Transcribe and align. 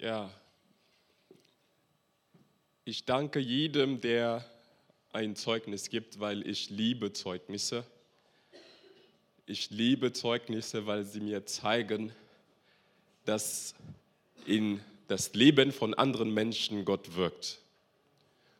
Ja, 0.00 0.30
ich 2.84 3.04
danke 3.04 3.40
jedem, 3.40 4.00
der 4.00 4.48
ein 5.12 5.34
Zeugnis 5.34 5.90
gibt, 5.90 6.20
weil 6.20 6.46
ich 6.46 6.70
liebe 6.70 7.12
Zeugnisse. 7.12 7.84
Ich 9.46 9.70
liebe 9.70 10.12
Zeugnisse, 10.12 10.86
weil 10.86 11.04
sie 11.04 11.18
mir 11.18 11.46
zeigen, 11.46 12.12
dass 13.24 13.74
in 14.46 14.80
das 15.08 15.34
Leben 15.34 15.72
von 15.72 15.94
anderen 15.94 16.32
Menschen 16.32 16.84
Gott 16.84 17.16
wirkt. 17.16 17.58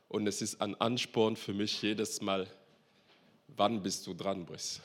Und 0.09 0.27
es 0.27 0.43
ist 0.43 0.61
ein 0.61 0.75
Ansporn 0.81 1.37
für 1.37 1.55
mich 1.55 1.81
jedes 1.81 2.21
Mal, 2.21 2.49
wann 3.47 3.81
bist 3.81 4.09
du 4.09 4.15
dran, 4.15 4.45
Briss? 4.45 4.81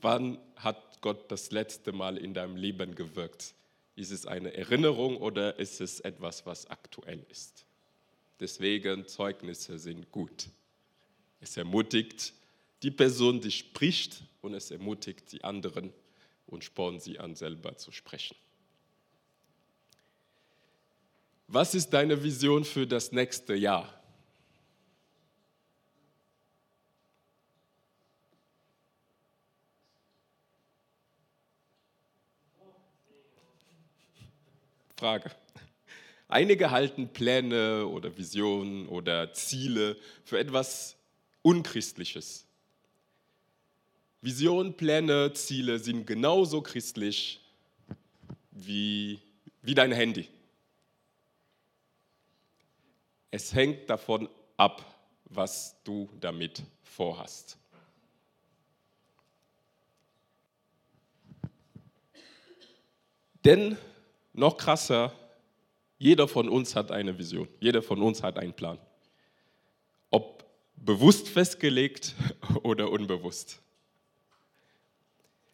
Wann 0.00 0.38
hat 0.56 1.00
Gott 1.00 1.30
das 1.30 1.52
letzte 1.52 1.92
Mal 1.92 2.16
in 2.16 2.34
deinem 2.34 2.56
Leben 2.56 2.96
gewirkt? 2.96 3.54
Ist 4.00 4.12
es 4.12 4.24
eine 4.24 4.54
Erinnerung 4.54 5.18
oder 5.18 5.58
ist 5.58 5.78
es 5.82 6.00
etwas, 6.00 6.46
was 6.46 6.66
aktuell 6.70 7.22
ist? 7.28 7.66
Deswegen 8.40 9.06
Zeugnisse 9.06 9.78
sind 9.78 10.10
gut. 10.10 10.48
Es 11.38 11.58
ermutigt 11.58 12.32
die 12.82 12.90
Person, 12.90 13.42
die 13.42 13.50
spricht, 13.50 14.22
und 14.40 14.54
es 14.54 14.70
ermutigt 14.70 15.30
die 15.32 15.44
anderen 15.44 15.92
und 16.46 16.64
spornt 16.64 17.02
sie 17.02 17.18
an, 17.18 17.34
selber 17.34 17.76
zu 17.76 17.92
sprechen. 17.92 18.38
Was 21.46 21.74
ist 21.74 21.90
deine 21.90 22.22
Vision 22.22 22.64
für 22.64 22.86
das 22.86 23.12
nächste 23.12 23.54
Jahr? 23.54 23.99
Frage. 35.00 35.30
Einige 36.28 36.70
halten 36.70 37.08
Pläne 37.08 37.86
oder 37.86 38.18
Visionen 38.18 38.86
oder 38.86 39.32
Ziele 39.32 39.96
für 40.24 40.38
etwas 40.38 40.94
Unchristliches. 41.40 42.46
Visionen, 44.20 44.76
Pläne, 44.76 45.32
Ziele 45.32 45.78
sind 45.78 46.06
genauso 46.06 46.60
christlich 46.60 47.40
wie, 48.50 49.22
wie 49.62 49.74
dein 49.74 49.90
Handy. 49.92 50.28
Es 53.30 53.54
hängt 53.54 53.88
davon 53.88 54.28
ab, 54.58 54.84
was 55.24 55.82
du 55.82 56.10
damit 56.20 56.62
vorhast. 56.82 57.56
Denn 63.46 63.78
noch 64.32 64.56
krasser, 64.56 65.12
jeder 65.98 66.28
von 66.28 66.48
uns 66.48 66.74
hat 66.74 66.90
eine 66.90 67.18
Vision, 67.18 67.48
jeder 67.60 67.82
von 67.82 68.00
uns 68.02 68.22
hat 68.22 68.38
einen 68.38 68.54
Plan. 68.54 68.78
Ob 70.10 70.44
bewusst 70.76 71.28
festgelegt 71.28 72.14
oder 72.62 72.90
unbewusst. 72.90 73.60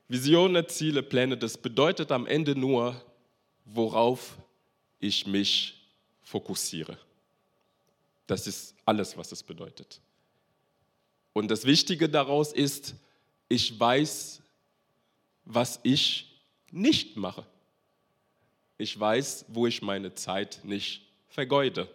Visionen, 0.08 0.68
Ziele, 0.68 1.02
Pläne, 1.02 1.36
das 1.36 1.58
bedeutet 1.58 2.12
am 2.12 2.26
Ende 2.26 2.54
nur, 2.54 3.00
worauf 3.64 4.36
ich 5.00 5.26
mich 5.26 5.88
fokussiere. 6.22 6.96
Das 8.28 8.46
ist 8.46 8.74
alles, 8.84 9.16
was 9.16 9.32
es 9.32 9.42
bedeutet. 9.42 10.00
Und 11.32 11.50
das 11.50 11.64
Wichtige 11.64 12.08
daraus 12.08 12.52
ist, 12.52 12.94
ich 13.48 13.78
weiß, 13.78 14.42
was 15.44 15.80
ich 15.82 16.40
nicht 16.70 17.16
mache 17.16 17.44
ich 18.78 18.98
weiß, 18.98 19.46
wo 19.48 19.66
ich 19.66 19.82
meine 19.82 20.14
Zeit 20.14 20.60
nicht 20.64 21.02
vergeude. 21.28 21.88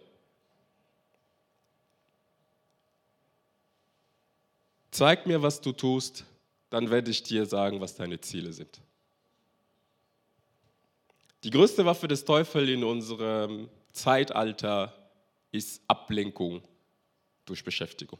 Zeig 4.90 5.26
mir, 5.26 5.40
was 5.42 5.60
du 5.60 5.72
tust, 5.72 6.24
dann 6.70 6.90
werde 6.90 7.10
ich 7.10 7.22
dir 7.22 7.46
sagen, 7.46 7.80
was 7.80 7.94
deine 7.94 8.20
Ziele 8.20 8.52
sind. 8.52 8.80
Die 11.44 11.50
größte 11.50 11.84
Waffe 11.84 12.08
des 12.08 12.24
Teufels 12.24 12.68
in 12.68 12.84
unserem 12.84 13.68
Zeitalter 13.92 14.94
ist 15.50 15.82
Ablenkung 15.88 16.62
durch 17.44 17.64
Beschäftigung. 17.64 18.18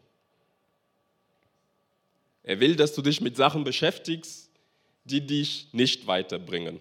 Er 2.42 2.58
will, 2.58 2.74
dass 2.74 2.94
du 2.94 3.02
dich 3.02 3.20
mit 3.20 3.36
Sachen 3.36 3.64
beschäftigst, 3.64 4.50
die 5.04 5.24
dich 5.24 5.68
nicht 5.72 6.06
weiterbringen. 6.06 6.80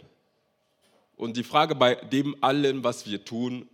Und 1.22 1.38
die 1.38 1.44
Frage 1.44 1.76
bei 1.76 1.94
dem 1.94 2.36
allen, 2.44 2.84
was 2.84 3.06
wir 3.06 3.24
tun, 3.24 3.70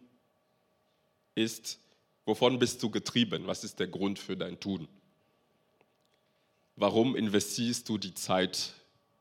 ist, 1.33 1.79
wovon 2.25 2.59
bist 2.59 2.83
du 2.83 2.89
getrieben? 2.89 3.47
Was 3.47 3.63
ist 3.63 3.79
der 3.79 3.87
Grund 3.87 4.19
für 4.19 4.35
dein 4.35 4.59
Tun? 4.59 4.85
Warum 6.75 7.15
investierst 7.15 7.87
du 7.87 7.97
die 7.97 8.13
Zeit 8.13 8.73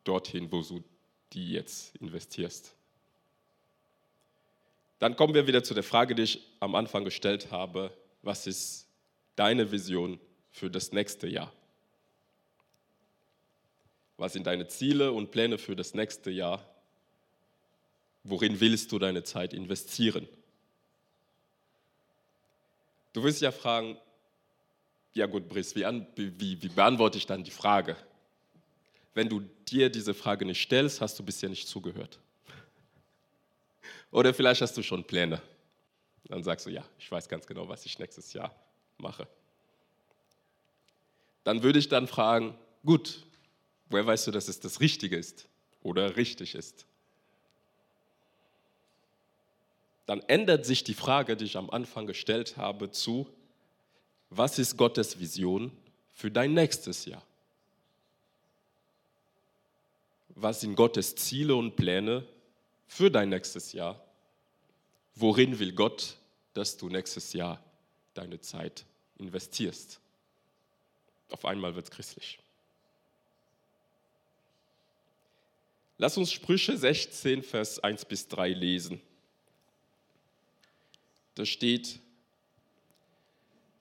dorthin, 0.02 0.50
wo 0.50 0.60
du 0.62 0.82
die 1.34 1.52
jetzt 1.52 1.94
investierst? 1.98 2.74
Dann 4.98 5.14
kommen 5.14 5.34
wir 5.34 5.46
wieder 5.46 5.62
zu 5.62 5.74
der 5.74 5.84
Frage, 5.84 6.16
die 6.16 6.24
ich 6.24 6.42
am 6.58 6.74
Anfang 6.74 7.04
gestellt 7.04 7.52
habe. 7.52 7.96
Was 8.22 8.48
ist 8.48 8.88
deine 9.36 9.70
Vision 9.70 10.18
für 10.50 10.68
das 10.68 10.90
nächste 10.90 11.28
Jahr? 11.28 11.52
Was 14.16 14.32
sind 14.32 14.48
deine 14.48 14.66
Ziele 14.66 15.12
und 15.12 15.30
Pläne 15.30 15.58
für 15.58 15.76
das 15.76 15.94
nächste 15.94 16.32
Jahr? 16.32 16.75
Worin 18.28 18.58
willst 18.60 18.90
du 18.90 18.98
deine 18.98 19.22
Zeit 19.22 19.52
investieren? 19.52 20.28
Du 23.12 23.22
wirst 23.22 23.40
ja 23.40 23.52
fragen, 23.52 23.96
ja 25.14 25.26
gut, 25.26 25.48
Briss, 25.48 25.74
wie, 25.74 25.84
wie, 26.16 26.60
wie 26.60 26.68
beantworte 26.68 27.18
ich 27.18 27.26
dann 27.26 27.44
die 27.44 27.50
Frage? 27.50 27.96
Wenn 29.14 29.28
du 29.28 29.40
dir 29.68 29.88
diese 29.88 30.12
Frage 30.12 30.44
nicht 30.44 30.60
stellst, 30.60 31.00
hast 31.00 31.18
du 31.18 31.22
bisher 31.22 31.48
nicht 31.48 31.68
zugehört. 31.68 32.18
Oder 34.10 34.34
vielleicht 34.34 34.60
hast 34.60 34.76
du 34.76 34.82
schon 34.82 35.04
Pläne. 35.04 35.40
Dann 36.24 36.42
sagst 36.42 36.66
du, 36.66 36.70
ja, 36.70 36.84
ich 36.98 37.10
weiß 37.10 37.28
ganz 37.28 37.46
genau, 37.46 37.68
was 37.68 37.86
ich 37.86 37.98
nächstes 37.98 38.32
Jahr 38.32 38.54
mache. 38.98 39.28
Dann 41.44 41.62
würde 41.62 41.78
ich 41.78 41.88
dann 41.88 42.08
fragen, 42.08 42.58
gut, 42.84 43.22
woher 43.88 44.04
weißt 44.04 44.26
du, 44.26 44.32
dass 44.32 44.48
es 44.48 44.58
das 44.58 44.80
Richtige 44.80 45.16
ist 45.16 45.48
oder 45.82 46.16
richtig 46.16 46.56
ist? 46.56 46.86
Dann 50.06 50.20
ändert 50.20 50.64
sich 50.64 50.84
die 50.84 50.94
Frage, 50.94 51.36
die 51.36 51.44
ich 51.44 51.56
am 51.56 51.68
Anfang 51.68 52.06
gestellt 52.06 52.56
habe, 52.56 52.90
zu, 52.90 53.26
was 54.30 54.58
ist 54.58 54.76
Gottes 54.76 55.18
Vision 55.18 55.72
für 56.12 56.30
dein 56.30 56.54
nächstes 56.54 57.04
Jahr? 57.04 57.22
Was 60.28 60.60
sind 60.60 60.76
Gottes 60.76 61.16
Ziele 61.16 61.56
und 61.56 61.76
Pläne 61.76 62.24
für 62.86 63.10
dein 63.10 63.30
nächstes 63.30 63.72
Jahr? 63.72 64.00
Worin 65.14 65.58
will 65.58 65.72
Gott, 65.72 66.16
dass 66.54 66.76
du 66.76 66.88
nächstes 66.88 67.32
Jahr 67.32 67.62
deine 68.14 68.40
Zeit 68.40 68.84
investierst? 69.18 69.98
Auf 71.30 71.44
einmal 71.44 71.74
wird 71.74 71.86
es 71.86 71.90
christlich. 71.90 72.38
Lass 75.98 76.18
uns 76.18 76.30
Sprüche 76.30 76.76
16, 76.76 77.42
Vers 77.42 77.82
1 77.82 78.04
bis 78.04 78.28
3 78.28 78.50
lesen. 78.50 79.00
Da 81.36 81.44
steht, 81.44 82.00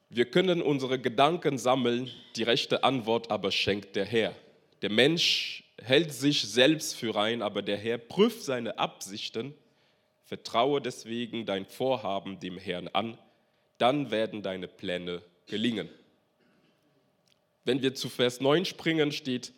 wir 0.10 0.26
können 0.26 0.62
unsere 0.62 1.00
Gedanken 1.00 1.58
sammeln, 1.58 2.12
die 2.36 2.44
rechte 2.44 2.84
Antwort 2.84 3.32
aber 3.32 3.52
schenkt 3.52 3.96
der 3.96 4.06
Herr. 4.06 4.36
Der 4.82 4.92
Mensch 4.92 5.64
hält 5.82 6.14
sich 6.14 6.42
selbst 6.42 6.96
für 6.96 7.16
rein, 7.16 7.42
aber 7.42 7.62
der 7.62 7.78
Herr 7.78 7.98
prüft 7.98 8.44
seine 8.44 8.78
Absichten. 8.78 9.54
Vertraue 10.26 10.82
deswegen 10.82 11.46
dein 11.46 11.66
Vorhaben 11.66 12.40
dem 12.42 12.58
Herrn 12.58 12.90
an, 12.90 13.18
dann 13.78 14.12
werden 14.12 14.44
deine 14.44 14.68
Pläne 14.68 15.22
gelingen. 15.48 15.90
Wenn 17.64 17.82
wir 17.82 17.96
zu 17.96 18.10
Vers 18.10 18.42
9 18.42 18.66
springen, 18.66 19.14
steht, 19.14 19.54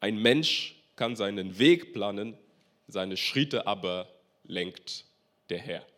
ein 0.00 0.16
Mensch 0.16 0.82
kann 0.96 1.16
seinen 1.16 1.58
Weg 1.58 1.92
planen, 1.92 2.38
seine 2.88 3.18
Schritte 3.18 3.66
aber 3.66 4.08
lenkt 4.44 5.04
der 5.50 5.58
Herr. 5.58 5.91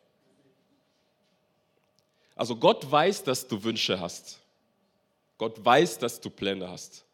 Also 2.36 2.56
Gott 2.56 2.90
weiß, 2.90 3.22
dass 3.24 3.46
du 3.46 3.62
Wünsche 3.62 4.00
hast. 4.00 4.40
Gott 5.38 5.64
weiß, 5.64 5.98
dass 5.98 6.20
du 6.20 6.30
Pläne 6.30 6.68
hast. 6.68 7.04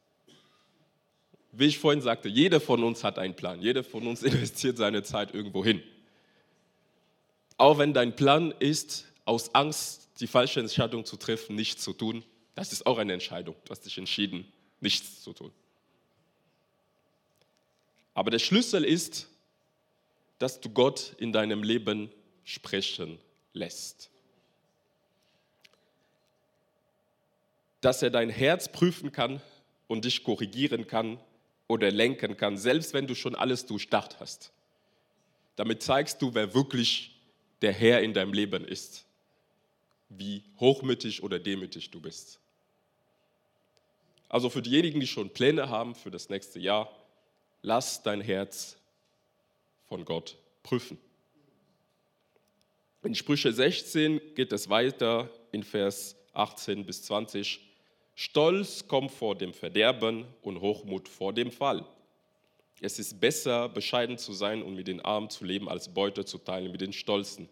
Wie 1.52 1.67
ich 1.67 1.78
vorhin 1.78 2.00
sagte, 2.00 2.28
jeder 2.28 2.61
von 2.61 2.84
uns 2.84 3.02
hat 3.02 3.19
einen 3.19 3.34
Plan. 3.34 3.61
Jeder 3.61 3.82
von 3.82 4.06
uns 4.06 4.22
investiert 4.25 4.76
seine 4.76 5.02
Zeit 5.02 5.34
irgendwo 5.34 5.64
hin. 5.64 5.82
Auch 7.56 7.78
wenn 7.78 7.93
dein 7.93 8.17
Plan 8.17 8.55
ist, 8.58 9.06
aus 9.25 9.55
Angst 9.55 10.08
die 10.20 10.26
falsche 10.26 10.61
Entscheidung 10.61 11.05
zu 11.05 11.17
treffen, 11.17 11.56
nichts 11.56 11.82
zu 11.82 11.93
tun, 11.93 12.25
das 12.55 12.72
ist 12.72 12.87
auch 12.87 12.99
eine 12.99 13.12
Entscheidung. 13.12 13.55
Du 13.64 13.70
hast 13.70 13.84
dich 13.84 13.99
entschieden, 13.99 14.50
nichts 14.81 15.22
zu 15.22 15.32
tun. 15.32 15.52
Aber 18.14 18.31
der 18.31 18.38
Schlüssel 18.38 18.84
ist, 18.84 19.28
dass 20.38 20.61
du 20.61 20.70
Gott 20.70 21.14
in 21.19 21.32
deinem 21.32 21.62
Leben 21.62 22.11
sprechen 22.44 23.19
lässt. 23.52 24.11
Dass 27.81 28.03
er 28.03 28.11
dein 28.11 28.31
Herz 28.31 28.71
prüfen 28.71 29.12
kann 29.12 29.41
und 29.88 30.05
dich 30.05 30.23
korrigieren 30.23 30.87
kann 30.87 31.19
oder 31.67 31.91
lenken 31.91 32.37
kann, 32.37 32.56
selbst 32.56 32.94
wenn 32.94 33.06
du 33.06 33.15
schon 33.15 33.35
alles 33.35 33.67
durchdacht 33.67 34.21
hast. 34.21 34.53
Damit 35.56 35.82
zeigst 35.82 36.21
du, 36.21 36.35
wer 36.35 36.55
wirklich 36.55 37.21
der 37.62 37.73
Herr 37.73 38.03
in 38.03 38.15
deinem 38.15 38.32
Leben 38.32 38.65
ist, 38.65 39.05
wie 40.09 40.43
hochmütig 40.59 41.23
oder 41.23 41.38
demütig 41.38 41.91
du 41.91 42.00
bist. 42.00 42.41
Also 44.29 44.49
für 44.49 44.62
diejenigen, 44.62 45.00
die 45.00 45.06
schon 45.06 45.31
Pläne 45.31 45.69
haben 45.69 45.94
für 45.94 46.11
das 46.11 46.29
nächste 46.29 46.59
Jahr, 46.61 46.91
lass 47.62 48.03
dein 48.03 48.21
Herz 48.21 48.77
von 49.88 50.05
Gott 50.05 50.37
prüfen. 50.62 50.99
In 53.03 53.15
Sprüche 53.15 53.53
16 53.53 54.21
geht 54.35 54.53
es 54.53 54.69
weiter 54.69 55.31
in 55.53 55.62
Vers 55.62 56.17
18 56.32 56.85
bis 56.85 57.03
20. 57.03 57.61
Stolz 58.14 58.86
kommt 58.86 59.10
vor 59.10 59.34
dem 59.34 59.54
Verderben 59.54 60.26
und 60.42 60.60
Hochmut 60.60 61.08
vor 61.08 61.32
dem 61.32 61.50
Fall. 61.50 61.84
Es 62.80 62.98
ist 62.98 63.20
besser, 63.20 63.68
bescheiden 63.68 64.16
zu 64.18 64.32
sein 64.32 64.62
und 64.62 64.74
mit 64.74 64.88
den 64.88 65.00
Armen 65.00 65.28
zu 65.28 65.44
leben, 65.44 65.68
als 65.68 65.92
Beute 65.92 66.24
zu 66.24 66.38
teilen 66.38 66.72
mit 66.72 66.80
den 66.80 66.92
Stolzen. 66.92 67.48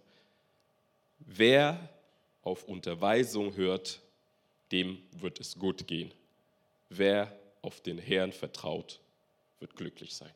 Wer 1.21 1.89
auf 2.43 2.65
Unterweisung 2.65 3.55
hört, 3.57 4.01
dem 4.73 4.99
wird 5.13 5.41
es 5.41 5.59
gut 5.59 5.87
gehen. 5.87 6.13
Wer 6.89 7.33
auf 7.61 7.81
den 7.81 7.99
Herrn 7.99 8.33
vertraut, 8.33 9.01
wird 9.61 9.77
glücklich 9.77 10.15
sein. 10.15 10.33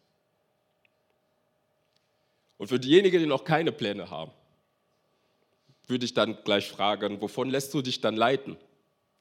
Und 2.58 2.68
für 2.68 2.78
diejenigen, 2.78 3.18
die 3.18 3.26
noch 3.26 3.44
keine 3.44 3.72
Pläne 3.72 4.10
haben, 4.10 4.30
würde 5.88 6.04
ich 6.04 6.14
dann 6.14 6.38
gleich 6.44 6.68
fragen, 6.68 7.20
wovon 7.20 7.50
lässt 7.50 7.72
du 7.74 7.82
dich 7.82 8.00
dann 8.00 8.16
leiten? 8.16 8.56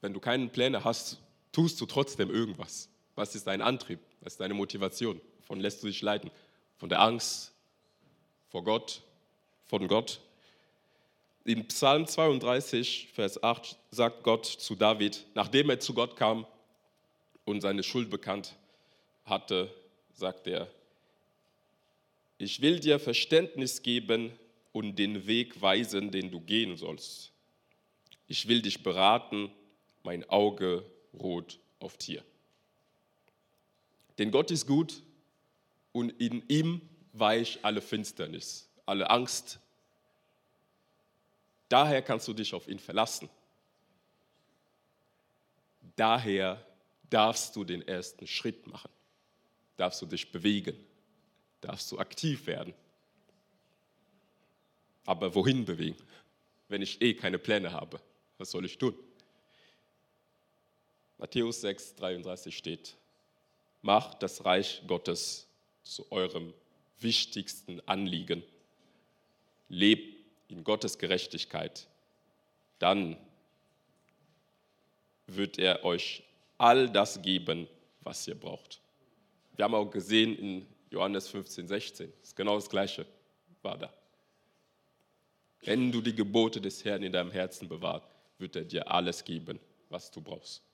Wenn 0.02 0.12
du 0.12 0.20
keine 0.20 0.48
Pläne 0.48 0.84
hast, 0.84 1.18
tust 1.52 1.80
du 1.80 1.86
trotzdem 1.86 2.28
irgendwas. 2.28 2.90
Was 3.14 3.34
ist 3.34 3.46
dein 3.46 3.62
Antrieb? 3.62 4.00
Was 4.20 4.34
ist 4.34 4.40
deine 4.40 4.52
Motivation? 4.52 5.20
Wovon 5.38 5.60
lässt 5.60 5.82
du 5.82 5.86
dich 5.86 6.02
leiten? 6.02 6.30
Von 6.76 6.88
der 6.88 7.00
Angst 7.00 7.52
vor 8.48 8.64
Gott, 8.64 9.02
von 9.64 9.88
Gott? 9.88 10.20
In 11.44 11.66
Psalm 11.68 12.06
32, 12.06 13.08
Vers 13.12 13.42
8 13.42 13.76
sagt 13.90 14.22
Gott 14.22 14.46
zu 14.46 14.74
David, 14.74 15.24
nachdem 15.34 15.70
er 15.70 15.80
zu 15.80 15.94
Gott 15.94 16.16
kam 16.16 16.46
und 17.44 17.60
seine 17.60 17.82
Schuld 17.82 18.10
bekannt 18.10 18.54
hatte, 19.24 19.72
sagt 20.12 20.46
er, 20.46 20.68
ich 22.38 22.60
will 22.60 22.80
dir 22.80 22.98
Verständnis 22.98 23.82
geben 23.82 24.32
und 24.72 24.96
den 24.98 25.26
Weg 25.28 25.60
weisen, 25.62 26.10
den 26.10 26.30
du 26.30 26.40
gehen 26.40 26.76
sollst. 26.76 27.30
Ich 28.26 28.48
will 28.48 28.62
dich 28.62 28.82
beraten, 28.82 29.52
mein 30.02 30.28
Auge 30.28 30.84
ruht 31.14 31.58
auf 31.78 31.96
dir. 31.96 32.24
Denn 34.18 34.30
Gott 34.30 34.50
ist 34.50 34.66
gut 34.66 35.02
und 35.92 36.10
in 36.20 36.42
ihm 36.48 36.80
weich 37.12 37.58
alle 37.62 37.80
Finsternis, 37.80 38.68
alle 38.86 39.08
Angst. 39.10 39.58
Daher 41.68 42.02
kannst 42.02 42.28
du 42.28 42.32
dich 42.32 42.54
auf 42.54 42.68
ihn 42.68 42.78
verlassen. 42.78 43.28
Daher 45.96 46.64
darfst 47.10 47.54
du 47.56 47.64
den 47.64 47.86
ersten 47.86 48.26
Schritt 48.26 48.66
machen, 48.66 48.90
darfst 49.76 50.00
du 50.00 50.06
dich 50.06 50.30
bewegen, 50.32 50.76
darfst 51.60 51.90
du 51.92 51.98
aktiv 51.98 52.46
werden. 52.46 52.74
Aber 55.04 55.34
wohin 55.34 55.64
bewegen, 55.64 55.96
wenn 56.68 56.80
ich 56.80 57.02
eh 57.02 57.14
keine 57.14 57.38
Pläne 57.38 57.72
habe? 57.72 58.00
Was 58.38 58.50
soll 58.50 58.64
ich 58.64 58.78
tun? 58.78 58.94
Matthäus 61.22 61.60
6, 61.60 61.94
33 61.94 62.56
steht, 62.56 62.96
macht 63.80 64.24
das 64.24 64.44
Reich 64.44 64.82
Gottes 64.88 65.46
zu 65.84 66.10
eurem 66.10 66.52
wichtigsten 66.98 67.80
Anliegen. 67.86 68.42
Lebt 69.68 70.16
in 70.48 70.64
Gottes 70.64 70.98
Gerechtigkeit. 70.98 71.86
Dann 72.80 73.16
wird 75.28 75.60
er 75.60 75.84
euch 75.84 76.24
all 76.58 76.90
das 76.90 77.22
geben, 77.22 77.68
was 78.00 78.26
ihr 78.26 78.34
braucht. 78.34 78.80
Wir 79.54 79.64
haben 79.64 79.76
auch 79.76 79.92
gesehen 79.92 80.36
in 80.36 80.66
Johannes 80.90 81.28
15, 81.28 81.68
16, 81.68 82.12
das 82.18 82.30
ist 82.30 82.36
genau 82.36 82.56
das 82.56 82.68
Gleiche 82.68 83.06
war 83.62 83.78
da. 83.78 83.92
Wenn 85.60 85.92
du 85.92 86.00
die 86.00 86.16
Gebote 86.16 86.60
des 86.60 86.84
Herrn 86.84 87.04
in 87.04 87.12
deinem 87.12 87.30
Herzen 87.30 87.68
bewahrt, 87.68 88.02
wird 88.38 88.56
er 88.56 88.64
dir 88.64 88.90
alles 88.90 89.22
geben, 89.22 89.60
was 89.88 90.10
du 90.10 90.20
brauchst. 90.20 90.64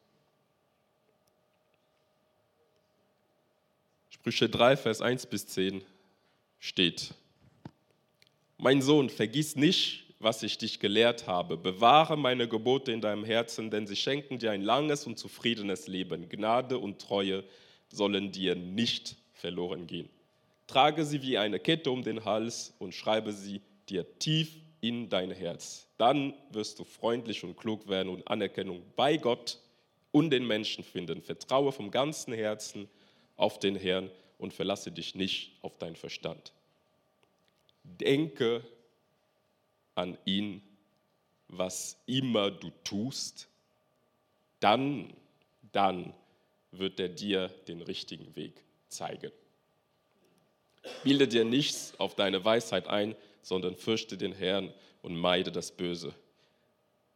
Sprüche 4.29 4.51
3, 4.51 4.77
Vers 4.77 5.01
1 5.01 5.25
bis 5.25 5.47
10 5.47 5.83
steht, 6.59 7.15
mein 8.59 8.83
Sohn, 8.83 9.09
vergiss 9.09 9.57
nicht, 9.57 10.05
was 10.19 10.43
ich 10.43 10.59
dich 10.59 10.81
gelehrt 10.81 11.27
habe. 11.27 11.57
Bewahre 11.57 12.19
meine 12.19 12.47
Gebote 12.47 12.93
in 12.93 13.01
deinem 13.01 13.25
Herzen, 13.25 13.71
denn 13.71 13.87
sie 13.87 13.97
schenken 13.97 14.39
dir 14.39 14.51
ein 14.51 14.61
langes 14.61 15.07
und 15.07 15.19
zufriedenes 15.19 15.87
Leben. 15.87 16.29
Gnade 16.29 16.77
und 16.77 17.01
Treue 17.01 17.43
sollen 17.89 18.31
dir 18.31 18.55
nicht 18.55 19.17
verloren 19.33 19.87
gehen. 19.87 20.11
Trage 20.67 21.07
sie 21.07 21.23
wie 21.23 21.39
eine 21.39 21.59
Kette 21.59 21.91
um 21.91 22.03
den 22.03 22.27
Hals 22.27 22.75
und 22.79 22.95
schreibe 22.95 23.33
sie 23.33 23.63
dir 23.89 24.19
tief 24.19 24.57
in 24.83 25.09
dein 25.09 25.31
Herz. 25.31 25.89
Dann 25.97 26.35
wirst 26.51 26.79
du 26.79 26.85
freundlich 26.85 27.45
und 27.45 27.57
klug 27.57 27.89
werden 27.89 28.11
und 28.11 28.29
Anerkennung 28.29 28.83
bei 28.95 29.17
Gott 29.17 29.59
und 30.13 30.29
den 30.29 30.47
Menschen 30.47 30.85
finden. 30.85 31.23
Vertraue 31.23 31.73
vom 31.73 31.91
ganzen 31.91 32.35
Herzen 32.35 32.91
auf 33.39 33.59
den 33.59 33.77
Herrn 33.77 34.11
und 34.37 34.53
verlasse 34.53 34.93
dich 34.93 35.15
nicht 35.15 35.57
auf 35.63 35.79
deinen 35.79 35.97
Verstand. 35.97 36.53
Denke 37.85 38.63
an 39.95 40.19
ihn, 40.27 40.63
was 41.49 41.97
immer 42.05 42.51
du 42.51 42.71
tust, 42.85 43.49
dann, 44.61 45.15
dann 45.73 46.13
wird 46.73 47.01
er 47.01 47.09
dir 47.09 47.49
den 47.67 47.81
richtigen 47.81 48.37
Weg 48.37 48.63
zeigen. 48.89 49.33
Bilde 51.03 51.27
dir 51.27 51.45
nichts 51.45 51.95
auf 51.99 52.15
deine 52.15 52.45
Weisheit 52.45 52.87
ein, 52.87 53.17
sondern 53.43 53.77
fürchte 53.77 54.19
den 54.19 54.33
Herrn 54.33 54.73
und 55.03 55.17
meide 55.17 55.51
das 55.51 55.73
Böse. 55.73 56.15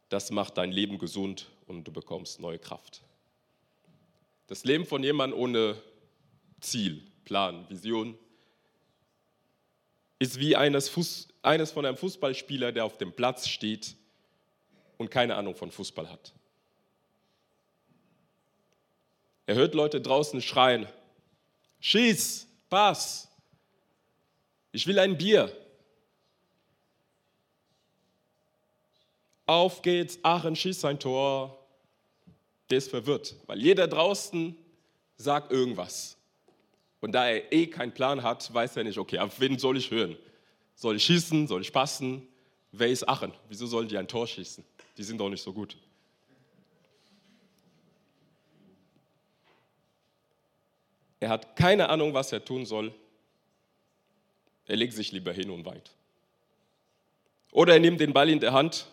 Das 0.09 0.31
macht 0.31 0.57
dein 0.57 0.71
Leben 0.71 0.97
gesund 0.97 1.49
und 1.67 1.83
du 1.85 1.91
bekommst 1.91 2.39
neue 2.39 2.59
Kraft. 2.59 3.01
Das 4.47 4.63
Leben 4.63 4.85
von 4.85 5.03
jemandem 5.03 5.39
ohne 5.39 5.81
Ziel, 6.63 7.01
Plan, 7.25 7.69
Vision 7.69 8.17
ist 10.19 10.39
wie 10.39 10.55
eines, 10.55 10.89
Fuß, 10.89 11.27
eines 11.41 11.71
von 11.71 11.85
einem 11.85 11.97
Fußballspieler, 11.97 12.71
der 12.71 12.85
auf 12.85 12.97
dem 12.97 13.13
Platz 13.13 13.47
steht 13.47 13.95
und 14.97 15.11
keine 15.11 15.35
Ahnung 15.35 15.55
von 15.55 15.69
Fußball 15.69 16.09
hat. 16.09 16.33
Er 19.45 19.55
hört 19.55 19.73
Leute 19.73 19.99
draußen 19.99 20.41
schreien, 20.41 20.87
schieß, 21.81 22.47
pass, 22.69 23.27
ich 24.71 24.87
will 24.87 24.97
ein 24.97 25.17
Bier. 25.17 25.55
Auf 29.45 29.81
geht's, 29.81 30.17
Aachen 30.23 30.55
schießt 30.55 30.81
sein 30.81 30.99
Tor. 30.99 31.59
Der 32.69 32.79
ist 32.79 32.89
verwirrt, 32.89 33.35
weil 33.45 33.61
jeder 33.61 33.87
draußen 33.87 34.57
sagt 35.17 35.51
irgendwas. 35.51 36.17
Und 37.03 37.11
da 37.11 37.27
er 37.27 37.51
eh 37.51 37.67
keinen 37.67 37.93
Plan 37.93 38.23
hat, 38.23 38.53
weiß 38.53 38.77
er 38.77 38.85
nicht, 38.85 38.97
okay, 38.97 39.19
auf 39.19 39.37
wen 39.41 39.59
soll 39.59 39.75
ich 39.75 39.91
hören? 39.91 40.15
Soll 40.73 40.95
ich 40.95 41.03
schießen? 41.03 41.49
Soll 41.49 41.59
ich 41.59 41.73
passen? 41.73 42.25
Wer 42.71 42.87
ist 42.87 43.09
Aachen? 43.09 43.33
Wieso 43.49 43.67
sollen 43.67 43.89
die 43.89 43.97
ein 43.97 44.07
Tor 44.07 44.25
schießen? 44.25 44.63
Die 44.95 45.03
sind 45.03 45.17
doch 45.17 45.27
nicht 45.27 45.43
so 45.43 45.51
gut. 45.51 45.75
Er 51.19 51.27
hat 51.27 51.57
keine 51.57 51.89
Ahnung, 51.89 52.13
was 52.13 52.31
er 52.31 52.45
tun 52.45 52.65
soll. 52.65 52.95
Er 54.65 54.77
legt 54.77 54.93
sich 54.93 55.11
lieber 55.11 55.33
hin 55.33 55.49
und 55.49 55.65
weint. 55.65 55.91
Oder 57.51 57.73
er 57.73 57.79
nimmt 57.81 57.99
den 57.99 58.13
Ball 58.13 58.29
in 58.29 58.39
der 58.39 58.53
Hand 58.53 58.87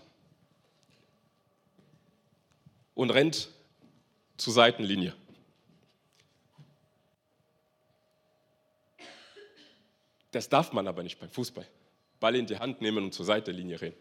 und 2.97 3.11
rennt 3.11 3.51
zur 4.37 4.53
Seitenlinie. 4.53 5.15
Das 10.31 10.49
darf 10.49 10.73
man 10.73 10.87
aber 10.87 11.03
nicht 11.03 11.19
beim 11.19 11.31
Fußball. 11.31 11.67
Ball 12.21 12.37
in 12.37 12.47
die 12.47 12.59
Hand 12.59 12.81
nehmen 12.81 13.05
und 13.05 13.15
zur 13.15 13.25
Seitenlinie 13.25 13.81
rennen. 13.81 13.97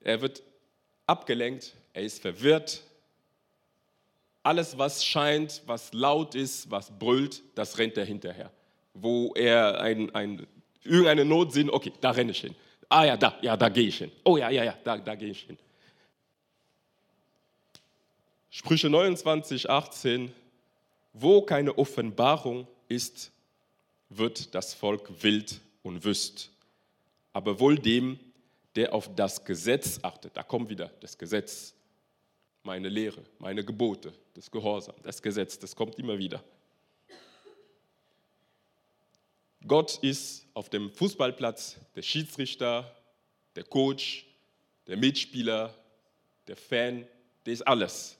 Er 0.00 0.20
wird 0.20 0.42
abgelenkt, 1.06 1.74
er 1.92 2.02
ist 2.02 2.22
verwirrt. 2.22 2.82
Alles, 4.44 4.78
was 4.78 5.04
scheint, 5.04 5.62
was 5.66 5.92
laut 5.92 6.36
ist, 6.36 6.70
was 6.70 6.96
brüllt, 6.96 7.42
das 7.56 7.78
rennt 7.78 7.96
er 7.96 8.04
hinterher, 8.04 8.52
wo 8.94 9.32
er 9.34 9.80
ein, 9.80 10.14
ein, 10.14 10.46
irgendeine 10.84 11.24
Not 11.24 11.52
sieht, 11.52 11.68
okay, 11.68 11.92
da 12.00 12.12
renne 12.12 12.30
ich 12.30 12.42
hin. 12.42 12.54
Ah 12.88 13.04
ja, 13.04 13.16
da, 13.16 13.36
ja, 13.42 13.56
da 13.56 13.68
gehe 13.68 13.88
ich 13.88 13.98
hin. 13.98 14.12
Oh 14.22 14.36
ja, 14.36 14.48
ja, 14.50 14.62
ja, 14.62 14.78
da, 14.84 14.98
da 14.98 15.16
gehe 15.16 15.30
ich 15.30 15.40
hin. 15.40 15.58
Sprüche 18.50 18.88
29, 18.88 19.68
18, 19.68 20.32
wo 21.18 21.40
keine 21.40 21.76
Offenbarung 21.78 22.66
ist, 22.88 23.32
wird 24.10 24.54
das 24.54 24.74
Volk 24.74 25.22
wild 25.22 25.60
und 25.82 26.04
wüst. 26.04 26.50
Aber 27.32 27.58
wohl 27.58 27.78
dem, 27.78 28.20
der 28.74 28.92
auf 28.92 29.14
das 29.14 29.44
Gesetz 29.44 29.98
achtet, 30.02 30.36
da 30.36 30.42
kommt 30.42 30.68
wieder 30.68 30.90
das 31.00 31.16
Gesetz, 31.16 31.74
meine 32.62 32.88
Lehre, 32.88 33.22
meine 33.38 33.64
Gebote, 33.64 34.12
das 34.34 34.50
Gehorsam, 34.50 34.94
das 35.02 35.22
Gesetz, 35.22 35.58
das 35.58 35.74
kommt 35.74 35.98
immer 35.98 36.18
wieder. 36.18 36.44
Gott 39.66 39.98
ist 40.02 40.46
auf 40.52 40.68
dem 40.68 40.90
Fußballplatz 40.90 41.76
der 41.94 42.02
Schiedsrichter, 42.02 42.94
der 43.56 43.64
Coach, 43.64 44.26
der 44.86 44.98
Mitspieler, 44.98 45.74
der 46.46 46.56
Fan, 46.56 47.06
der 47.46 47.54
ist 47.54 47.66
alles. 47.66 48.15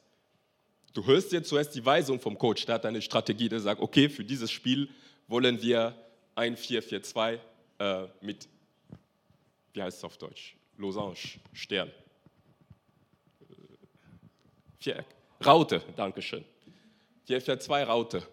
Du 0.97 1.05
hörst 1.05 1.31
jetzt 1.33 1.51
zuerst 1.51 1.75
die 1.75 1.85
Weisung 1.85 2.19
vom 2.19 2.39
Coach, 2.39 2.65
der 2.65 2.77
hat 2.77 2.87
eine 2.87 3.03
Strategie, 3.03 3.51
der 3.51 3.61
sagt, 3.61 3.83
okay, 3.83 4.09
für 4.09 4.25
dieses 4.25 4.51
Spiel 4.51 4.89
wollen 5.29 5.61
wir 5.61 5.95
ein 6.35 6.57
4-4-2 6.57 7.39
äh, 7.79 8.07
mit, 8.23 8.49
wie 9.75 9.83
heißt 9.83 9.99
es 9.99 10.05
auf 10.05 10.17
Deutsch? 10.17 10.57
Losange, 10.79 11.39
Stern. 11.53 11.89
Äh, 11.89 13.55
Viereck. 14.79 15.05
Raute, 15.45 15.83
Dankeschön. 15.97 16.47
4-4-2 17.29 17.85
Raute. 17.85 18.27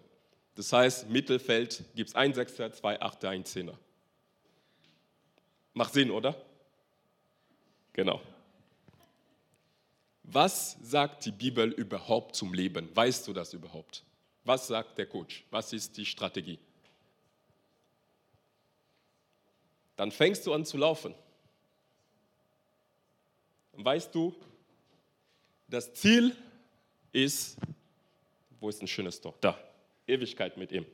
Das 0.54 0.72
heißt, 0.72 1.10
Mittelfeld 1.10 1.84
gibt 1.94 2.08
es 2.08 2.14
ein 2.14 2.32
Sechser, 2.32 2.72
zwei 2.72 2.98
Achter, 2.98 3.28
ein 3.28 3.44
Zehner. 3.44 3.78
Macht 5.74 5.92
Sinn, 5.92 6.10
oder? 6.10 6.34
Genau. 7.92 8.22
Was 10.24 10.76
sagt 10.82 11.26
die 11.26 11.32
Bibel 11.32 11.70
überhaupt 11.70 12.34
zum 12.34 12.54
Leben? 12.54 12.88
Weißt 12.94 13.28
du 13.28 13.32
das 13.32 13.52
überhaupt? 13.52 14.02
Was 14.44 14.66
sagt 14.66 14.98
der 14.98 15.06
Coach? 15.06 15.44
Was 15.50 15.72
ist 15.72 15.96
die 15.96 16.06
Strategie? 16.06 16.58
Dann 19.96 20.10
fängst 20.10 20.46
du 20.46 20.52
an 20.52 20.64
zu 20.64 20.76
laufen. 20.76 21.14
Und 23.72 23.84
weißt 23.84 24.14
du, 24.14 24.34
das 25.68 25.92
Ziel 25.94 26.36
ist, 27.12 27.56
wo 28.60 28.68
ist 28.68 28.80
ein 28.80 28.88
schönes 28.88 29.20
Tor? 29.20 29.34
Da, 29.40 29.58
Ewigkeit 30.06 30.56
mit 30.56 30.72
ihm. 30.72 30.86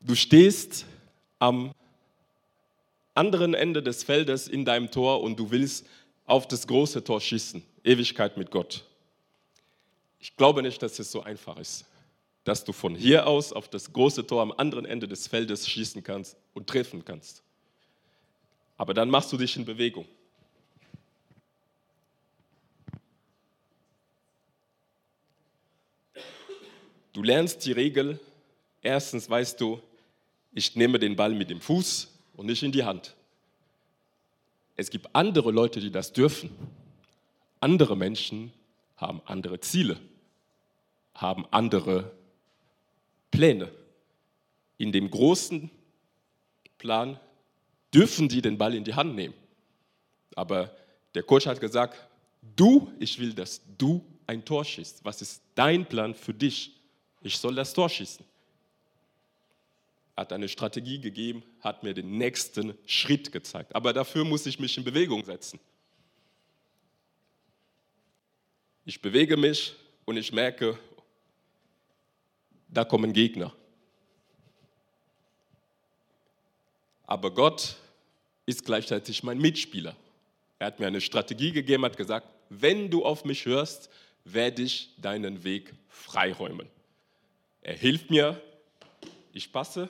Du 0.00 0.14
stehst 0.14 0.86
am 1.38 1.74
anderen 3.18 3.52
Ende 3.52 3.82
des 3.82 4.04
Feldes 4.04 4.46
in 4.46 4.64
deinem 4.64 4.92
Tor 4.92 5.22
und 5.22 5.38
du 5.38 5.50
willst 5.50 5.84
auf 6.24 6.46
das 6.46 6.68
große 6.68 7.02
Tor 7.02 7.20
schießen. 7.20 7.64
Ewigkeit 7.82 8.36
mit 8.36 8.52
Gott. 8.52 8.84
Ich 10.20 10.36
glaube 10.36 10.62
nicht, 10.62 10.80
dass 10.82 11.00
es 11.00 11.10
so 11.10 11.22
einfach 11.22 11.58
ist, 11.58 11.84
dass 12.44 12.64
du 12.64 12.72
von 12.72 12.94
hier 12.94 13.26
aus 13.26 13.52
auf 13.52 13.68
das 13.68 13.92
große 13.92 14.24
Tor 14.24 14.40
am 14.40 14.52
anderen 14.52 14.84
Ende 14.84 15.08
des 15.08 15.26
Feldes 15.26 15.68
schießen 15.68 16.04
kannst 16.04 16.36
und 16.54 16.68
treffen 16.68 17.04
kannst. 17.04 17.42
Aber 18.76 18.94
dann 18.94 19.10
machst 19.10 19.32
du 19.32 19.36
dich 19.36 19.56
in 19.56 19.64
Bewegung. 19.64 20.06
Du 27.12 27.24
lernst 27.24 27.64
die 27.64 27.72
Regel. 27.72 28.20
Erstens 28.80 29.28
weißt 29.28 29.60
du, 29.60 29.80
ich 30.52 30.76
nehme 30.76 31.00
den 31.00 31.16
Ball 31.16 31.34
mit 31.34 31.50
dem 31.50 31.60
Fuß 31.60 32.17
und 32.38 32.46
nicht 32.46 32.62
in 32.62 32.70
die 32.70 32.84
Hand. 32.84 33.16
Es 34.76 34.90
gibt 34.90 35.08
andere 35.12 35.50
Leute, 35.50 35.80
die 35.80 35.90
das 35.90 36.12
dürfen. 36.12 36.50
Andere 37.58 37.96
Menschen 37.96 38.52
haben 38.96 39.20
andere 39.24 39.58
Ziele, 39.58 39.98
haben 41.14 41.46
andere 41.50 42.12
Pläne. 43.32 43.72
In 44.76 44.92
dem 44.92 45.10
großen 45.10 45.68
Plan 46.78 47.18
dürfen 47.92 48.28
die 48.28 48.40
den 48.40 48.56
Ball 48.56 48.72
in 48.76 48.84
die 48.84 48.94
Hand 48.94 49.16
nehmen. 49.16 49.34
Aber 50.36 50.70
der 51.16 51.24
Coach 51.24 51.46
hat 51.46 51.60
gesagt, 51.60 51.98
du, 52.54 52.92
ich 53.00 53.18
will, 53.18 53.34
dass 53.34 53.60
du 53.76 54.04
ein 54.28 54.44
Tor 54.44 54.64
schießt. 54.64 55.04
Was 55.04 55.20
ist 55.22 55.42
dein 55.56 55.84
Plan 55.84 56.14
für 56.14 56.34
dich? 56.34 56.72
Ich 57.20 57.36
soll 57.36 57.56
das 57.56 57.74
Tor 57.74 57.88
schießen. 57.88 58.24
Hat 60.18 60.32
eine 60.32 60.48
Strategie 60.48 60.98
gegeben, 60.98 61.44
hat 61.60 61.84
mir 61.84 61.94
den 61.94 62.18
nächsten 62.18 62.76
Schritt 62.86 63.30
gezeigt. 63.30 63.76
Aber 63.76 63.92
dafür 63.92 64.24
muss 64.24 64.46
ich 64.46 64.58
mich 64.58 64.76
in 64.76 64.82
Bewegung 64.82 65.24
setzen. 65.24 65.60
Ich 68.84 69.00
bewege 69.00 69.36
mich 69.36 69.76
und 70.06 70.16
ich 70.16 70.32
merke, 70.32 70.76
da 72.66 72.84
kommen 72.84 73.12
Gegner. 73.12 73.54
Aber 77.06 77.32
Gott 77.32 77.76
ist 78.44 78.64
gleichzeitig 78.64 79.22
mein 79.22 79.38
Mitspieler. 79.38 79.94
Er 80.58 80.66
hat 80.66 80.80
mir 80.80 80.88
eine 80.88 81.00
Strategie 81.00 81.52
gegeben, 81.52 81.84
hat 81.84 81.96
gesagt, 81.96 82.26
wenn 82.48 82.90
du 82.90 83.04
auf 83.04 83.24
mich 83.24 83.46
hörst, 83.46 83.88
werde 84.24 84.62
ich 84.62 84.96
deinen 85.00 85.44
Weg 85.44 85.74
freiräumen. 85.88 86.68
Er 87.62 87.74
hilft 87.74 88.10
mir, 88.10 88.42
ich 89.32 89.52
passe 89.52 89.88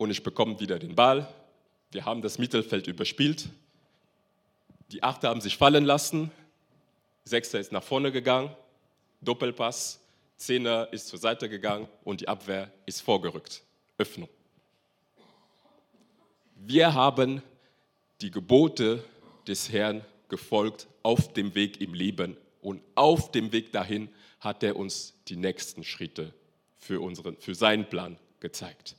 und 0.00 0.10
ich 0.10 0.22
bekomme 0.22 0.58
wieder 0.58 0.78
den 0.78 0.94
Ball. 0.94 1.28
Wir 1.92 2.06
haben 2.06 2.22
das 2.22 2.38
Mittelfeld 2.38 2.86
überspielt. 2.86 3.50
Die 4.92 5.02
Achter 5.02 5.28
haben 5.28 5.42
sich 5.42 5.58
fallen 5.58 5.84
lassen. 5.84 6.30
Sechster 7.24 7.60
ist 7.60 7.70
nach 7.70 7.82
vorne 7.82 8.10
gegangen. 8.10 8.50
Doppelpass. 9.20 10.00
Zehner 10.36 10.88
ist 10.90 11.08
zur 11.08 11.18
Seite 11.18 11.50
gegangen 11.50 11.86
und 12.02 12.22
die 12.22 12.28
Abwehr 12.28 12.72
ist 12.86 13.02
vorgerückt. 13.02 13.62
Öffnung. 13.98 14.30
Wir 16.56 16.94
haben 16.94 17.42
die 18.22 18.30
Gebote 18.30 19.04
des 19.46 19.70
Herrn 19.70 20.02
gefolgt 20.30 20.88
auf 21.02 21.34
dem 21.34 21.54
Weg 21.54 21.78
im 21.82 21.92
Leben 21.92 22.38
und 22.62 22.80
auf 22.94 23.32
dem 23.32 23.52
Weg 23.52 23.70
dahin 23.70 24.08
hat 24.38 24.62
er 24.62 24.76
uns 24.76 25.12
die 25.28 25.36
nächsten 25.36 25.84
Schritte 25.84 26.32
für, 26.78 27.02
unseren, 27.02 27.36
für 27.36 27.54
seinen 27.54 27.84
Plan 27.84 28.16
gezeigt. 28.40 28.96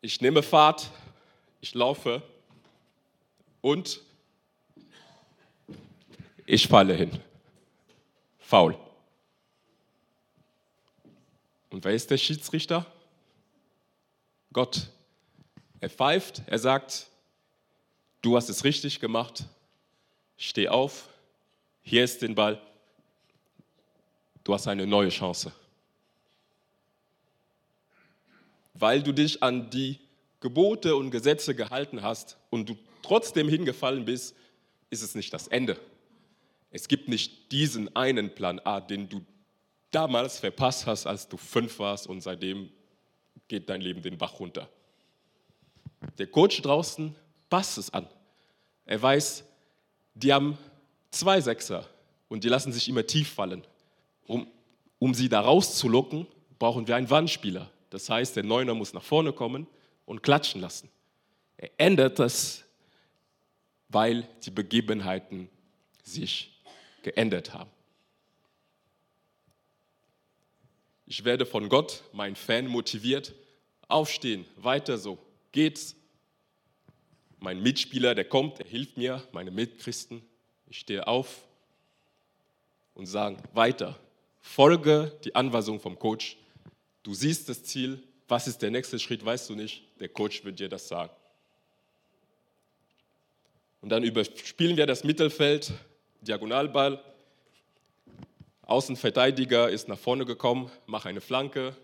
Ich 0.00 0.20
nehme 0.20 0.42
Fahrt, 0.42 0.90
ich 1.60 1.74
laufe 1.74 2.22
und 3.60 4.00
ich 6.46 6.68
falle 6.68 6.94
hin. 6.94 7.10
Faul. 8.38 8.78
Und 11.70 11.84
wer 11.84 11.92
ist 11.92 12.10
der 12.10 12.16
Schiedsrichter? 12.16 12.86
Gott. 14.52 14.88
Er 15.80 15.90
pfeift, 15.90 16.42
er 16.46 16.58
sagt, 16.58 17.06
du 18.22 18.36
hast 18.36 18.48
es 18.48 18.64
richtig 18.64 18.98
gemacht, 18.98 19.44
steh 20.36 20.68
auf, 20.68 21.08
hier 21.82 22.02
ist 22.02 22.20
den 22.22 22.34
Ball, 22.34 22.60
du 24.42 24.54
hast 24.54 24.66
eine 24.66 24.86
neue 24.86 25.10
Chance. 25.10 25.52
Weil 28.78 29.02
du 29.02 29.12
dich 29.12 29.42
an 29.42 29.70
die 29.70 29.98
Gebote 30.40 30.94
und 30.94 31.10
Gesetze 31.10 31.54
gehalten 31.54 32.02
hast 32.02 32.38
und 32.50 32.68
du 32.68 32.76
trotzdem 33.02 33.48
hingefallen 33.48 34.04
bist, 34.04 34.36
ist 34.90 35.02
es 35.02 35.14
nicht 35.14 35.32
das 35.32 35.48
Ende. 35.48 35.78
Es 36.70 36.86
gibt 36.86 37.08
nicht 37.08 37.50
diesen 37.50 37.94
einen 37.96 38.34
Plan 38.34 38.60
A, 38.60 38.80
den 38.80 39.08
du 39.08 39.24
damals 39.90 40.38
verpasst 40.38 40.86
hast, 40.86 41.06
als 41.06 41.28
du 41.28 41.36
fünf 41.36 41.78
warst 41.78 42.06
und 42.06 42.20
seitdem 42.20 42.70
geht 43.48 43.68
dein 43.68 43.80
Leben 43.80 44.02
den 44.02 44.18
Bach 44.18 44.38
runter. 44.38 44.68
Der 46.18 46.26
Coach 46.26 46.62
draußen 46.62 47.14
passt 47.48 47.78
es 47.78 47.92
an. 47.92 48.06
Er 48.84 49.00
weiß, 49.00 49.44
die 50.14 50.32
haben 50.32 50.56
zwei 51.10 51.40
Sechser 51.40 51.86
und 52.28 52.44
die 52.44 52.48
lassen 52.48 52.72
sich 52.72 52.88
immer 52.88 53.06
tief 53.06 53.32
fallen. 53.32 53.64
Um, 54.26 54.46
um 54.98 55.14
sie 55.14 55.28
da 55.28 55.40
rauszulocken, 55.40 56.26
brauchen 56.58 56.86
wir 56.86 56.96
einen 56.96 57.10
Wandspieler. 57.10 57.70
Das 57.90 58.08
heißt, 58.08 58.36
der 58.36 58.44
Neuner 58.44 58.74
muss 58.74 58.92
nach 58.92 59.02
vorne 59.02 59.32
kommen 59.32 59.66
und 60.04 60.22
klatschen 60.22 60.60
lassen. 60.60 60.90
Er 61.56 61.70
ändert 61.78 62.18
das 62.18 62.64
weil 63.88 64.28
die 64.44 64.50
Begebenheiten 64.50 65.48
sich 66.02 66.62
geändert 67.02 67.54
haben. 67.54 67.70
Ich 71.06 71.24
werde 71.24 71.46
von 71.46 71.70
Gott, 71.70 72.02
mein 72.12 72.36
Fan, 72.36 72.66
motiviert, 72.66 73.34
aufstehen, 73.88 74.44
weiter 74.56 74.98
so, 74.98 75.18
geht's. 75.52 75.96
Mein 77.40 77.62
Mitspieler, 77.62 78.14
der 78.14 78.24
kommt, 78.24 78.58
der 78.58 78.66
hilft 78.66 78.96
mir, 78.96 79.22
meine 79.32 79.50
Mitchristen. 79.50 80.22
Ich 80.66 80.80
stehe 80.80 81.06
auf 81.06 81.46
und 82.94 83.06
sage 83.06 83.36
weiter. 83.54 83.98
Folge 84.40 85.16
die 85.24 85.34
Anweisung 85.34 85.80
vom 85.80 85.98
Coach. 85.98 86.36
Du 87.08 87.14
siehst 87.14 87.48
das 87.48 87.62
Ziel. 87.62 88.02
Was 88.28 88.46
ist 88.46 88.60
der 88.60 88.70
nächste 88.70 88.98
Schritt, 88.98 89.24
weißt 89.24 89.48
du 89.48 89.54
nicht. 89.54 89.82
Der 89.98 90.10
Coach 90.10 90.44
wird 90.44 90.60
dir 90.60 90.68
das 90.68 90.88
sagen. 90.88 91.10
Und 93.80 93.88
dann 93.88 94.02
überspielen 94.02 94.76
wir 94.76 94.84
das 94.84 95.04
Mittelfeld, 95.04 95.72
Diagonalball. 96.20 97.02
Außenverteidiger 98.60 99.70
ist 99.70 99.88
nach 99.88 99.98
vorne 99.98 100.26
gekommen, 100.26 100.70
macht 100.84 101.06
eine 101.06 101.22
Flanke. 101.22 101.74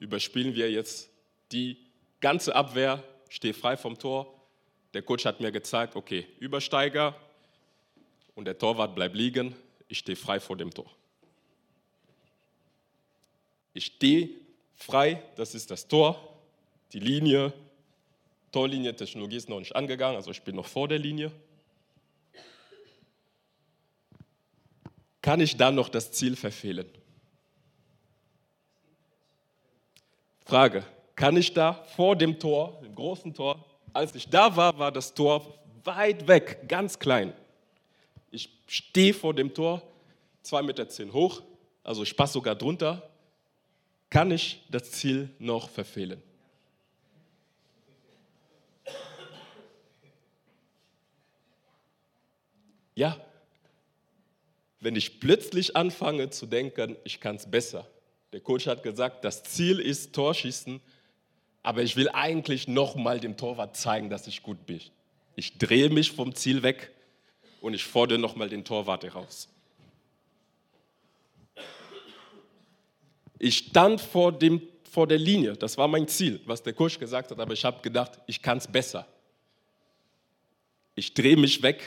Überspielen 0.00 0.56
wir 0.56 0.68
jetzt 0.72 1.08
die 1.52 1.76
ganze 2.18 2.56
Abwehr, 2.56 3.00
stehe 3.28 3.54
frei 3.54 3.76
vom 3.76 3.96
Tor. 3.96 4.34
Der 4.92 5.02
Coach 5.02 5.24
hat 5.24 5.38
mir 5.38 5.52
gezeigt, 5.52 5.94
okay, 5.94 6.26
Übersteiger 6.40 7.14
und 8.34 8.46
der 8.46 8.58
Torwart 8.58 8.96
bleibt 8.96 9.14
liegen. 9.14 9.54
Ich 9.86 9.98
stehe 9.98 10.16
frei 10.16 10.40
vor 10.40 10.56
dem 10.56 10.74
Tor. 10.74 10.90
Ich 13.72 13.86
stehe 13.86 14.42
frei, 14.76 15.22
das 15.36 15.54
ist 15.54 15.70
das 15.70 15.86
Tor, 15.86 16.18
die 16.92 17.00
Linie, 17.00 17.52
Torlinie, 18.52 18.94
Technologie 18.94 19.36
ist 19.36 19.48
noch 19.48 19.58
nicht 19.58 19.74
angegangen, 19.74 20.16
also 20.16 20.30
ich 20.30 20.42
bin 20.42 20.54
noch 20.56 20.66
vor 20.66 20.86
der 20.88 20.98
Linie. 20.98 21.32
Kann 25.20 25.40
ich 25.40 25.56
dann 25.56 25.74
noch 25.74 25.88
das 25.88 26.12
Ziel 26.12 26.36
verfehlen? 26.36 26.86
Frage, 30.44 30.84
kann 31.16 31.36
ich 31.36 31.52
da 31.52 31.72
vor 31.96 32.14
dem 32.14 32.38
Tor, 32.38 32.80
dem 32.82 32.94
großen 32.94 33.32
Tor, 33.32 33.64
als 33.92 34.14
ich 34.14 34.28
da 34.28 34.54
war, 34.54 34.78
war 34.78 34.92
das 34.92 35.14
Tor 35.14 35.58
weit 35.84 36.28
weg, 36.28 36.68
ganz 36.68 36.98
klein. 36.98 37.32
Ich 38.30 38.50
stehe 38.66 39.14
vor 39.14 39.32
dem 39.32 39.54
Tor, 39.54 39.82
2,10 40.44 40.62
Meter 40.62 40.88
zehn 40.88 41.12
hoch, 41.12 41.42
also 41.82 42.02
ich 42.02 42.16
passe 42.16 42.34
sogar 42.34 42.54
drunter. 42.54 43.08
Kann 44.10 44.30
ich 44.30 44.62
das 44.70 44.90
Ziel 44.92 45.30
noch 45.38 45.68
verfehlen? 45.68 46.22
Ja, 52.94 53.20
wenn 54.78 54.96
ich 54.96 55.18
plötzlich 55.18 55.76
anfange 55.76 56.30
zu 56.30 56.46
denken, 56.46 56.96
ich 57.04 57.18
kann 57.18 57.36
es 57.36 57.50
besser. 57.50 57.88
Der 58.32 58.40
Coach 58.40 58.66
hat 58.66 58.82
gesagt, 58.82 59.24
das 59.24 59.42
Ziel 59.42 59.80
ist 59.80 60.14
Torschießen, 60.14 60.80
aber 61.62 61.82
ich 61.82 61.96
will 61.96 62.08
eigentlich 62.10 62.68
nochmal 62.68 63.18
dem 63.18 63.36
Torwart 63.36 63.76
zeigen, 63.76 64.10
dass 64.10 64.26
ich 64.26 64.42
gut 64.42 64.66
bin. 64.66 64.80
Ich 65.36 65.58
drehe 65.58 65.88
mich 65.88 66.12
vom 66.12 66.34
Ziel 66.34 66.62
weg 66.62 66.92
und 67.60 67.74
ich 67.74 67.84
fordere 67.84 68.18
nochmal 68.18 68.48
den 68.48 68.64
Torwart 68.64 69.02
heraus. 69.02 69.48
Ich 73.44 73.58
stand 73.58 74.00
vor, 74.00 74.32
dem, 74.32 74.62
vor 74.90 75.06
der 75.06 75.18
Linie, 75.18 75.54
das 75.54 75.76
war 75.76 75.86
mein 75.86 76.08
Ziel, 76.08 76.40
was 76.46 76.62
der 76.62 76.72
Coach 76.72 76.98
gesagt 76.98 77.30
hat, 77.30 77.38
aber 77.38 77.52
ich 77.52 77.62
habe 77.62 77.82
gedacht, 77.82 78.12
ich 78.26 78.40
kann 78.40 78.56
es 78.56 78.66
besser. 78.66 79.06
Ich 80.94 81.12
drehe 81.12 81.36
mich 81.36 81.62
weg, 81.62 81.82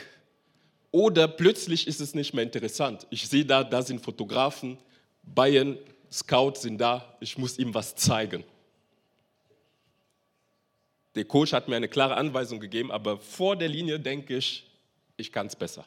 oder 0.92 1.26
plötzlich 1.26 1.88
ist 1.88 2.00
es 2.00 2.14
nicht 2.14 2.32
mehr 2.32 2.44
interessant. 2.44 3.08
Ich 3.10 3.26
sehe 3.26 3.44
da, 3.44 3.64
da 3.64 3.82
sind 3.82 4.00
Fotografen, 4.00 4.78
Bayern, 5.24 5.76
Scouts 6.12 6.62
sind 6.62 6.78
da, 6.78 7.16
ich 7.18 7.36
muss 7.36 7.58
ihm 7.58 7.74
was 7.74 7.96
zeigen. 7.96 8.44
Der 11.16 11.24
Coach 11.24 11.52
hat 11.52 11.66
mir 11.66 11.74
eine 11.74 11.88
klare 11.88 12.16
Anweisung 12.16 12.60
gegeben, 12.60 12.92
aber 12.92 13.18
vor 13.18 13.56
der 13.56 13.66
Linie 13.66 13.98
denke 13.98 14.36
ich, 14.36 14.64
ich 15.16 15.32
kann 15.32 15.48
es 15.48 15.56
besser. 15.56 15.84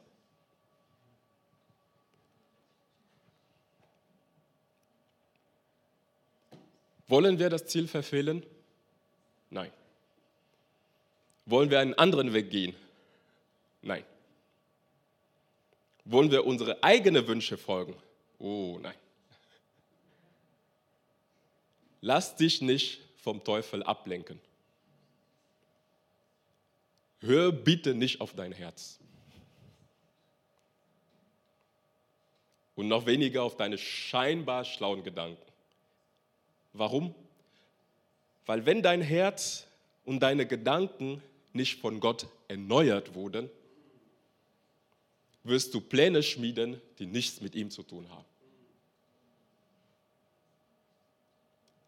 Wollen 7.12 7.40
wir 7.40 7.50
das 7.50 7.66
Ziel 7.66 7.90
verfehlen? 7.90 8.42
Nein. 9.50 9.70
Wollen 11.46 11.70
wir 11.70 11.82
einen 11.82 11.94
anderen 11.96 12.32
Weg 12.32 12.50
gehen? 12.50 12.74
Nein. 13.82 14.06
Wollen 16.06 16.32
wir 16.32 16.46
unsere 16.46 16.82
eigenen 16.82 17.28
Wünsche 17.28 17.58
folgen? 17.58 17.94
Oh 18.40 18.80
nein. 18.82 18.96
Lass 22.00 22.38
dich 22.38 22.62
nicht 22.62 23.02
vom 23.18 23.44
Teufel 23.44 23.84
ablenken. 23.84 24.40
Hör 27.20 27.52
bitte 27.52 27.94
nicht 27.94 28.22
auf 28.22 28.34
dein 28.36 28.54
Herz. 28.54 29.00
Und 32.76 32.88
noch 32.88 33.06
weniger 33.06 33.44
auf 33.44 33.58
deine 33.58 33.78
scheinbar 33.78 34.64
schlauen 34.64 35.04
Gedanken. 35.04 35.51
Warum? 36.74 37.14
Weil 38.46 38.66
wenn 38.66 38.82
dein 38.82 39.02
Herz 39.02 39.68
und 40.06 40.22
deine 40.22 40.46
Gedanken 40.46 41.22
nicht 41.54 41.80
von 41.80 42.00
Gott 42.00 42.28
erneuert 42.48 43.14
wurden, 43.14 43.50
wirst 45.44 45.74
du 45.74 45.82
Pläne 45.82 46.24
schmieden, 46.24 46.82
die 47.00 47.06
nichts 47.06 47.42
mit 47.42 47.56
ihm 47.56 47.72
zu 47.72 47.84
tun 47.84 48.10
haben. 48.10 48.26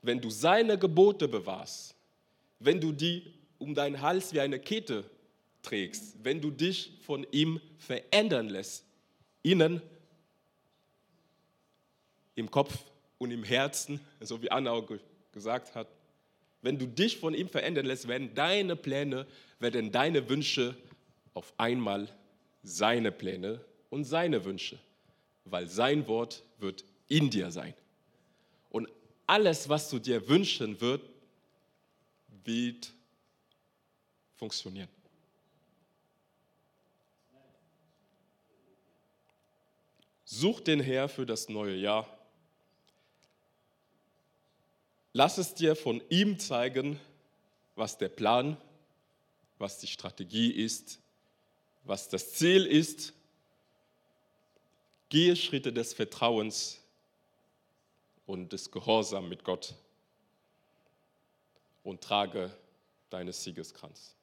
Wenn 0.02 0.20
du 0.20 0.30
seine 0.30 0.78
Gebote 0.78 1.28
bewahrst, 1.28 1.96
wenn 2.60 2.80
du 2.80 2.92
die 2.92 3.34
um 3.58 3.74
deinen 3.74 4.02
Hals 4.02 4.34
wie 4.34 4.42
eine 4.42 4.60
Kette 4.60 5.10
trägst, 5.62 6.16
wenn 6.24 6.42
du 6.42 6.52
dich 6.52 6.92
von 7.06 7.26
ihm 7.32 7.62
verändern 7.78 8.50
lässt, 8.50 8.84
innen, 9.44 9.82
im 12.36 12.50
Kopf 12.52 12.78
und 13.24 13.32
im 13.32 13.44
Herzen, 13.44 14.00
so 14.20 14.42
wie 14.42 14.52
Anna 14.52 14.72
auch 14.72 14.88
gesagt 15.32 15.76
hat, 15.76 15.88
wenn 16.62 16.78
du 16.78 16.86
dich 16.86 17.18
von 17.18 17.34
ihm 17.34 17.50
verändern 17.50 17.86
lässt, 17.86 18.08
werden 18.08 18.34
deine 18.36 18.76
Pläne, 18.76 19.28
werden 19.60 19.92
deine 19.92 20.30
Wünsche 20.30 20.76
auf 21.34 21.54
einmal 21.58 22.08
seine 22.64 23.12
Pläne 23.12 23.60
und 23.90 24.06
seine 24.06 24.46
Wünsche, 24.46 24.80
weil 25.46 25.68
sein 25.68 26.08
Wort 26.08 26.44
wird 26.60 26.86
in 27.08 27.30
dir 27.30 27.52
sein. 27.52 27.74
Und 28.70 28.88
alles, 29.28 29.68
was 29.68 29.90
du 29.90 30.00
dir 30.00 30.28
wünschen 30.28 30.80
wird, 30.80 31.02
wird 32.46 32.94
funktionieren. 34.36 34.90
Such 40.26 40.62
den 40.62 40.80
Herr 40.80 41.10
für 41.10 41.26
das 41.26 41.48
neue 41.50 41.76
Jahr. 41.76 42.08
Lass 45.14 45.38
es 45.38 45.54
dir 45.54 45.76
von 45.76 46.02
ihm 46.10 46.40
zeigen, 46.40 47.00
was 47.76 47.98
der 48.00 48.10
Plan, 48.10 48.58
was 49.60 49.78
die 49.78 49.88
Strategie 49.88 50.52
ist, 50.52 51.00
was 51.84 52.10
das 52.10 52.34
Ziel 52.34 52.66
ist. 52.66 53.14
Gehe 55.10 55.36
Schritte 55.36 55.72
des 55.72 55.94
Vertrauens 55.94 56.82
und 58.26 58.52
des 58.52 58.72
Gehorsams 58.72 59.30
mit 59.30 59.44
Gott 59.44 59.76
und 61.84 62.02
trage 62.02 62.52
deines 63.12 63.44
Siegeskranz. 63.44 64.16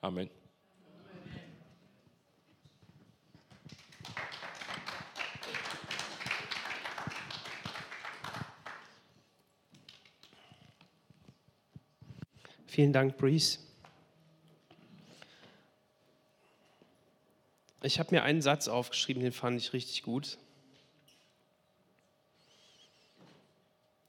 Amen. 0.00 0.30
Vielen 12.74 12.92
Dank, 12.92 13.18
Breeze. 13.18 13.60
Ich 17.84 18.00
habe 18.00 18.12
mir 18.12 18.24
einen 18.24 18.42
Satz 18.42 18.66
aufgeschrieben, 18.66 19.22
den 19.22 19.30
fand 19.30 19.60
ich 19.60 19.72
richtig 19.72 20.02
gut. 20.02 20.38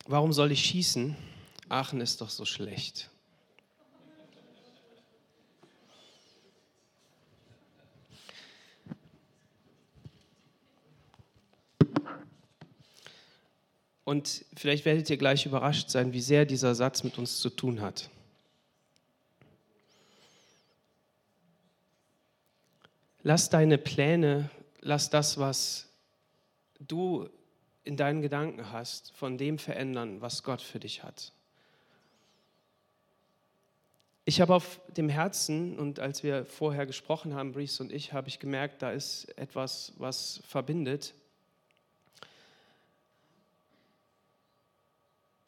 Warum 0.08 0.34
soll 0.34 0.52
ich 0.52 0.66
schießen? 0.66 1.16
Aachen 1.70 2.02
ist 2.02 2.22
doch 2.22 2.32
so 2.32 2.44
schlecht. 2.44 3.12
Und 14.06 14.44
vielleicht 14.56 14.86
werdet 14.86 15.08
ihr 15.12 15.18
gleich 15.18 15.46
überrascht 15.46 15.92
sein, 15.92 16.14
wie 16.14 16.20
sehr 16.20 16.48
dieser 16.48 16.74
Satz 16.74 17.04
mit 17.04 17.20
uns 17.20 17.40
zu 17.40 17.52
tun 17.52 17.80
hat. 17.82 18.10
Lass 23.28 23.50
deine 23.50 23.80
Pläne, 23.80 24.52
lass 24.82 25.10
das, 25.10 25.40
was 25.40 25.88
du 26.80 27.28
in 27.84 27.98
deinen 27.98 28.22
Gedanken 28.22 28.72
hast, 28.72 29.14
von 29.14 29.40
dem 29.40 29.58
verändern, 29.58 30.22
was 30.22 30.44
Gott 30.44 30.62
für 30.62 30.80
dich 30.80 31.02
hat. 31.02 31.34
ich 34.26 34.42
habe 34.42 34.54
auf 34.54 34.80
dem 34.90 35.10
Herzen, 35.10 35.80
und 35.80 36.00
als 36.00 36.22
wir 36.22 36.46
vorher 36.46 36.86
gesprochen 36.86 37.34
haben, 37.34 37.52
Brees 37.52 37.80
und 37.80 37.92
ich, 37.92 38.14
habe 38.14 38.28
ich 38.28 38.38
gemerkt, 38.38 38.84
da 38.84 38.92
ist 38.92 39.26
etwas, 39.40 39.94
was 39.98 40.44
verbindet. 40.48 41.16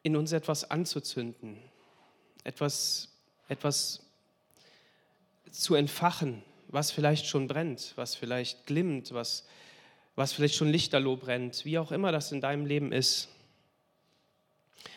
In 0.02 0.16
uns 0.16 0.32
etwas 0.32 0.68
anzuzünden, 0.68 1.58
etwas, 2.42 3.08
etwas 3.46 4.04
zu 5.52 5.76
entfachen, 5.76 6.42
was 6.68 6.90
vielleicht 6.90 7.26
schon 7.26 7.48
brennt, 7.48 7.92
was 7.96 8.14
vielleicht 8.14 8.66
glimmt, 8.66 9.12
was, 9.12 9.46
was 10.14 10.32
vielleicht 10.32 10.54
schon 10.54 10.68
lichterloh 10.68 11.16
brennt, 11.16 11.64
wie 11.64 11.78
auch 11.78 11.92
immer 11.92 12.12
das 12.12 12.32
in 12.32 12.40
deinem 12.40 12.66
Leben 12.66 12.92
ist. 12.92 13.28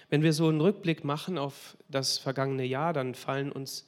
Wenn 0.09 0.23
wir 0.23 0.33
so 0.33 0.49
einen 0.49 0.61
Rückblick 0.61 1.03
machen 1.03 1.37
auf 1.37 1.77
das 1.87 2.17
vergangene 2.17 2.65
Jahr, 2.65 2.91
dann 2.93 3.15
fallen 3.15 3.51
uns 3.51 3.85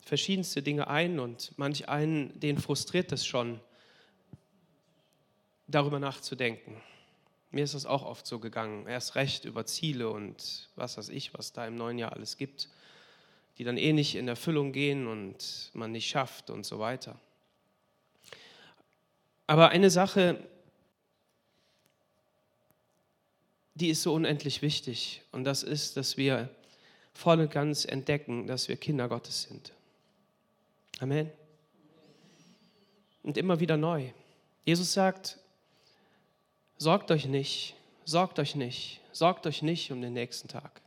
verschiedenste 0.00 0.62
Dinge 0.62 0.86
ein 0.86 1.18
und 1.18 1.52
manch 1.56 1.88
einen, 1.88 2.38
den 2.38 2.58
frustriert 2.58 3.10
es 3.10 3.26
schon, 3.26 3.60
darüber 5.66 5.98
nachzudenken. 5.98 6.80
Mir 7.50 7.64
ist 7.64 7.74
das 7.74 7.86
auch 7.86 8.04
oft 8.04 8.26
so 8.26 8.38
gegangen. 8.38 8.86
Erst 8.86 9.16
recht 9.16 9.44
über 9.44 9.66
Ziele 9.66 10.10
und 10.10 10.68
was 10.76 10.96
weiß 10.96 11.08
ich, 11.08 11.34
was 11.34 11.52
da 11.52 11.66
im 11.66 11.74
neuen 11.74 11.98
Jahr 11.98 12.12
alles 12.12 12.36
gibt, 12.36 12.68
die 13.58 13.64
dann 13.64 13.76
eh 13.76 13.92
nicht 13.92 14.14
in 14.14 14.28
Erfüllung 14.28 14.72
gehen 14.72 15.06
und 15.06 15.70
man 15.72 15.92
nicht 15.92 16.08
schafft 16.08 16.50
und 16.50 16.66
so 16.66 16.78
weiter. 16.78 17.18
Aber 19.46 19.70
eine 19.70 19.90
Sache, 19.90 20.42
die 23.74 23.90
ist 23.90 24.02
so 24.02 24.14
unendlich 24.14 24.62
wichtig. 24.62 25.22
Und 25.32 25.44
das 25.44 25.62
ist, 25.62 25.96
dass 25.96 26.16
wir 26.16 26.48
voll 27.12 27.40
und 27.40 27.50
ganz 27.50 27.84
entdecken, 27.84 28.46
dass 28.46 28.68
wir 28.68 28.76
Kinder 28.76 29.08
Gottes 29.08 29.42
sind. 29.42 29.72
Amen. 30.98 31.30
Und 33.22 33.36
immer 33.36 33.60
wieder 33.60 33.76
neu. 33.76 34.10
Jesus 34.64 34.92
sagt, 34.92 35.38
sorgt 36.78 37.10
euch 37.10 37.26
nicht, 37.26 37.74
sorgt 38.04 38.38
euch 38.38 38.54
nicht, 38.54 39.00
sorgt 39.12 39.46
euch 39.46 39.62
nicht 39.62 39.92
um 39.92 40.00
den 40.00 40.12
nächsten 40.12 40.48
Tag. 40.48 40.80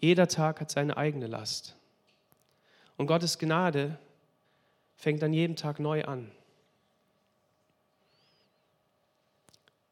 Jeder 0.00 0.28
Tag 0.28 0.60
hat 0.60 0.70
seine 0.70 0.96
eigene 0.96 1.26
Last. 1.26 1.76
Und 2.96 3.06
Gottes 3.06 3.38
Gnade 3.38 3.98
fängt 4.96 5.22
an 5.22 5.32
jedem 5.32 5.56
Tag 5.56 5.78
neu 5.78 6.04
an. 6.04 6.30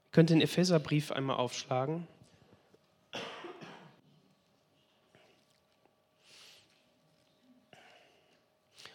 Ihr 0.07 0.13
könnt 0.13 0.31
den 0.31 0.41
Epheserbrief 0.41 1.13
einmal 1.13 1.37
aufschlagen. 1.37 2.07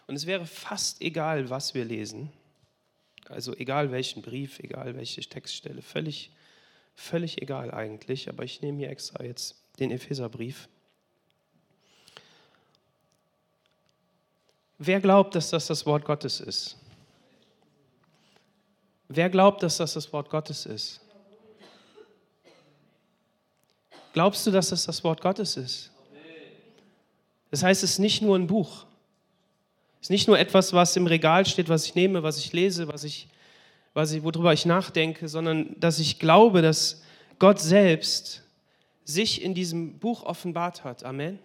Und 0.06 0.16
es 0.16 0.26
wäre 0.26 0.46
fast 0.46 1.00
egal, 1.00 1.48
was 1.48 1.74
wir 1.74 1.84
lesen. 1.84 2.30
Also 3.28 3.56
egal 3.56 3.90
welchen 3.90 4.20
Brief, 4.20 4.58
egal 4.58 4.96
welche 4.96 5.22
Textstelle, 5.22 5.80
völlig, 5.80 6.30
völlig 6.94 7.40
egal 7.40 7.70
eigentlich. 7.72 8.28
Aber 8.28 8.44
ich 8.44 8.60
nehme 8.60 8.78
hier 8.78 8.90
extra 8.90 9.24
jetzt 9.24 9.56
den 9.78 9.90
Epheserbrief. 9.90 10.68
Wer 14.86 15.00
glaubt, 15.00 15.34
dass 15.34 15.50
das 15.50 15.66
das 15.66 15.86
Wort 15.86 16.04
Gottes 16.04 16.40
ist? 16.40 16.76
Wer 19.08 19.30
glaubt, 19.30 19.62
dass 19.62 19.78
das 19.78 19.94
das 19.94 20.12
Wort 20.12 20.28
Gottes 20.28 20.66
ist? 20.66 21.00
Glaubst 24.12 24.46
du, 24.46 24.50
dass 24.50 24.68
das 24.68 24.84
das 24.84 25.02
Wort 25.02 25.20
Gottes 25.20 25.56
ist? 25.56 25.90
Das 27.50 27.62
heißt, 27.62 27.82
es 27.82 27.92
ist 27.92 27.98
nicht 27.98 28.20
nur 28.20 28.36
ein 28.36 28.46
Buch. 28.46 28.84
Es 30.00 30.06
ist 30.06 30.10
nicht 30.10 30.28
nur 30.28 30.38
etwas, 30.38 30.72
was 30.72 30.96
im 30.96 31.06
Regal 31.06 31.46
steht, 31.46 31.68
was 31.68 31.86
ich 31.86 31.94
nehme, 31.94 32.22
was 32.22 32.36
ich 32.38 32.52
lese, 32.52 32.86
was 32.86 33.04
ich, 33.04 33.28
was 33.94 34.12
ich, 34.12 34.22
worüber 34.22 34.52
ich 34.52 34.66
nachdenke, 34.66 35.28
sondern 35.28 35.74
dass 35.80 35.98
ich 35.98 36.18
glaube, 36.18 36.60
dass 36.60 37.02
Gott 37.38 37.60
selbst 37.60 38.42
sich 39.04 39.42
in 39.42 39.54
diesem 39.54 39.98
Buch 39.98 40.24
offenbart 40.24 40.84
hat. 40.84 41.04
Amen. 41.04 41.38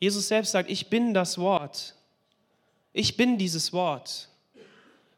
Jesus 0.00 0.28
selbst 0.28 0.50
sagt, 0.50 0.70
ich 0.70 0.88
bin 0.88 1.14
das 1.14 1.38
Wort. 1.38 1.94
Ich 2.92 3.16
bin 3.16 3.38
dieses 3.38 3.72
Wort. 3.72 4.28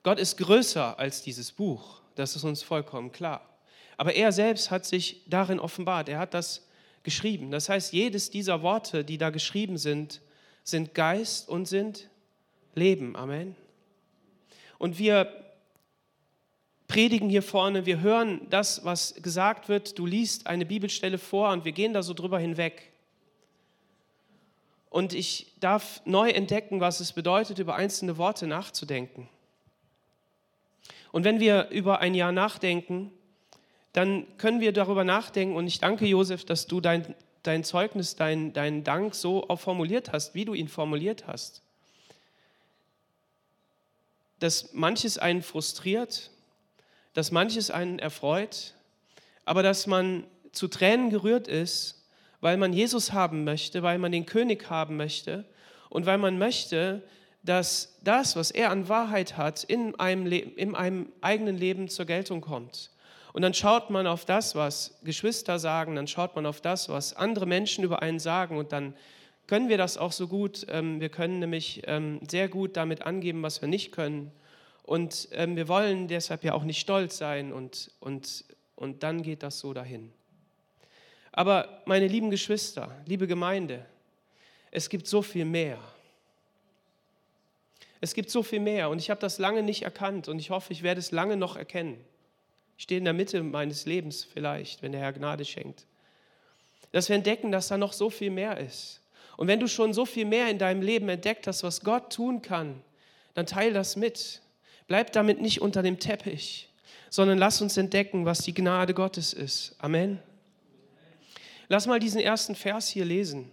Gott 0.02 0.18
ist 0.18 0.36
größer 0.36 0.98
als 0.98 1.22
dieses 1.22 1.52
Buch. 1.52 2.00
Das 2.16 2.36
ist 2.36 2.44
uns 2.44 2.62
vollkommen 2.62 3.12
klar. 3.12 3.48
Aber 3.96 4.14
er 4.14 4.32
selbst 4.32 4.70
hat 4.70 4.84
sich 4.84 5.22
darin 5.26 5.60
offenbart. 5.60 6.08
Er 6.08 6.18
hat 6.18 6.34
das 6.34 6.66
geschrieben. 7.04 7.50
Das 7.50 7.68
heißt, 7.68 7.92
jedes 7.92 8.30
dieser 8.30 8.62
Worte, 8.62 9.04
die 9.04 9.18
da 9.18 9.30
geschrieben 9.30 9.78
sind, 9.78 10.20
sind 10.64 10.94
Geist 10.94 11.48
und 11.48 11.66
sind 11.66 12.10
Leben. 12.74 13.16
Amen. 13.16 13.54
Und 14.78 14.98
wir 14.98 15.32
predigen 16.88 17.30
hier 17.30 17.42
vorne, 17.42 17.86
wir 17.86 18.00
hören 18.00 18.46
das, 18.50 18.84
was 18.84 19.14
gesagt 19.22 19.68
wird. 19.68 19.98
Du 19.98 20.06
liest 20.06 20.46
eine 20.46 20.66
Bibelstelle 20.66 21.18
vor 21.18 21.50
und 21.50 21.64
wir 21.64 21.72
gehen 21.72 21.94
da 21.94 22.02
so 22.02 22.12
drüber 22.12 22.38
hinweg. 22.38 22.91
Und 24.92 25.14
ich 25.14 25.46
darf 25.58 26.02
neu 26.04 26.28
entdecken, 26.28 26.82
was 26.82 27.00
es 27.00 27.14
bedeutet, 27.14 27.58
über 27.58 27.76
einzelne 27.76 28.18
Worte 28.18 28.46
nachzudenken. 28.46 29.26
Und 31.12 31.24
wenn 31.24 31.40
wir 31.40 31.70
über 31.70 32.00
ein 32.00 32.12
Jahr 32.12 32.30
nachdenken, 32.30 33.10
dann 33.94 34.26
können 34.36 34.60
wir 34.60 34.70
darüber 34.74 35.02
nachdenken. 35.02 35.56
Und 35.56 35.66
ich 35.66 35.80
danke 35.80 36.04
Josef, 36.04 36.44
dass 36.44 36.66
du 36.66 36.82
dein, 36.82 37.14
dein 37.42 37.64
Zeugnis, 37.64 38.16
deinen 38.16 38.52
dein 38.52 38.84
Dank 38.84 39.14
so 39.14 39.48
auch 39.48 39.60
formuliert 39.60 40.12
hast, 40.12 40.34
wie 40.34 40.44
du 40.44 40.52
ihn 40.52 40.68
formuliert 40.68 41.26
hast. 41.26 41.62
Dass 44.40 44.74
manches 44.74 45.16
einen 45.16 45.40
frustriert, 45.40 46.30
dass 47.14 47.30
manches 47.30 47.70
einen 47.70 47.98
erfreut, 47.98 48.74
aber 49.46 49.62
dass 49.62 49.86
man 49.86 50.24
zu 50.52 50.68
Tränen 50.68 51.08
gerührt 51.08 51.48
ist, 51.48 52.01
weil 52.42 52.58
man 52.58 52.72
Jesus 52.74 53.12
haben 53.12 53.44
möchte, 53.44 53.82
weil 53.82 53.98
man 53.98 54.12
den 54.12 54.26
König 54.26 54.68
haben 54.68 54.98
möchte 54.98 55.44
und 55.88 56.04
weil 56.04 56.18
man 56.18 56.38
möchte, 56.38 57.02
dass 57.44 57.96
das, 58.02 58.36
was 58.36 58.50
er 58.50 58.70
an 58.70 58.88
Wahrheit 58.88 59.36
hat, 59.36 59.64
in 59.64 59.94
einem, 59.98 60.26
in 60.26 60.74
einem 60.74 61.12
eigenen 61.20 61.56
Leben 61.56 61.88
zur 61.88 62.04
Geltung 62.04 62.40
kommt. 62.40 62.90
Und 63.32 63.42
dann 63.42 63.54
schaut 63.54 63.90
man 63.90 64.06
auf 64.06 64.24
das, 64.24 64.54
was 64.54 64.98
Geschwister 65.04 65.58
sagen, 65.58 65.94
dann 65.94 66.08
schaut 66.08 66.34
man 66.34 66.44
auf 66.44 66.60
das, 66.60 66.88
was 66.88 67.14
andere 67.14 67.46
Menschen 67.46 67.84
über 67.84 68.02
einen 68.02 68.18
sagen 68.18 68.58
und 68.58 68.72
dann 68.72 68.94
können 69.46 69.68
wir 69.68 69.78
das 69.78 69.96
auch 69.96 70.12
so 70.12 70.28
gut. 70.28 70.66
Ähm, 70.68 71.00
wir 71.00 71.08
können 71.08 71.38
nämlich 71.38 71.82
ähm, 71.86 72.20
sehr 72.28 72.48
gut 72.48 72.76
damit 72.76 73.02
angeben, 73.02 73.42
was 73.42 73.60
wir 73.60 73.68
nicht 73.68 73.92
können. 73.92 74.32
Und 74.82 75.28
ähm, 75.32 75.56
wir 75.56 75.68
wollen 75.68 76.08
deshalb 76.08 76.42
ja 76.42 76.54
auch 76.54 76.64
nicht 76.64 76.80
stolz 76.80 77.18
sein 77.18 77.52
und, 77.52 77.90
und, 78.00 78.44
und 78.74 79.02
dann 79.02 79.22
geht 79.22 79.42
das 79.42 79.58
so 79.60 79.72
dahin. 79.72 80.12
Aber 81.32 81.82
meine 81.86 82.06
lieben 82.06 82.30
Geschwister, 82.30 82.94
liebe 83.06 83.26
Gemeinde, 83.26 83.84
es 84.70 84.88
gibt 84.88 85.06
so 85.06 85.22
viel 85.22 85.46
mehr. 85.46 85.78
Es 88.00 88.14
gibt 88.14 88.30
so 88.30 88.42
viel 88.42 88.60
mehr 88.60 88.90
und 88.90 88.98
ich 88.98 89.10
habe 89.10 89.20
das 89.20 89.38
lange 89.38 89.62
nicht 89.62 89.82
erkannt 89.82 90.28
und 90.28 90.38
ich 90.38 90.50
hoffe, 90.50 90.72
ich 90.72 90.82
werde 90.82 90.98
es 90.98 91.10
lange 91.10 91.36
noch 91.36 91.56
erkennen. 91.56 91.98
Ich 92.76 92.84
stehe 92.84 92.98
in 92.98 93.04
der 93.04 93.12
Mitte 93.12 93.42
meines 93.42 93.86
Lebens 93.86 94.24
vielleicht, 94.24 94.82
wenn 94.82 94.92
der 94.92 95.00
Herr 95.00 95.12
Gnade 95.12 95.44
schenkt. 95.44 95.86
Dass 96.90 97.08
wir 97.08 97.16
entdecken, 97.16 97.52
dass 97.52 97.68
da 97.68 97.78
noch 97.78 97.92
so 97.92 98.10
viel 98.10 98.30
mehr 98.30 98.58
ist. 98.58 99.00
Und 99.36 99.46
wenn 99.46 99.60
du 99.60 99.68
schon 99.68 99.94
so 99.94 100.04
viel 100.04 100.24
mehr 100.24 100.50
in 100.50 100.58
deinem 100.58 100.82
Leben 100.82 101.08
entdeckt 101.08 101.46
hast, 101.46 101.62
was 101.62 101.82
Gott 101.82 102.12
tun 102.12 102.42
kann, 102.42 102.82
dann 103.34 103.46
teile 103.46 103.72
das 103.72 103.96
mit. 103.96 104.42
Bleib 104.88 105.12
damit 105.12 105.40
nicht 105.40 105.62
unter 105.62 105.82
dem 105.82 105.98
Teppich, 105.98 106.68
sondern 107.08 107.38
lass 107.38 107.62
uns 107.62 107.76
entdecken, 107.76 108.24
was 108.26 108.40
die 108.40 108.52
Gnade 108.52 108.94
Gottes 108.94 109.32
ist. 109.32 109.76
Amen. 109.78 110.18
Lass 111.68 111.86
mal 111.86 112.00
diesen 112.00 112.20
ersten 112.20 112.54
Vers 112.54 112.88
hier 112.88 113.04
lesen. 113.04 113.50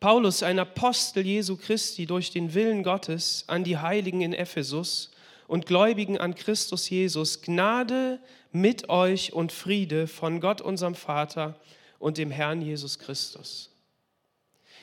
Paulus, 0.00 0.42
ein 0.42 0.58
Apostel 0.58 1.26
Jesu 1.26 1.56
Christi 1.56 2.06
durch 2.06 2.30
den 2.30 2.54
Willen 2.54 2.84
Gottes 2.84 3.44
an 3.48 3.64
die 3.64 3.78
Heiligen 3.78 4.20
in 4.20 4.32
Ephesus 4.32 5.10
und 5.48 5.66
Gläubigen 5.66 6.18
an 6.18 6.34
Christus 6.34 6.88
Jesus, 6.88 7.42
Gnade 7.42 8.20
mit 8.52 8.88
euch 8.90 9.32
und 9.32 9.50
Friede 9.50 10.06
von 10.06 10.40
Gott, 10.40 10.60
unserem 10.60 10.94
Vater 10.94 11.58
und 11.98 12.18
dem 12.18 12.30
Herrn 12.30 12.62
Jesus 12.62 12.98
Christus. 12.98 13.70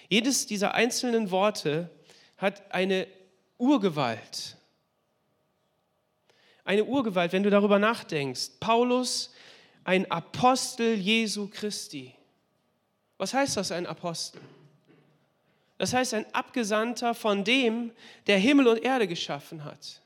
Jedes 0.10 0.48
dieser 0.48 0.74
einzelnen 0.74 1.32
Worte 1.32 1.90
hat 2.38 2.74
eine 2.74 3.08
Urgewalt. 3.58 4.58
Eine 6.64 6.84
Urgewalt, 6.84 7.32
wenn 7.32 7.44
du 7.44 7.50
darüber 7.50 7.80
nachdenkst. 7.80 8.60
Paulus, 8.60 9.34
ein 9.86 10.10
Apostel 10.12 10.96
Jesu 10.96 11.48
Christi. 11.48 12.14
Was 13.18 13.34
heißt 13.34 13.56
das, 13.56 13.72
ein 13.72 13.86
Apostel? 13.86 14.42
Das 15.78 15.94
heißt, 15.94 16.14
ein 16.16 16.26
Abgesandter 16.34 17.14
von 17.14 17.44
dem, 17.44 17.92
der 18.28 18.38
Himmel 18.38 18.68
und 18.68 18.84
Erde 18.84 19.08
geschaffen 19.08 19.64
hat. 19.64 20.02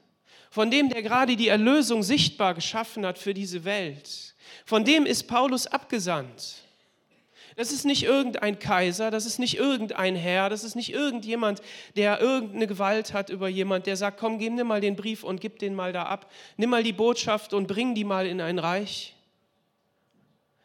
Von 0.52 0.70
dem, 0.70 0.89
der 0.89 1.02
gerade 1.02 1.36
die 1.36 1.48
Erlösung 1.48 2.04
sichtbar 2.04 2.56
geschaffen 2.56 3.06
hat 3.06 3.18
für 3.18 3.34
diese 3.34 3.63
Welt. 3.65 4.36
Von 4.65 4.84
dem 4.84 5.06
ist 5.06 5.28
Paulus 5.28 5.68
abgesandt. 5.68 6.63
Das 7.56 7.72
ist 7.72 7.86
nicht 7.86 8.04
irgendein 8.04 8.58
Kaiser, 8.58 9.12
das 9.12 9.26
ist 9.26 9.38
nicht 9.38 9.58
irgendein 9.58 10.15
Herr, 10.15 10.50
das 10.50 10.63
ist 10.63 10.76
nicht 10.76 10.94
irgendjemand, 10.94 11.62
der 11.96 12.20
irgendeine 12.20 12.68
Gewalt 12.68 13.13
hat 13.13 13.30
über 13.30 13.48
jemand, 13.48 13.86
der 13.86 13.96
sagt, 13.96 14.20
komm, 14.20 14.39
gib 14.39 14.54
mir 14.54 14.63
mal 14.63 14.82
den 14.82 14.96
Brief 14.96 15.24
und 15.24 15.42
gib 15.42 15.60
den 15.60 15.76
mal 15.76 15.94
da 15.94 16.04
ab. 16.04 16.32
Nimm 16.58 16.70
mal 16.70 16.84
die 16.84 16.94
Botschaft 16.94 17.54
und 17.54 17.68
bring 17.68 17.96
die 17.96 18.06
mal 18.06 18.26
in 18.26 18.42
ein 18.42 18.60
Reich. 18.60 19.15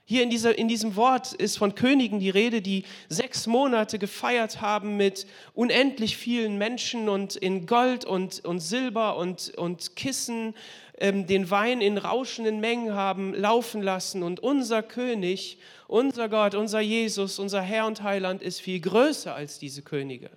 Hier 0.07 0.23
in, 0.23 0.29
dieser, 0.29 0.59
in 0.59 0.69
diesem 0.69 0.97
Wort 0.97 1.33
ist 1.33 1.57
von 1.57 1.75
Königen 1.75 2.21
die 2.21 2.29
Rede, 2.29 2.61
die 2.61 2.85
sechs 3.09 3.47
Monate 3.47 3.99
gefeiert 3.99 4.61
haben 4.61 4.99
mit 4.99 5.27
unendlich 5.55 6.19
vielen 6.19 6.59
Menschen 6.59 7.09
und 7.09 7.37
in 7.37 7.65
Gold 7.65 8.05
und, 8.05 8.45
und 8.45 8.61
Silber 8.61 9.17
und, 9.17 9.55
und 9.57 9.97
Kissen 9.97 10.55
ähm, 10.99 11.27
den 11.27 11.51
Wein 11.51 11.81
in 11.81 11.97
rauschenden 11.97 12.61
Mengen 12.61 12.93
haben 12.93 13.33
laufen 13.33 13.81
lassen. 13.81 14.23
Und 14.23 14.41
unser 14.41 14.83
König, 14.83 15.59
unser 15.89 16.29
Gott, 16.29 16.55
unser 16.55 16.81
Jesus, 16.81 17.39
unser 17.39 17.63
Herr 17.63 17.87
und 17.87 18.03
Heiland 18.03 18.43
ist 18.43 18.61
viel 18.61 18.81
größer 18.81 19.35
als 19.35 19.59
diese 19.59 19.81
Könige. 19.81 20.31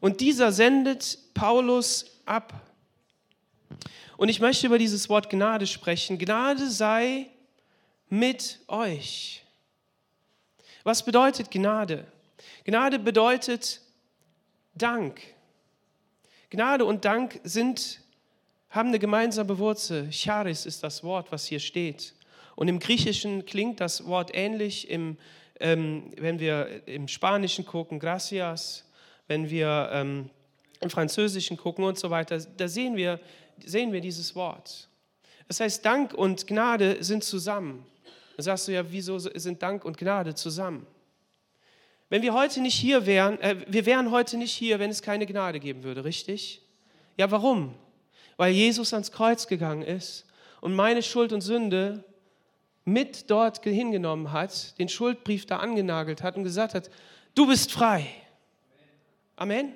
Und 0.00 0.20
dieser 0.20 0.52
sendet 0.52 1.18
Paulus 1.32 2.20
ab. 2.26 2.52
Und 4.18 4.28
ich 4.28 4.40
möchte 4.40 4.66
über 4.66 4.76
dieses 4.76 5.08
Wort 5.08 5.30
Gnade 5.30 5.66
sprechen. 5.66 6.18
Gnade 6.18 6.68
sei 6.68 7.30
mit 8.10 8.60
euch. 8.68 9.44
Was 10.82 11.04
bedeutet 11.04 11.50
Gnade? 11.50 12.06
Gnade 12.64 12.98
bedeutet 12.98 13.80
Dank. 14.74 15.20
Gnade 16.50 16.84
und 16.84 17.04
Dank 17.04 17.40
sind, 17.44 18.00
haben 18.70 18.88
eine 18.88 18.98
gemeinsame 18.98 19.58
Wurzel. 19.58 20.10
Charis 20.10 20.66
ist 20.66 20.82
das 20.82 21.04
Wort, 21.04 21.30
was 21.30 21.46
hier 21.46 21.60
steht. 21.60 22.14
Und 22.56 22.68
im 22.68 22.78
Griechischen 22.80 23.46
klingt 23.46 23.80
das 23.80 24.06
Wort 24.06 24.30
ähnlich, 24.34 24.90
im, 24.90 25.16
ähm, 25.60 26.12
wenn 26.18 26.40
wir 26.40 26.86
im 26.86 27.08
Spanischen 27.08 27.64
gucken, 27.64 28.00
gracias, 28.00 28.84
wenn 29.28 29.48
wir 29.48 29.90
ähm, 29.92 30.30
im 30.80 30.90
Französischen 30.90 31.56
gucken 31.56 31.84
und 31.84 31.98
so 31.98 32.10
weiter, 32.10 32.38
da 32.38 32.68
sehen 32.68 32.96
wir, 32.96 33.20
sehen 33.64 33.92
wir 33.92 34.00
dieses 34.00 34.34
Wort. 34.34 34.88
Das 35.46 35.60
heißt, 35.60 35.84
Dank 35.84 36.14
und 36.14 36.46
Gnade 36.46 37.02
sind 37.02 37.22
zusammen. 37.22 37.86
Dann 38.40 38.44
sagst 38.44 38.68
du 38.68 38.72
ja, 38.72 38.90
wieso 38.90 39.18
sind 39.18 39.62
Dank 39.62 39.84
und 39.84 39.98
Gnade 39.98 40.34
zusammen? 40.34 40.86
Wenn 42.08 42.22
wir 42.22 42.32
heute 42.32 42.62
nicht 42.62 42.74
hier 42.74 43.04
wären, 43.04 43.38
äh, 43.42 43.66
wir 43.68 43.84
wären 43.84 44.10
heute 44.10 44.38
nicht 44.38 44.52
hier, 44.52 44.78
wenn 44.78 44.88
es 44.88 45.02
keine 45.02 45.26
Gnade 45.26 45.60
geben 45.60 45.82
würde, 45.82 46.04
richtig? 46.04 46.62
Ja, 47.18 47.30
warum? 47.30 47.74
Weil 48.38 48.54
Jesus 48.54 48.94
ans 48.94 49.12
Kreuz 49.12 49.46
gegangen 49.46 49.82
ist 49.82 50.24
und 50.62 50.74
meine 50.74 51.02
Schuld 51.02 51.34
und 51.34 51.42
Sünde 51.42 52.02
mit 52.86 53.30
dort 53.30 53.62
hingenommen 53.62 54.32
hat, 54.32 54.78
den 54.78 54.88
Schuldbrief 54.88 55.44
da 55.44 55.58
angenagelt 55.58 56.22
hat 56.22 56.38
und 56.38 56.44
gesagt 56.44 56.72
hat, 56.72 56.88
du 57.34 57.46
bist 57.46 57.70
frei. 57.70 58.06
Amen. 59.36 59.74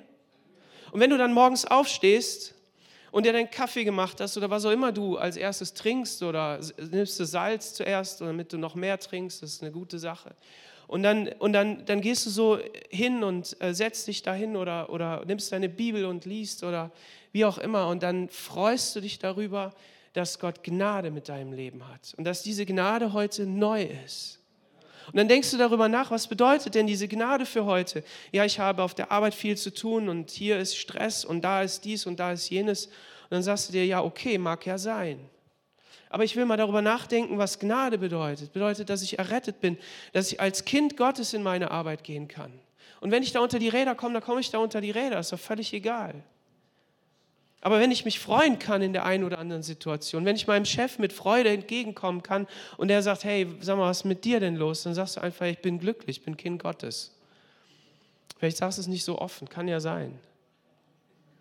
Und 0.91 1.01
wenn 1.01 1.11
du 1.11 1.19
dann 1.19 1.33
morgens 1.33 1.65
aufstehst 1.65 2.54
und 3.15 3.25
dir 3.25 3.31
deinen 3.31 3.49
Kaffee 3.49 3.85
gemacht 3.85 4.19
hast 4.19 4.35
oder 4.35 4.49
was 4.49 4.65
auch 4.65 4.71
immer 4.71 4.91
du 4.91 5.15
als 5.15 5.37
erstes 5.37 5.73
trinkst 5.73 6.21
oder 6.21 6.59
nimmst 6.91 7.17
du 7.17 7.23
Salz 7.23 7.73
zuerst, 7.73 8.19
damit 8.19 8.51
du 8.51 8.57
noch 8.57 8.75
mehr 8.75 8.99
trinkst, 8.99 9.41
das 9.41 9.53
ist 9.53 9.61
eine 9.61 9.71
gute 9.71 9.99
Sache. 9.99 10.35
Und 10.87 11.01
dann, 11.03 11.29
und 11.39 11.53
dann, 11.53 11.85
dann 11.85 12.01
gehst 12.01 12.25
du 12.25 12.29
so 12.29 12.59
hin 12.89 13.23
und 13.23 13.55
äh, 13.61 13.73
setzt 13.73 14.09
dich 14.09 14.21
dahin 14.21 14.57
oder, 14.57 14.89
oder 14.89 15.23
nimmst 15.23 15.49
deine 15.53 15.69
Bibel 15.69 16.03
und 16.03 16.25
liest 16.25 16.65
oder 16.65 16.91
wie 17.31 17.45
auch 17.45 17.57
immer 17.57 17.87
und 17.87 18.03
dann 18.03 18.27
freust 18.27 18.93
du 18.97 18.99
dich 18.99 19.17
darüber, 19.17 19.73
dass 20.11 20.37
Gott 20.37 20.61
Gnade 20.61 21.09
mit 21.09 21.29
deinem 21.29 21.53
Leben 21.53 21.87
hat 21.87 22.15
und 22.17 22.25
dass 22.25 22.43
diese 22.43 22.65
Gnade 22.65 23.13
heute 23.13 23.45
neu 23.45 23.83
ist. 24.03 24.41
Und 25.07 25.17
dann 25.17 25.27
denkst 25.27 25.51
du 25.51 25.57
darüber 25.57 25.87
nach, 25.87 26.11
was 26.11 26.27
bedeutet 26.27 26.75
denn 26.75 26.87
diese 26.87 27.07
Gnade 27.07 27.45
für 27.45 27.65
heute? 27.65 28.03
Ja, 28.31 28.45
ich 28.45 28.59
habe 28.59 28.83
auf 28.83 28.93
der 28.93 29.11
Arbeit 29.11 29.33
viel 29.33 29.57
zu 29.57 29.73
tun 29.73 30.09
und 30.09 30.31
hier 30.31 30.57
ist 30.57 30.77
Stress 30.77 31.25
und 31.25 31.41
da 31.41 31.61
ist 31.61 31.85
dies 31.85 32.05
und 32.05 32.19
da 32.19 32.31
ist 32.31 32.49
jenes. 32.49 32.87
Und 32.87 33.31
dann 33.31 33.43
sagst 33.43 33.69
du 33.69 33.73
dir, 33.73 33.85
ja, 33.85 34.03
okay, 34.03 34.37
mag 34.37 34.65
ja 34.65 34.77
sein. 34.77 35.19
Aber 36.09 36.23
ich 36.23 36.35
will 36.35 36.45
mal 36.45 36.57
darüber 36.57 36.81
nachdenken, 36.81 37.37
was 37.37 37.59
Gnade 37.59 37.97
bedeutet. 37.97 38.53
Bedeutet, 38.53 38.89
dass 38.89 39.01
ich 39.01 39.19
errettet 39.19 39.59
bin, 39.59 39.77
dass 40.13 40.31
ich 40.31 40.39
als 40.39 40.65
Kind 40.65 40.97
Gottes 40.97 41.33
in 41.33 41.43
meine 41.43 41.71
Arbeit 41.71 42.03
gehen 42.03 42.27
kann. 42.27 42.51
Und 43.01 43.11
wenn 43.11 43.23
ich 43.23 43.31
da 43.31 43.39
unter 43.41 43.59
die 43.59 43.69
Räder 43.69 43.95
komme, 43.95 44.13
dann 44.13 44.23
komme 44.23 44.39
ich 44.39 44.49
da 44.49 44.59
unter 44.59 44.81
die 44.81 44.91
Räder, 44.91 45.19
ist 45.19 45.31
doch 45.31 45.39
völlig 45.39 45.73
egal. 45.73 46.23
Aber 47.65 47.79
wenn 47.79 47.89
ich 47.89 48.05
mich 48.05 48.19
freuen 48.19 48.59
kann 48.59 48.83
in 48.83 48.93
der 48.93 49.05
einen 49.05 49.23
oder 49.23 49.39
anderen 49.39 49.63
Situation, 49.63 50.23
wenn 50.23 50.35
ich 50.35 50.45
meinem 50.45 50.65
Chef 50.65 50.99
mit 50.99 51.11
Freude 51.11 51.49
entgegenkommen 51.49 52.21
kann 52.21 52.45
und 52.77 52.91
er 52.91 53.01
sagt, 53.01 53.23
hey, 53.23 53.47
sag 53.59 53.79
mal, 53.79 53.89
was 53.89 54.01
ist 54.01 54.03
mit 54.03 54.23
dir 54.23 54.39
denn 54.39 54.55
los? 54.55 54.83
Dann 54.83 54.93
sagst 54.93 55.17
du 55.17 55.21
einfach, 55.21 55.47
ich 55.47 55.57
bin 55.63 55.79
glücklich, 55.79 56.17
ich 56.17 56.23
bin 56.23 56.37
Kind 56.37 56.61
Gottes. 56.61 57.11
Vielleicht 58.37 58.57
sagst 58.57 58.77
du 58.77 58.81
es 58.81 58.87
nicht 58.87 59.03
so 59.03 59.17
offen, 59.17 59.49
kann 59.49 59.67
ja 59.67 59.79
sein. 59.79 60.19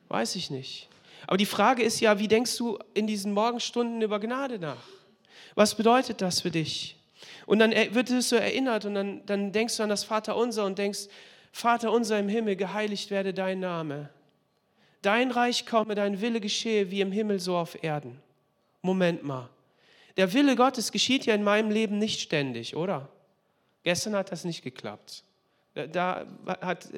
Weiß 0.09 0.35
ich 0.37 0.49
nicht. 0.49 0.89
Aber 1.27 1.37
die 1.37 1.45
Frage 1.45 1.83
ist 1.83 2.01
ja, 2.01 2.19
wie 2.19 2.27
denkst 2.27 2.57
du 2.57 2.79
in 2.95 3.07
diesen 3.07 3.35
Morgenstunden 3.35 4.01
über 4.01 4.19
Gnade 4.19 4.59
nach? 4.59 4.89
Was 5.55 5.75
bedeutet 5.75 6.23
das 6.23 6.41
für 6.41 6.51
dich? 6.51 6.97
Und 7.45 7.59
dann 7.59 7.73
wird 7.73 8.09
es 8.09 8.31
so 8.31 8.37
erinnert 8.37 8.87
und 8.87 8.95
dann, 8.95 9.27
dann 9.27 9.53
denkst 9.53 9.77
du 9.77 9.83
an 9.83 9.91
das 9.91 10.05
Vaterunser 10.05 10.65
und 10.65 10.79
denkst, 10.79 11.01
Vater 11.53 11.93
unser 11.93 12.19
im 12.19 12.31
Himmel, 12.31 12.57
geheiligt 12.57 13.11
werde 13.11 13.35
dein 13.35 13.61
Name 13.61 14.09
dein 15.07 15.31
Reich 15.31 15.67
komme, 15.67 15.95
dein 15.95 16.21
Wille 16.21 16.41
geschehe 16.41 16.91
wie 16.91 17.01
im 17.01 17.13
Himmel 17.13 17.41
so 17.41 17.57
auf 17.57 17.83
Erden. 17.83 18.21
Moment 18.83 19.23
mal. 19.23 19.49
Der 20.17 20.33
Wille 20.33 20.57
Gottes 20.57 20.93
geschieht 20.93 21.27
ja 21.27 21.35
in 21.35 21.43
meinem 21.43 21.71
Leben 21.71 21.99
nicht 21.99 22.21
ständig, 22.21 22.77
oder? 22.77 23.09
Gestern 23.83 24.15
hat 24.15 24.31
das 24.33 24.45
nicht 24.45 24.63
geklappt. 24.63 25.25
Da 25.75 26.25
hat, 26.61 26.89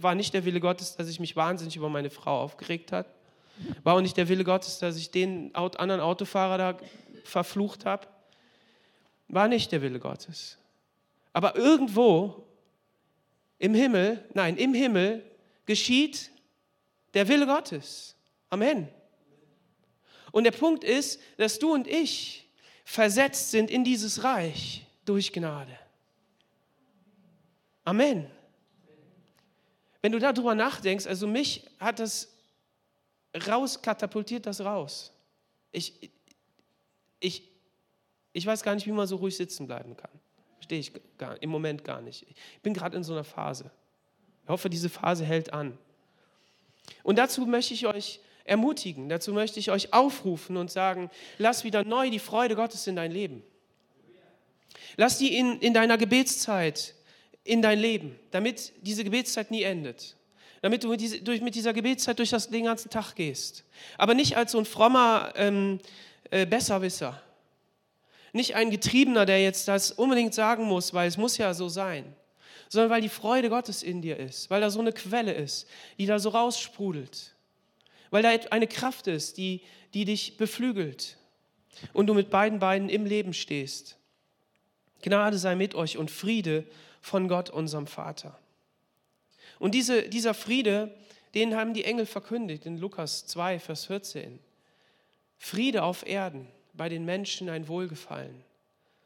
war 0.00 0.14
nicht 0.14 0.32
der 0.32 0.44
Wille 0.44 0.60
Gottes, 0.60 0.96
dass 0.96 1.08
ich 1.08 1.20
mich 1.20 1.36
wahnsinnig 1.36 1.76
über 1.76 1.90
meine 1.90 2.08
Frau 2.08 2.40
aufgeregt 2.40 2.92
habe. 2.92 3.08
War 3.82 3.94
auch 3.96 4.00
nicht 4.00 4.16
der 4.16 4.28
Wille 4.28 4.44
Gottes, 4.44 4.78
dass 4.78 4.96
ich 4.96 5.10
den 5.10 5.54
anderen 5.54 6.00
Autofahrer 6.00 6.58
da 6.58 6.78
verflucht 7.24 7.84
habe. 7.84 8.06
War 9.28 9.48
nicht 9.48 9.70
der 9.70 9.82
Wille 9.82 10.00
Gottes. 10.00 10.58
Aber 11.32 11.56
irgendwo 11.56 12.46
im 13.58 13.74
Himmel, 13.74 14.24
nein, 14.34 14.56
im 14.56 14.74
Himmel 14.74 15.22
geschieht 15.66 16.30
der 17.14 17.28
Wille 17.28 17.46
Gottes. 17.46 18.16
Amen. 18.50 18.88
Und 20.30 20.44
der 20.44 20.50
Punkt 20.50 20.82
ist, 20.82 21.20
dass 21.36 21.58
du 21.58 21.72
und 21.72 21.86
ich 21.86 22.48
versetzt 22.84 23.50
sind 23.50 23.70
in 23.70 23.84
dieses 23.84 24.24
Reich 24.24 24.86
durch 25.04 25.32
Gnade. 25.32 25.78
Amen. 27.84 28.30
Wenn 30.00 30.12
du 30.12 30.18
darüber 30.18 30.54
nachdenkst, 30.54 31.06
also 31.06 31.26
mich 31.26 31.68
hat 31.78 32.00
das 32.00 32.28
raus, 33.46 33.80
katapultiert 33.80 34.46
das 34.46 34.60
raus. 34.60 35.12
Ich, 35.70 36.10
ich, 37.20 37.48
ich 38.32 38.46
weiß 38.46 38.62
gar 38.62 38.74
nicht, 38.74 38.86
wie 38.86 38.92
man 38.92 39.06
so 39.06 39.16
ruhig 39.16 39.36
sitzen 39.36 39.66
bleiben 39.66 39.96
kann. 39.96 40.10
Verstehe 40.56 40.80
ich 40.80 40.92
gar, 41.18 41.40
im 41.42 41.50
Moment 41.50 41.84
gar 41.84 42.00
nicht. 42.00 42.26
Ich 42.28 42.62
bin 42.62 42.74
gerade 42.74 42.96
in 42.96 43.04
so 43.04 43.12
einer 43.12 43.24
Phase. 43.24 43.70
Ich 44.44 44.48
hoffe, 44.48 44.68
diese 44.68 44.88
Phase 44.88 45.24
hält 45.24 45.52
an. 45.52 45.78
Und 47.02 47.16
dazu 47.18 47.46
möchte 47.46 47.74
ich 47.74 47.86
euch 47.86 48.20
ermutigen, 48.44 49.08
dazu 49.08 49.32
möchte 49.32 49.60
ich 49.60 49.70
euch 49.70 49.92
aufrufen 49.92 50.56
und 50.56 50.70
sagen, 50.70 51.10
lass 51.38 51.64
wieder 51.64 51.84
neu 51.84 52.10
die 52.10 52.18
Freude 52.18 52.56
Gottes 52.56 52.86
in 52.86 52.96
dein 52.96 53.12
Leben. 53.12 53.42
Lass 54.96 55.18
die 55.18 55.36
in, 55.36 55.58
in 55.60 55.74
deiner 55.74 55.96
Gebetszeit 55.96 56.94
in 57.44 57.62
dein 57.62 57.78
Leben, 57.78 58.18
damit 58.30 58.72
diese 58.82 59.04
Gebetszeit 59.04 59.50
nie 59.50 59.62
endet. 59.62 60.16
Damit 60.60 60.84
du 60.84 60.88
mit, 60.88 61.00
diese, 61.00 61.20
durch, 61.20 61.40
mit 61.40 61.56
dieser 61.56 61.72
Gebetszeit 61.72 62.18
durch 62.18 62.30
das, 62.30 62.48
den 62.48 62.64
ganzen 62.64 62.88
Tag 62.88 63.14
gehst. 63.14 63.64
Aber 63.98 64.14
nicht 64.14 64.36
als 64.36 64.52
so 64.52 64.58
ein 64.58 64.64
frommer 64.64 65.32
ähm, 65.34 65.80
äh, 66.30 66.46
Besserwisser. 66.46 67.20
Nicht 68.32 68.54
ein 68.54 68.70
Getriebener, 68.70 69.26
der 69.26 69.42
jetzt 69.42 69.66
das 69.66 69.90
unbedingt 69.90 70.34
sagen 70.34 70.64
muss, 70.64 70.94
weil 70.94 71.08
es 71.08 71.16
muss 71.16 71.36
ja 71.36 71.52
so 71.52 71.68
sein 71.68 72.14
sondern 72.72 72.88
weil 72.88 73.02
die 73.02 73.10
Freude 73.10 73.50
Gottes 73.50 73.82
in 73.82 74.00
dir 74.00 74.16
ist, 74.16 74.48
weil 74.48 74.62
da 74.62 74.70
so 74.70 74.80
eine 74.80 74.94
Quelle 74.94 75.34
ist, 75.34 75.68
die 75.98 76.06
da 76.06 76.18
so 76.18 76.30
raussprudelt, 76.30 77.34
weil 78.08 78.22
da 78.22 78.30
eine 78.50 78.66
Kraft 78.66 79.08
ist, 79.08 79.36
die, 79.36 79.60
die 79.92 80.06
dich 80.06 80.38
beflügelt 80.38 81.18
und 81.92 82.06
du 82.06 82.14
mit 82.14 82.30
beiden 82.30 82.60
Beinen 82.60 82.88
im 82.88 83.04
Leben 83.04 83.34
stehst. 83.34 83.98
Gnade 85.02 85.36
sei 85.36 85.54
mit 85.54 85.74
euch 85.74 85.98
und 85.98 86.10
Friede 86.10 86.64
von 87.02 87.28
Gott, 87.28 87.50
unserem 87.50 87.86
Vater. 87.86 88.38
Und 89.58 89.74
diese, 89.74 90.08
dieser 90.08 90.32
Friede, 90.32 90.94
den 91.34 91.54
haben 91.54 91.74
die 91.74 91.84
Engel 91.84 92.06
verkündigt 92.06 92.64
in 92.64 92.78
Lukas 92.78 93.26
2, 93.26 93.58
Vers 93.58 93.84
14. 93.84 94.38
Friede 95.36 95.82
auf 95.82 96.06
Erden, 96.06 96.48
bei 96.72 96.88
den 96.88 97.04
Menschen 97.04 97.50
ein 97.50 97.68
Wohlgefallen 97.68 98.42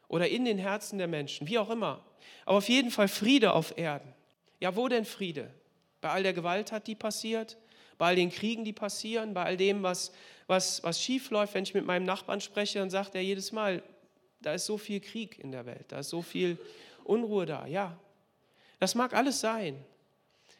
oder 0.07 0.29
in 0.29 0.45
den 0.45 0.57
Herzen 0.57 0.99
der 0.99 1.09
Menschen, 1.09 1.49
wie 1.49 1.59
auch 1.59 1.69
immer. 1.69 2.06
Aber 2.45 2.57
auf 2.57 2.69
jeden 2.69 2.91
Fall 2.91 3.07
Friede 3.07 3.53
auf 3.53 3.77
Erden. 3.77 4.13
Ja, 4.59 4.75
wo 4.75 4.87
denn 4.87 5.05
Friede? 5.05 5.49
Bei 6.01 6.09
all 6.09 6.23
der 6.23 6.33
Gewalt 6.33 6.71
hat 6.71 6.87
die 6.87 6.95
passiert, 6.95 7.57
bei 7.97 8.07
all 8.07 8.15
den 8.15 8.31
Kriegen, 8.31 8.63
die 8.63 8.73
passieren, 8.73 9.33
bei 9.33 9.43
all 9.43 9.57
dem, 9.57 9.83
was, 9.83 10.11
was, 10.47 10.83
was 10.83 11.01
schief. 11.01 11.31
Wenn 11.31 11.63
ich 11.63 11.73
mit 11.73 11.85
meinem 11.85 12.05
Nachbarn 12.05 12.41
spreche, 12.41 12.79
dann 12.79 12.89
sagt 12.89 13.15
er 13.15 13.21
jedes 13.21 13.51
Mal, 13.51 13.81
da 14.41 14.53
ist 14.53 14.65
so 14.65 14.77
viel 14.77 14.99
Krieg 14.99 15.39
in 15.39 15.51
der 15.51 15.65
Welt, 15.65 15.85
da 15.89 15.99
ist 15.99 16.09
so 16.09 16.21
viel 16.21 16.57
Unruhe 17.03 17.45
da, 17.45 17.65
ja. 17.65 17.97
Das 18.79 18.93
mag 18.93 19.13
alles 19.13 19.39
sein. 19.39 19.83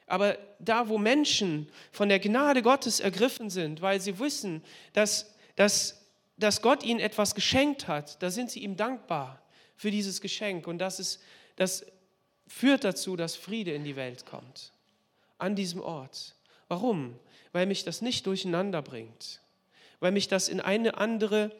Aber 0.07 0.37
da, 0.59 0.87
wo 0.87 0.97
Menschen 0.97 1.69
von 1.91 2.09
der 2.09 2.19
Gnade 2.19 2.63
Gottes 2.63 2.99
ergriffen 2.99 3.49
sind, 3.49 3.81
weil 3.81 3.99
sie 3.99 4.17
wissen, 4.19 4.63
dass, 4.93 5.35
dass, 5.55 6.07
dass 6.37 6.61
Gott 6.61 6.83
ihnen 6.83 7.01
etwas 7.01 7.35
geschenkt 7.35 7.87
hat, 7.87 8.21
da 8.23 8.31
sind 8.31 8.49
sie 8.49 8.63
ihm 8.63 8.77
dankbar 8.77 9.41
für 9.75 9.91
dieses 9.91 10.21
Geschenk. 10.21 10.65
Und 10.65 10.79
das, 10.79 10.99
ist, 10.99 11.21
das 11.57 11.85
führt 12.47 12.85
dazu, 12.85 13.17
dass 13.17 13.35
Friede 13.35 13.73
in 13.73 13.83
die 13.83 13.97
Welt 13.97 14.25
kommt. 14.25 14.71
An 15.37 15.55
diesem 15.55 15.81
Ort. 15.81 16.35
Warum? 16.69 17.19
Weil 17.51 17.65
mich 17.65 17.83
das 17.83 18.01
nicht 18.01 18.25
durcheinander 18.25 18.81
bringt. 18.81 19.41
Weil 19.99 20.11
mich 20.11 20.27
das 20.27 20.47
in 20.47 20.61
eine 20.61 20.97
andere 20.97 21.51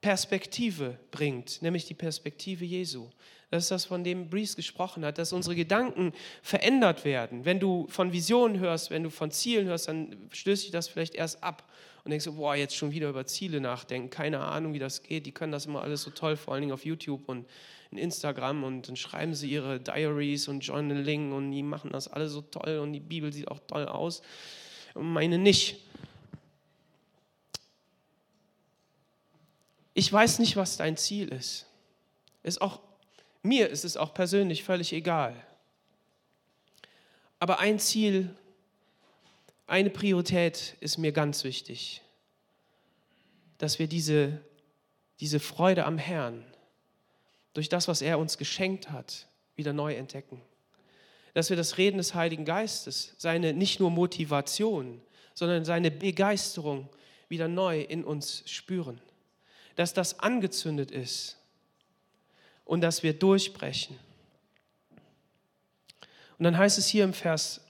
Perspektive 0.00 0.98
bringt, 1.10 1.60
nämlich 1.62 1.86
die 1.86 1.94
Perspektive 1.94 2.64
Jesu. 2.64 3.08
Das 3.50 3.64
ist 3.64 3.70
das, 3.70 3.84
von 3.86 4.04
dem 4.04 4.28
Brees 4.28 4.54
gesprochen 4.54 5.04
hat, 5.04 5.18
dass 5.18 5.32
unsere 5.32 5.56
Gedanken 5.56 6.12
verändert 6.42 7.04
werden. 7.04 7.44
Wenn 7.44 7.58
du 7.58 7.86
von 7.88 8.12
Visionen 8.12 8.58
hörst, 8.58 8.90
wenn 8.90 9.02
du 9.02 9.10
von 9.10 9.30
Zielen 9.30 9.66
hörst, 9.66 9.88
dann 9.88 10.28
stößt 10.32 10.64
dich 10.64 10.70
das 10.70 10.86
vielleicht 10.86 11.14
erst 11.14 11.42
ab 11.42 11.68
und 12.08 12.12
denkst, 12.12 12.30
boah, 12.36 12.54
jetzt 12.54 12.74
schon 12.74 12.90
wieder 12.90 13.10
über 13.10 13.26
Ziele 13.26 13.60
nachdenken, 13.60 14.08
keine 14.08 14.40
Ahnung, 14.40 14.72
wie 14.72 14.78
das 14.78 15.02
geht. 15.02 15.26
Die 15.26 15.32
können 15.32 15.52
das 15.52 15.66
immer 15.66 15.82
alles 15.82 16.00
so 16.00 16.10
toll, 16.10 16.38
vor 16.38 16.54
allen 16.54 16.62
Dingen 16.62 16.72
auf 16.72 16.86
YouTube 16.86 17.28
und 17.28 17.46
in 17.90 17.98
Instagram 17.98 18.64
und 18.64 18.88
dann 18.88 18.96
schreiben 18.96 19.34
sie 19.34 19.50
ihre 19.50 19.78
Diaries 19.78 20.48
und 20.48 20.60
Journaling 20.60 21.32
und 21.32 21.52
die 21.52 21.62
machen 21.62 21.90
das 21.92 22.08
alle 22.08 22.30
so 22.30 22.40
toll 22.40 22.78
und 22.78 22.94
die 22.94 23.00
Bibel 23.00 23.30
sieht 23.30 23.48
auch 23.48 23.60
toll 23.66 23.86
aus. 23.86 24.22
Meine 24.94 25.36
nicht. 25.36 25.76
Ich 29.92 30.10
weiß 30.10 30.38
nicht, 30.38 30.56
was 30.56 30.78
dein 30.78 30.96
Ziel 30.96 31.28
ist. 31.28 31.66
Ist 32.42 32.62
auch 32.62 32.80
mir 33.42 33.68
ist 33.68 33.84
es 33.84 33.98
auch 33.98 34.14
persönlich 34.14 34.64
völlig 34.64 34.94
egal. 34.94 35.34
Aber 37.38 37.58
ein 37.58 37.78
Ziel, 37.78 38.34
eine 39.68 39.90
Priorität 39.90 40.76
ist 40.80 40.98
mir 40.98 41.12
ganz 41.12 41.44
wichtig, 41.44 42.02
dass 43.58 43.78
wir 43.78 43.86
diese, 43.86 44.40
diese 45.20 45.38
Freude 45.40 45.84
am 45.84 45.98
Herrn 45.98 46.42
durch 47.52 47.68
das, 47.68 47.86
was 47.86 48.00
er 48.00 48.18
uns 48.18 48.38
geschenkt 48.38 48.90
hat, 48.90 49.26
wieder 49.56 49.72
neu 49.72 49.94
entdecken. 49.94 50.40
Dass 51.34 51.50
wir 51.50 51.56
das 51.56 51.76
Reden 51.76 51.98
des 51.98 52.14
Heiligen 52.14 52.46
Geistes, 52.46 53.14
seine 53.18 53.52
nicht 53.52 53.78
nur 53.78 53.90
Motivation, 53.90 55.02
sondern 55.34 55.64
seine 55.64 55.90
Begeisterung 55.90 56.88
wieder 57.28 57.46
neu 57.46 57.82
in 57.82 58.04
uns 58.04 58.44
spüren. 58.46 59.00
Dass 59.76 59.92
das 59.92 60.18
angezündet 60.20 60.90
ist 60.90 61.36
und 62.64 62.80
dass 62.80 63.02
wir 63.02 63.12
durchbrechen. 63.12 63.98
Und 66.38 66.44
dann 66.44 66.56
heißt 66.56 66.78
es 66.78 66.86
hier 66.86 67.04
im 67.04 67.12
Vers 67.12 67.60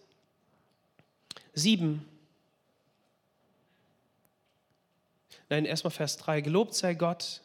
7, 1.59 2.05
nein, 5.49 5.65
erstmal 5.65 5.91
Vers 5.91 6.17
3, 6.19 6.41
gelobt 6.41 6.75
sei 6.75 6.95
Gott, 6.95 7.43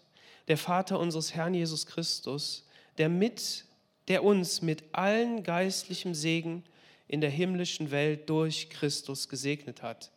der 0.48 0.58
Vater 0.58 1.00
unseres 1.00 1.34
Herrn 1.34 1.54
Jesus 1.54 1.86
Christus, 1.86 2.66
der, 2.98 3.10
mit, 3.10 3.66
der 4.08 4.24
uns 4.24 4.62
mit 4.62 4.84
allen 4.92 5.44
geistlichen 5.44 6.14
Segen 6.14 6.64
in 7.08 7.22
der 7.22 7.30
himmlischen 7.30 7.92
Welt 7.92 8.30
durch 8.30 8.70
Christus 8.70 9.30
gesegnet 9.30 9.82
hat. 9.82 10.12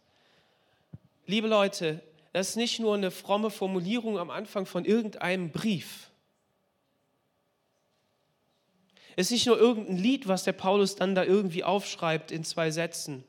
Liebe 1.27 1.49
Leute, 1.49 2.03
das 2.33 2.51
ist 2.51 2.57
nicht 2.57 2.79
nur 2.81 2.95
eine 2.95 3.11
fromme 3.11 3.51
Formulierung 3.51 4.19
am 4.19 4.31
Anfang 4.31 4.67
von 4.67 4.85
irgendeinem 4.85 5.51
Brief. 5.51 6.11
Es 9.17 9.29
ist 9.29 9.33
nicht 9.33 9.47
nur 9.47 9.59
irgendein 9.59 9.97
Lied, 9.97 10.29
was 10.29 10.45
der 10.45 10.53
Paulus 10.53 10.95
dann 10.95 11.15
da 11.15 11.25
irgendwie 11.25 11.65
aufschreibt 11.65 12.31
in 12.31 12.45
zwei 12.45 12.71
Sätzen, 12.71 13.25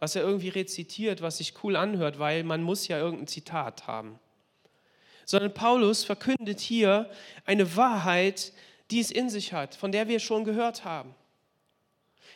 was 0.00 0.16
er 0.16 0.22
irgendwie 0.22 0.48
rezitiert, 0.48 1.22
was 1.22 1.38
sich 1.38 1.54
cool 1.62 1.76
anhört, 1.76 2.18
weil 2.18 2.42
man 2.42 2.62
muss 2.62 2.88
ja 2.88 2.98
irgendein 2.98 3.28
Zitat 3.28 3.86
haben. 3.86 4.18
Sondern 5.24 5.54
Paulus 5.54 6.02
verkündet 6.02 6.58
hier 6.58 7.08
eine 7.44 7.76
Wahrheit, 7.76 8.52
die 8.90 8.98
es 8.98 9.12
in 9.12 9.30
sich 9.30 9.52
hat, 9.52 9.76
von 9.76 9.92
der 9.92 10.08
wir 10.08 10.18
schon 10.18 10.44
gehört 10.44 10.84
haben. 10.84 11.14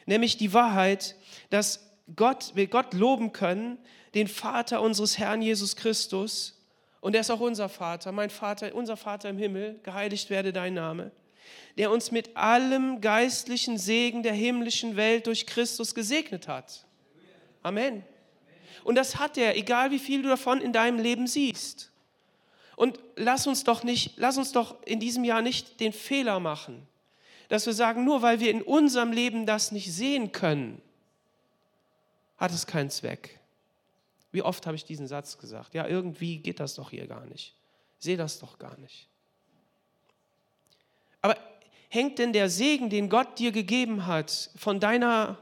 Nämlich 0.06 0.36
die 0.36 0.52
Wahrheit, 0.52 1.16
dass 1.50 1.90
Gott, 2.14 2.52
wir 2.54 2.68
Gott 2.68 2.94
loben 2.94 3.32
können, 3.32 3.78
den 4.14 4.28
Vater 4.28 4.80
unseres 4.80 5.18
Herrn 5.18 5.42
Jesus 5.42 5.74
Christus, 5.74 6.60
und 7.00 7.14
er 7.14 7.20
ist 7.20 7.30
auch 7.30 7.40
unser 7.40 7.68
Vater, 7.68 8.12
mein 8.12 8.30
Vater, 8.30 8.74
unser 8.74 8.96
Vater 8.96 9.28
im 9.28 9.36
Himmel, 9.36 9.80
geheiligt 9.82 10.30
werde 10.30 10.52
dein 10.52 10.72
Name 10.72 11.10
der 11.76 11.90
uns 11.90 12.10
mit 12.10 12.36
allem 12.36 13.00
geistlichen 13.00 13.78
Segen 13.78 14.22
der 14.22 14.32
himmlischen 14.32 14.96
Welt 14.96 15.26
durch 15.26 15.46
Christus 15.46 15.94
gesegnet 15.94 16.46
hat. 16.48 16.86
Amen. 17.64 18.04
Und 18.84 18.94
das 18.94 19.16
hat 19.16 19.36
er, 19.36 19.56
egal 19.56 19.90
wie 19.90 19.98
viel 19.98 20.22
du 20.22 20.28
davon 20.28 20.60
in 20.60 20.72
deinem 20.72 21.00
Leben 21.00 21.26
siehst. 21.26 21.90
Und 22.76 23.00
lass 23.16 23.46
uns 23.46 23.64
doch 23.64 23.82
nicht, 23.82 24.12
lass 24.16 24.36
uns 24.36 24.52
doch 24.52 24.82
in 24.84 25.00
diesem 25.00 25.24
Jahr 25.24 25.42
nicht 25.42 25.80
den 25.80 25.92
Fehler 25.92 26.38
machen, 26.38 26.86
dass 27.48 27.66
wir 27.66 27.72
sagen, 27.72 28.04
nur 28.04 28.22
weil 28.22 28.40
wir 28.40 28.50
in 28.50 28.62
unserem 28.62 29.12
Leben 29.12 29.46
das 29.46 29.72
nicht 29.72 29.92
sehen 29.92 30.32
können, 30.32 30.82
hat 32.36 32.52
es 32.52 32.66
keinen 32.66 32.90
Zweck. 32.90 33.38
Wie 34.32 34.42
oft 34.42 34.66
habe 34.66 34.76
ich 34.76 34.84
diesen 34.84 35.06
Satz 35.06 35.38
gesagt? 35.38 35.74
Ja, 35.74 35.86
irgendwie 35.86 36.38
geht 36.38 36.60
das 36.60 36.74
doch 36.74 36.90
hier 36.90 37.06
gar 37.06 37.24
nicht. 37.26 37.54
Ich 37.98 38.04
sehe 38.04 38.16
das 38.16 38.40
doch 38.40 38.58
gar 38.58 38.76
nicht. 38.78 39.08
Aber 41.22 41.36
hängt 41.88 42.18
denn 42.18 42.32
der 42.32 42.50
Segen, 42.50 42.90
den 42.90 43.08
Gott 43.08 43.38
dir 43.38 43.52
gegeben 43.52 44.06
hat, 44.06 44.50
von, 44.56 44.80
deiner, 44.80 45.38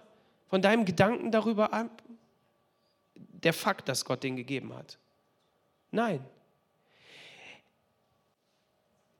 von 0.49 0.61
deinem 0.61 0.85
Gedanken 0.85 1.33
darüber 1.33 1.73
ab? 1.73 2.02
Der 3.43 3.53
Fakt, 3.53 3.89
dass 3.89 4.05
Gott 4.05 4.23
den 4.23 4.37
gegeben 4.37 4.75
hat. 4.75 4.99
Nein. 5.91 6.25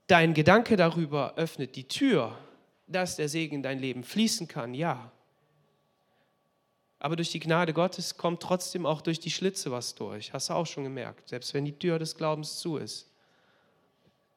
Dein 0.07 0.33
Gedanke 0.33 0.75
darüber 0.75 1.35
öffnet 1.35 1.75
die 1.75 1.87
Tür, 1.87 2.37
dass 2.87 3.15
der 3.15 3.29
Segen 3.29 3.55
in 3.55 3.63
dein 3.63 3.79
Leben 3.79 4.03
fließen 4.03 4.47
kann, 4.47 4.73
ja. 4.73 5.11
Aber 6.99 7.15
durch 7.15 7.31
die 7.31 7.39
Gnade 7.39 7.73
Gottes 7.73 8.17
kommt 8.17 8.41
trotzdem 8.41 8.85
auch 8.85 9.01
durch 9.01 9.19
die 9.19 9.31
Schlitze 9.31 9.71
was 9.71 9.95
durch. 9.95 10.31
Hast 10.31 10.49
du 10.49 10.53
auch 10.53 10.65
schon 10.65 10.83
gemerkt, 10.83 11.27
selbst 11.27 11.53
wenn 11.53 11.65
die 11.65 11.77
Tür 11.77 11.99
des 11.99 12.15
Glaubens 12.15 12.59
zu 12.59 12.77
ist. 12.77 13.09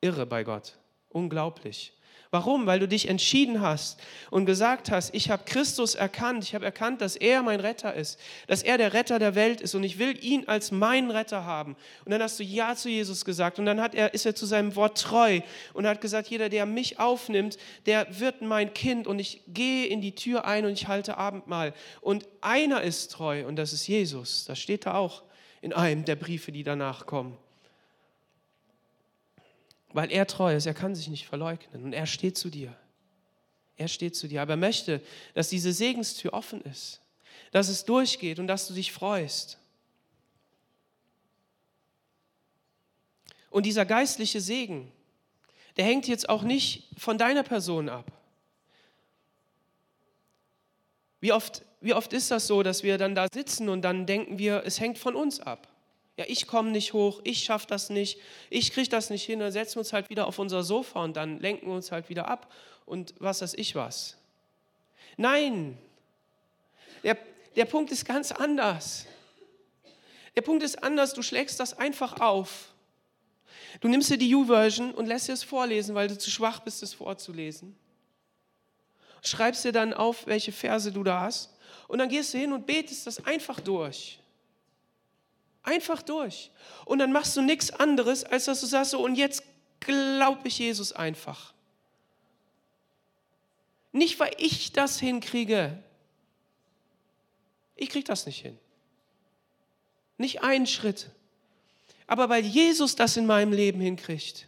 Irre 0.01 0.27
bei 0.27 0.42
Gott. 0.42 0.77
Unglaublich. 1.11 1.95
Warum? 2.37 2.66
Weil 2.66 2.81
du 2.81 2.87
dich 2.87 3.09
entschieden 3.09 3.62
hast 3.62 3.99
und 4.29 4.44
gesagt 4.44 4.90
hast, 4.90 5.14
ich 5.14 5.31
habe 5.31 5.44
Christus 5.46 5.94
erkannt, 5.94 6.44
ich 6.44 6.55
habe 6.55 6.66
erkannt, 6.66 7.01
dass 7.01 7.16
er 7.16 7.42
mein 7.42 7.61
Retter 7.61 7.94
ist, 7.94 8.20
dass 8.46 8.62
er 8.62 8.77
der 8.77 8.92
Retter 8.92 9.18
der 9.18 9.35
Welt 9.35 9.62
ist 9.62 9.75
und 9.75 9.83
ich 9.85 9.99
will 9.99 10.22
ihn 10.22 10.46
als 10.46 10.70
meinen 10.70 11.11
Retter 11.11 11.46
haben. 11.46 11.77
Und 12.05 12.12
dann 12.12 12.22
hast 12.22 12.38
du 12.38 12.42
Ja 12.42 12.77
zu 12.77 12.90
Jesus 12.90 13.25
gesagt 13.25 13.59
und 13.59 13.64
dann 13.64 13.81
hat 13.81 13.94
er, 13.94 14.12
ist 14.12 14.27
er 14.27 14.35
zu 14.35 14.44
seinem 14.44 14.77
Wort 14.77 15.01
treu 15.01 15.40
und 15.72 15.87
hat 15.87 16.03
gesagt, 16.03 16.29
jeder, 16.29 16.51
der 16.51 16.66
mich 16.66 16.99
aufnimmt, 16.99 17.57
der 17.87 18.07
wird 18.20 18.42
mein 18.42 18.75
Kind 18.75 19.07
und 19.07 19.18
ich 19.18 19.40
gehe 19.46 19.87
in 19.87 20.03
die 20.03 20.14
Tür 20.14 20.44
ein 20.44 20.66
und 20.66 20.72
ich 20.72 20.88
halte 20.88 21.16
Abendmahl. 21.16 21.72
Und 22.03 22.29
einer 22.42 22.83
ist 22.83 23.12
treu 23.12 23.46
und 23.46 23.57
das 23.57 23.72
ist 23.72 23.87
Jesus. 23.87 24.44
Das 24.44 24.59
steht 24.59 24.85
da 24.85 24.92
auch 24.92 25.22
in 25.62 25.72
einem 25.72 26.05
der 26.05 26.16
Briefe, 26.16 26.53
die 26.53 26.64
danach 26.64 27.07
kommen 27.07 27.38
weil 29.96 30.12
er 30.12 30.26
treu 30.26 30.54
ist, 30.54 30.66
er 30.66 30.74
kann 30.74 30.94
sich 30.94 31.09
nicht 31.09 31.26
verleugnen 31.26 31.82
und 31.82 31.92
er 31.94 32.06
steht 32.06 32.37
zu 32.37 32.50
dir. 32.50 32.76
Er 33.76 33.88
steht 33.88 34.14
zu 34.14 34.28
dir, 34.28 34.42
aber 34.42 34.52
er 34.52 34.59
möchte, 34.59 35.00
dass 35.32 35.48
diese 35.48 35.72
Segenstür 35.72 36.35
offen 36.35 36.61
ist, 36.61 37.00
dass 37.50 37.68
es 37.68 37.87
durchgeht 37.87 38.38
und 38.38 38.46
dass 38.46 38.68
du 38.68 38.74
dich 38.74 38.92
freust. 38.92 39.59
Und 43.48 43.64
dieser 43.64 43.87
geistliche 43.87 44.42
Segen, 44.42 44.92
der 45.78 45.87
hängt 45.87 46.06
jetzt 46.09 46.28
auch 46.28 46.42
nicht 46.42 46.90
von 46.99 47.16
deiner 47.16 47.42
Person 47.42 47.88
ab. 47.88 48.12
Wie 51.20 51.32
oft, 51.32 51.62
wie 51.80 51.94
oft 51.94 52.12
ist 52.12 52.30
das 52.30 52.47
so, 52.47 52.62
dass 52.62 52.82
wir 52.82 52.99
dann 52.99 53.14
da 53.14 53.28
sitzen 53.32 53.70
und 53.70 53.80
dann 53.80 54.05
denken 54.05 54.36
wir, 54.36 54.62
es 54.66 54.78
hängt 54.78 54.99
von 54.99 55.16
uns 55.16 55.40
ab? 55.40 55.68
Ja, 56.16 56.24
ich 56.28 56.46
komme 56.46 56.70
nicht 56.70 56.94
hoch, 56.94 57.20
ich 57.24 57.44
schaffe 57.44 57.66
das 57.66 57.90
nicht, 57.90 58.18
ich 58.48 58.72
kriege 58.72 58.88
das 58.88 59.10
nicht 59.10 59.24
hin, 59.24 59.38
dann 59.38 59.52
setzen 59.52 59.74
wir 59.74 59.80
uns 59.80 59.92
halt 59.92 60.08
wieder 60.08 60.26
auf 60.26 60.38
unser 60.38 60.62
Sofa 60.62 61.04
und 61.04 61.16
dann 61.16 61.40
lenken 61.40 61.66
wir 61.66 61.74
uns 61.74 61.92
halt 61.92 62.08
wieder 62.08 62.28
ab 62.28 62.50
und 62.86 63.14
was 63.18 63.42
weiß 63.42 63.54
ich 63.54 63.74
was. 63.74 64.16
Nein, 65.18 65.76
der, 67.02 67.18
der 67.54 67.66
Punkt 67.66 67.92
ist 67.92 68.04
ganz 68.06 68.32
anders. 68.32 69.06
Der 70.34 70.42
Punkt 70.42 70.62
ist 70.62 70.82
anders, 70.82 71.12
du 71.12 71.22
schlägst 71.22 71.60
das 71.60 71.76
einfach 71.78 72.20
auf. 72.20 72.72
Du 73.80 73.88
nimmst 73.88 74.10
dir 74.10 74.18
die 74.18 74.34
U-Version 74.34 74.92
und 74.92 75.06
lässt 75.06 75.28
dir 75.28 75.34
es 75.34 75.42
vorlesen, 75.42 75.94
weil 75.94 76.08
du 76.08 76.16
zu 76.16 76.30
schwach 76.30 76.60
bist, 76.60 76.82
es 76.82 76.94
vorzulesen. 76.94 77.76
Schreibst 79.22 79.64
dir 79.64 79.72
dann 79.72 79.92
auf, 79.92 80.26
welche 80.26 80.52
Verse 80.52 80.90
du 80.92 81.02
da 81.02 81.22
hast 81.22 81.54
und 81.88 81.98
dann 81.98 82.08
gehst 82.08 82.32
du 82.32 82.38
hin 82.38 82.52
und 82.52 82.66
betest 82.66 83.06
das 83.06 83.24
einfach 83.24 83.60
durch. 83.60 84.18
Einfach 85.66 86.00
durch. 86.00 86.52
Und 86.84 87.00
dann 87.00 87.10
machst 87.10 87.36
du 87.36 87.42
nichts 87.42 87.72
anderes, 87.72 88.22
als 88.22 88.44
dass 88.44 88.60
du 88.60 88.66
sagst, 88.66 88.92
so, 88.92 89.04
und 89.04 89.16
jetzt 89.16 89.42
glaube 89.80 90.46
ich 90.46 90.60
Jesus 90.60 90.92
einfach. 90.92 91.52
Nicht, 93.90 94.20
weil 94.20 94.32
ich 94.38 94.72
das 94.72 95.00
hinkriege. 95.00 95.76
Ich 97.74 97.88
kriege 97.88 98.04
das 98.04 98.26
nicht 98.26 98.42
hin. 98.42 98.56
Nicht 100.18 100.42
einen 100.44 100.68
Schritt. 100.68 101.10
Aber 102.06 102.28
weil 102.28 102.44
Jesus 102.44 102.94
das 102.94 103.16
in 103.16 103.26
meinem 103.26 103.52
Leben 103.52 103.80
hinkriegt. 103.80 104.46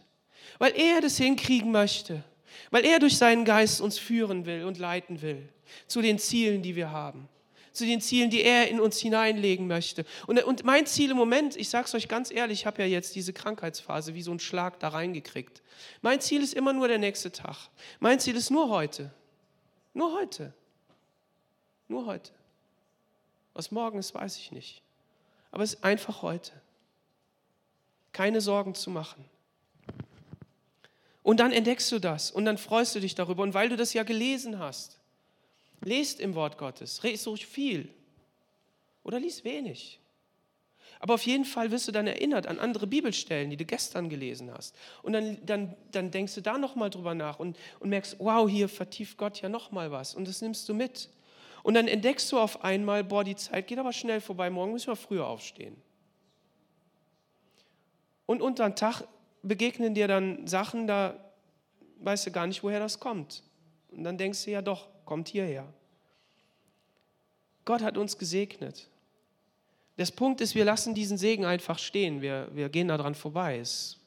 Weil 0.57 0.73
er 0.73 1.01
das 1.01 1.17
hinkriegen 1.17 1.71
möchte. 1.71 2.23
Weil 2.71 2.85
er 2.85 2.99
durch 2.99 3.17
seinen 3.17 3.43
Geist 3.43 3.81
uns 3.81 3.99
führen 3.99 4.45
will 4.45 4.63
und 4.63 4.77
leiten 4.77 5.21
will. 5.21 5.49
Zu 5.85 6.01
den 6.01 6.17
Zielen, 6.17 6.61
die 6.61 6.77
wir 6.77 6.91
haben 6.91 7.27
zu 7.71 7.85
den 7.85 8.01
Zielen, 8.01 8.29
die 8.29 8.43
er 8.43 8.69
in 8.69 8.79
uns 8.79 8.99
hineinlegen 8.99 9.67
möchte. 9.67 10.05
Und, 10.27 10.43
und 10.43 10.63
mein 10.63 10.85
Ziel 10.85 11.11
im 11.11 11.17
Moment, 11.17 11.55
ich 11.55 11.69
sage 11.69 11.85
es 11.85 11.95
euch 11.95 12.07
ganz 12.07 12.31
ehrlich, 12.31 12.61
ich 12.61 12.65
habe 12.65 12.81
ja 12.81 12.87
jetzt 12.87 13.15
diese 13.15 13.33
Krankheitsphase 13.33 14.13
wie 14.13 14.21
so 14.21 14.31
einen 14.31 14.39
Schlag 14.39 14.79
da 14.79 14.89
reingekriegt. 14.89 15.61
Mein 16.01 16.21
Ziel 16.21 16.41
ist 16.43 16.53
immer 16.53 16.73
nur 16.73 16.87
der 16.87 16.97
nächste 16.97 17.31
Tag. 17.31 17.69
Mein 17.99 18.19
Ziel 18.19 18.35
ist 18.35 18.49
nur 18.49 18.69
heute. 18.69 19.11
Nur 19.93 20.13
heute. 20.13 20.53
Nur 21.87 22.05
heute. 22.05 22.31
Was 23.53 23.71
morgen 23.71 23.99
ist, 23.99 24.13
weiß 24.13 24.37
ich 24.37 24.51
nicht. 24.51 24.81
Aber 25.51 25.63
es 25.63 25.73
ist 25.73 25.83
einfach 25.83 26.21
heute. 26.21 26.51
Keine 28.11 28.41
Sorgen 28.41 28.75
zu 28.75 28.89
machen. 28.89 29.25
Und 31.23 31.39
dann 31.39 31.51
entdeckst 31.51 31.91
du 31.91 31.99
das 31.99 32.31
und 32.31 32.45
dann 32.45 32.57
freust 32.57 32.95
du 32.95 32.99
dich 32.99 33.15
darüber. 33.15 33.43
Und 33.43 33.53
weil 33.53 33.69
du 33.69 33.75
das 33.75 33.93
ja 33.93 34.03
gelesen 34.03 34.59
hast, 34.59 34.98
Lest 35.81 36.19
im 36.19 36.35
Wort 36.35 36.57
Gottes, 36.57 37.01
lest 37.03 37.27
ruhig 37.27 37.45
viel 37.45 37.89
oder 39.03 39.19
lies 39.19 39.43
wenig. 39.43 39.99
Aber 40.99 41.13
auf 41.13 41.25
jeden 41.25 41.45
Fall 41.45 41.71
wirst 41.71 41.87
du 41.87 41.93
dann 41.93 42.07
erinnert 42.07 42.45
an 42.45 42.59
andere 42.59 42.85
Bibelstellen, 42.85 43.49
die 43.49 43.55
du 43.55 43.63
gestern 43.63 44.09
gelesen 44.09 44.51
hast. 44.51 44.75
Und 45.01 45.13
dann, 45.13 45.37
dann, 45.45 45.75
dann 45.91 46.11
denkst 46.11 46.35
du 46.35 46.41
da 46.41 46.57
nochmal 46.57 46.89
drüber 46.89 47.15
nach 47.15 47.39
und, 47.39 47.57
und 47.79 47.89
merkst, 47.89 48.17
wow, 48.19 48.49
hier 48.49 48.67
vertieft 48.67 49.17
Gott 49.17 49.41
ja 49.41 49.47
nochmal 49.47 49.91
was. 49.91 50.13
Und 50.13 50.27
das 50.27 50.41
nimmst 50.41 50.67
du 50.67 50.73
mit. 50.73 51.09
Und 51.63 51.73
dann 51.75 51.87
entdeckst 51.87 52.29
du 52.31 52.39
auf 52.39 52.65
einmal, 52.65 53.05
boah, 53.05 53.23
die 53.23 53.37
Zeit 53.37 53.67
geht 53.67 53.79
aber 53.79 53.93
schnell 53.93 54.19
vorbei, 54.19 54.49
morgen 54.49 54.73
müssen 54.73 54.87
wir 54.87 54.97
früher 54.97 55.25
aufstehen. 55.25 55.75
Und 58.25 58.41
unter 58.41 58.69
den 58.69 58.75
Tag 58.75 59.03
begegnen 59.41 59.93
dir 59.93 60.07
dann 60.07 60.47
Sachen, 60.47 60.85
da 60.85 61.17
weißt 62.01 62.27
du 62.27 62.31
gar 62.31 62.45
nicht, 62.45 62.61
woher 62.61 62.79
das 62.79 62.99
kommt. 62.99 63.43
Und 63.91 64.03
dann 64.03 64.17
denkst 64.17 64.45
du 64.45 64.51
ja 64.51 64.61
doch, 64.61 64.87
kommt 65.09 65.29
hierher. 65.29 65.65
Gott 67.65 67.81
hat 67.81 67.97
uns 67.97 68.19
gesegnet. 68.19 68.87
Das 69.97 70.11
Punkt 70.11 70.39
ist, 70.39 70.53
wir 70.53 70.65
lassen 70.65 70.93
diesen 70.93 71.17
Segen 71.17 71.45
einfach 71.45 71.79
stehen. 71.79 72.21
Wir, 72.21 72.47
wir 72.53 72.69
gehen 72.69 72.89
daran 72.89 73.15
vorbei. 73.15 73.57
Es 73.57 73.97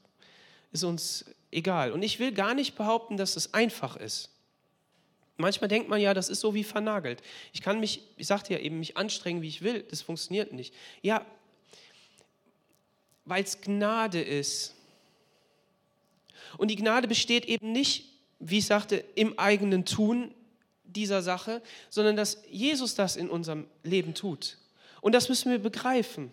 ist 0.70 0.84
uns 0.84 1.24
egal. 1.50 1.90
Und 1.90 2.05
ich 2.05 2.20
will 2.20 2.30
gar 2.30 2.55
nicht 2.55 2.76
behaupten, 2.76 3.16
dass 3.16 3.34
es 3.34 3.53
einfach 3.53 3.96
ist. 3.96 4.30
Manchmal 5.38 5.66
denkt 5.66 5.88
man 5.88 6.00
ja, 6.00 6.14
das 6.14 6.28
ist 6.28 6.38
so 6.38 6.55
wie 6.55 6.62
vernagelt. 6.62 7.20
Ich 7.53 7.62
kann 7.62 7.80
mich, 7.80 8.03
ich 8.16 8.28
sagte 8.28 8.53
ja 8.53 8.61
eben, 8.61 8.78
mich 8.78 8.96
anstrengen, 8.96 9.42
wie 9.42 9.48
ich 9.48 9.62
will. 9.62 9.82
Das 9.82 10.03
funktioniert 10.03 10.53
nicht. 10.53 10.72
Ja, 11.00 11.26
weil 13.24 13.42
es 13.42 13.61
Gnade 13.61 14.22
ist. 14.22 14.76
Und 16.59 16.68
die 16.68 16.76
Gnade 16.76 17.09
besteht 17.09 17.44
eben 17.46 17.72
nicht, 17.72 18.05
wie 18.38 18.59
ich 18.59 18.66
sagte, 18.66 19.05
im 19.16 19.36
eigenen 19.36 19.84
Tun, 19.84 20.32
dieser 20.93 21.22
Sache, 21.22 21.62
sondern 21.90 22.16
dass 22.16 22.43
Jesus 22.51 22.95
das 22.95 23.16
in 23.16 23.30
unserem 23.30 23.66
Leben 23.82 24.14
tut. 24.14 24.59
Und 25.01 25.14
das 25.14 25.28
müssen 25.28 25.51
wir 25.51 25.59
begreifen. 25.59 26.32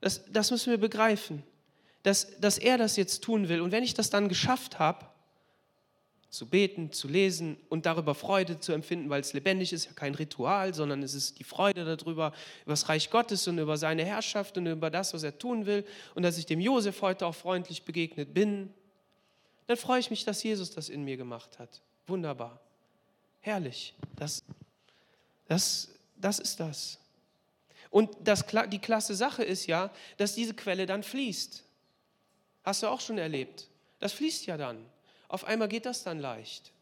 Das, 0.00 0.22
das 0.30 0.50
müssen 0.50 0.70
wir 0.70 0.78
begreifen, 0.78 1.42
dass, 2.02 2.38
dass 2.40 2.58
er 2.58 2.78
das 2.78 2.96
jetzt 2.96 3.22
tun 3.22 3.48
will. 3.48 3.60
Und 3.60 3.72
wenn 3.72 3.82
ich 3.82 3.94
das 3.94 4.10
dann 4.10 4.28
geschafft 4.28 4.78
habe, 4.78 5.06
zu 6.30 6.46
beten, 6.46 6.92
zu 6.92 7.08
lesen 7.08 7.56
und 7.70 7.86
darüber 7.86 8.14
Freude 8.14 8.60
zu 8.60 8.72
empfinden, 8.72 9.08
weil 9.08 9.22
es 9.22 9.32
lebendig 9.32 9.72
ist, 9.72 9.86
ja 9.86 9.92
kein 9.92 10.14
Ritual, 10.14 10.74
sondern 10.74 11.02
es 11.02 11.14
ist 11.14 11.38
die 11.38 11.44
Freude 11.44 11.84
darüber, 11.84 12.32
über 12.64 12.72
das 12.72 12.88
Reich 12.88 13.10
Gottes 13.10 13.48
und 13.48 13.58
über 13.58 13.78
seine 13.78 14.04
Herrschaft 14.04 14.58
und 14.58 14.66
über 14.66 14.90
das, 14.90 15.14
was 15.14 15.22
er 15.22 15.38
tun 15.38 15.64
will 15.64 15.86
und 16.14 16.22
dass 16.22 16.36
ich 16.36 16.44
dem 16.44 16.60
Josef 16.60 17.00
heute 17.00 17.26
auch 17.26 17.34
freundlich 17.34 17.84
begegnet 17.84 18.34
bin, 18.34 18.74
dann 19.66 19.76
freue 19.78 20.00
ich 20.00 20.10
mich, 20.10 20.24
dass 20.24 20.42
Jesus 20.42 20.70
das 20.70 20.90
in 20.90 21.02
mir 21.02 21.16
gemacht 21.16 21.58
hat. 21.58 21.80
Wunderbar. 22.06 22.60
Herrlich. 23.48 23.94
Das, 24.14 24.44
das, 25.46 25.88
das 26.16 26.38
ist 26.38 26.60
das. 26.60 26.98
Und 27.88 28.10
das, 28.22 28.44
die 28.70 28.78
klasse 28.78 29.14
Sache 29.14 29.42
ist 29.42 29.66
ja, 29.66 29.90
dass 30.18 30.34
diese 30.34 30.52
Quelle 30.52 30.84
dann 30.84 31.02
fließt. 31.02 31.64
Hast 32.62 32.82
du 32.82 32.88
auch 32.88 33.00
schon 33.00 33.16
erlebt. 33.16 33.68
Das 34.00 34.12
fließt 34.12 34.44
ja 34.44 34.58
dann. 34.58 34.84
Auf 35.28 35.46
einmal 35.46 35.68
geht 35.68 35.86
das 35.86 36.04
dann 36.04 36.18
leicht. 36.18 36.72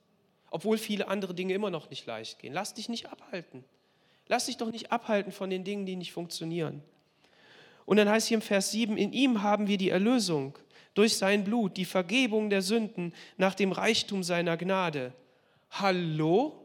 Obwohl 0.50 0.76
viele 0.76 1.06
andere 1.06 1.34
Dinge 1.34 1.54
immer 1.54 1.70
noch 1.70 1.88
nicht 1.88 2.04
leicht 2.04 2.40
gehen. 2.40 2.52
Lass 2.52 2.74
dich 2.74 2.88
nicht 2.88 3.06
abhalten. 3.06 3.62
Lass 4.26 4.46
dich 4.46 4.56
doch 4.56 4.72
nicht 4.72 4.90
abhalten 4.90 5.30
von 5.30 5.50
den 5.50 5.62
Dingen, 5.62 5.86
die 5.86 5.94
nicht 5.94 6.10
funktionieren. 6.10 6.82
Und 7.84 7.98
dann 7.98 8.08
heißt 8.08 8.26
hier 8.26 8.38
im 8.38 8.42
Vers 8.42 8.72
7, 8.72 8.96
in 8.96 9.12
ihm 9.12 9.44
haben 9.44 9.68
wir 9.68 9.78
die 9.78 9.90
Erlösung 9.90 10.58
durch 10.94 11.16
sein 11.16 11.44
Blut, 11.44 11.76
die 11.76 11.84
Vergebung 11.84 12.50
der 12.50 12.62
Sünden 12.62 13.14
nach 13.36 13.54
dem 13.54 13.70
Reichtum 13.70 14.24
seiner 14.24 14.56
Gnade 14.56 15.12
Hallo? 15.70 16.62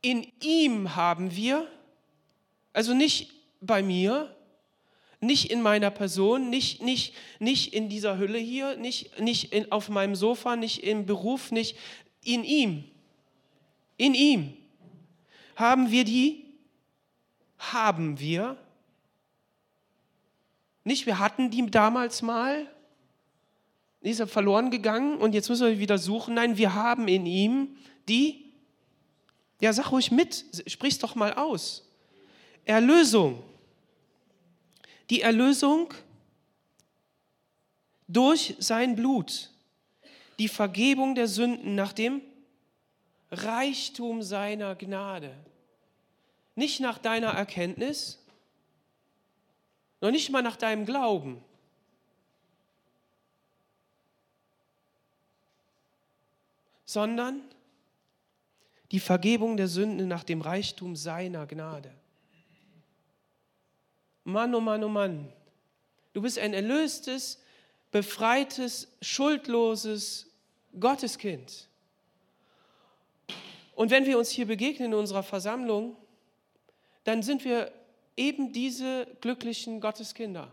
In 0.00 0.30
ihm 0.40 0.94
haben 0.94 1.34
wir, 1.34 1.66
also 2.72 2.94
nicht 2.94 3.32
bei 3.60 3.82
mir, 3.82 4.34
nicht 5.20 5.50
in 5.50 5.62
meiner 5.62 5.90
Person, 5.90 6.48
nicht, 6.48 6.80
nicht, 6.82 7.14
nicht 7.40 7.74
in 7.74 7.88
dieser 7.88 8.18
Hülle 8.18 8.38
hier, 8.38 8.76
nicht, 8.76 9.18
nicht 9.18 9.52
in, 9.52 9.72
auf 9.72 9.88
meinem 9.88 10.14
Sofa, 10.14 10.54
nicht 10.54 10.84
im 10.84 11.06
Beruf, 11.06 11.50
nicht 11.50 11.76
in 12.22 12.44
ihm. 12.44 12.84
In 13.96 14.14
ihm 14.14 14.56
haben 15.56 15.90
wir 15.90 16.04
die, 16.04 16.44
haben 17.58 18.20
wir, 18.20 18.56
nicht 20.84 21.06
wir 21.06 21.18
hatten 21.18 21.50
die 21.50 21.68
damals 21.68 22.22
mal, 22.22 22.68
ist 24.00 24.20
er 24.20 24.26
verloren 24.26 24.70
gegangen 24.70 25.18
und 25.18 25.34
jetzt 25.34 25.48
müssen 25.48 25.66
wir 25.66 25.78
wieder 25.78 25.98
suchen. 25.98 26.34
Nein, 26.34 26.56
wir 26.56 26.74
haben 26.74 27.08
in 27.08 27.26
ihm 27.26 27.76
die, 28.08 28.52
ja, 29.60 29.72
sag 29.72 29.90
ruhig 29.90 30.10
mit, 30.10 30.44
sprich's 30.66 30.98
doch 30.98 31.14
mal 31.14 31.34
aus. 31.34 31.84
Erlösung. 32.64 33.42
Die 35.10 35.22
Erlösung 35.22 35.92
durch 38.06 38.54
sein 38.58 38.94
Blut. 38.94 39.50
Die 40.38 40.48
Vergebung 40.48 41.14
der 41.14 41.26
Sünden 41.26 41.74
nach 41.74 41.92
dem 41.92 42.22
Reichtum 43.30 44.22
seiner 44.22 44.74
Gnade. 44.76 45.34
Nicht 46.54 46.80
nach 46.80 46.98
deiner 46.98 47.28
Erkenntnis, 47.28 48.18
noch 50.00 50.10
nicht 50.10 50.30
mal 50.30 50.42
nach 50.42 50.56
deinem 50.56 50.86
Glauben, 50.86 51.42
sondern 56.88 57.42
die 58.92 58.98
Vergebung 58.98 59.58
der 59.58 59.68
Sünden 59.68 60.08
nach 60.08 60.24
dem 60.24 60.40
Reichtum 60.40 60.96
seiner 60.96 61.46
Gnade. 61.46 61.90
Mann, 64.24 64.54
oh 64.54 64.60
Mann, 64.60 64.82
oh 64.82 64.88
Mann, 64.88 65.30
du 66.14 66.22
bist 66.22 66.38
ein 66.38 66.54
erlöstes, 66.54 67.42
befreites, 67.90 68.88
schuldloses 69.02 70.30
Gotteskind. 70.80 71.68
Und 73.74 73.90
wenn 73.90 74.06
wir 74.06 74.16
uns 74.18 74.30
hier 74.30 74.46
begegnen 74.46 74.92
in 74.92 74.98
unserer 74.98 75.22
Versammlung, 75.22 75.94
dann 77.04 77.22
sind 77.22 77.44
wir 77.44 77.70
eben 78.16 78.50
diese 78.54 79.06
glücklichen 79.20 79.82
Gotteskinder. 79.82 80.50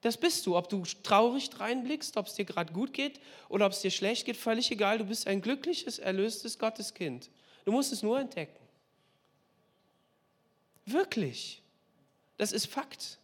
Das 0.00 0.16
bist 0.16 0.46
du. 0.46 0.56
Ob 0.56 0.68
du 0.68 0.82
traurig 1.02 1.50
reinblickst, 1.58 2.16
ob 2.16 2.26
es 2.26 2.34
dir 2.34 2.44
gerade 2.44 2.72
gut 2.72 2.92
geht 2.92 3.20
oder 3.48 3.66
ob 3.66 3.72
es 3.72 3.80
dir 3.80 3.90
schlecht 3.90 4.26
geht, 4.26 4.36
völlig 4.36 4.70
egal. 4.70 4.98
Du 4.98 5.04
bist 5.04 5.26
ein 5.26 5.42
glückliches, 5.42 5.98
erlöstes 5.98 6.58
Gotteskind. 6.58 7.30
Du 7.64 7.72
musst 7.72 7.92
es 7.92 8.02
nur 8.02 8.18
entdecken. 8.18 8.58
Wirklich. 10.86 11.62
Das 12.36 12.52
ist 12.52 12.66
Fakt. 12.66 13.18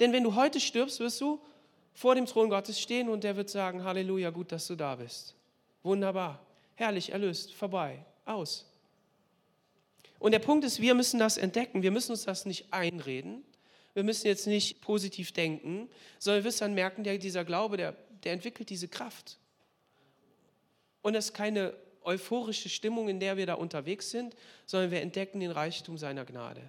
Denn 0.00 0.12
wenn 0.12 0.24
du 0.24 0.34
heute 0.34 0.60
stirbst, 0.60 1.00
wirst 1.00 1.20
du 1.20 1.40
vor 1.94 2.14
dem 2.14 2.26
Thron 2.26 2.50
Gottes 2.50 2.78
stehen 2.80 3.08
und 3.08 3.24
der 3.24 3.36
wird 3.36 3.48
sagen, 3.48 3.84
Halleluja, 3.84 4.30
gut, 4.30 4.52
dass 4.52 4.66
du 4.66 4.74
da 4.74 4.96
bist. 4.96 5.34
Wunderbar, 5.82 6.44
herrlich, 6.74 7.10
erlöst, 7.10 7.54
vorbei, 7.54 8.04
aus. 8.26 8.66
Und 10.18 10.32
der 10.32 10.40
Punkt 10.40 10.64
ist, 10.64 10.80
wir 10.80 10.94
müssen 10.94 11.18
das 11.18 11.36
entdecken. 11.36 11.82
Wir 11.82 11.90
müssen 11.90 12.12
uns 12.12 12.24
das 12.24 12.44
nicht 12.44 12.72
einreden, 12.72 13.44
wir 13.96 14.04
müssen 14.04 14.26
jetzt 14.26 14.46
nicht 14.46 14.82
positiv 14.82 15.32
denken, 15.32 15.88
sondern 16.18 16.44
wir 16.44 16.48
müssen 16.48 16.60
dann 16.60 16.74
merken, 16.74 17.02
der, 17.02 17.16
dieser 17.16 17.46
Glaube, 17.46 17.78
der, 17.78 17.96
der 18.24 18.34
entwickelt 18.34 18.68
diese 18.68 18.88
Kraft. 18.88 19.38
Und 21.00 21.14
das 21.14 21.28
ist 21.28 21.32
keine 21.32 21.72
euphorische 22.02 22.68
Stimmung, 22.68 23.08
in 23.08 23.20
der 23.20 23.38
wir 23.38 23.46
da 23.46 23.54
unterwegs 23.54 24.10
sind, 24.10 24.36
sondern 24.66 24.90
wir 24.90 25.00
entdecken 25.00 25.40
den 25.40 25.50
Reichtum 25.50 25.96
seiner 25.96 26.26
Gnade. 26.26 26.68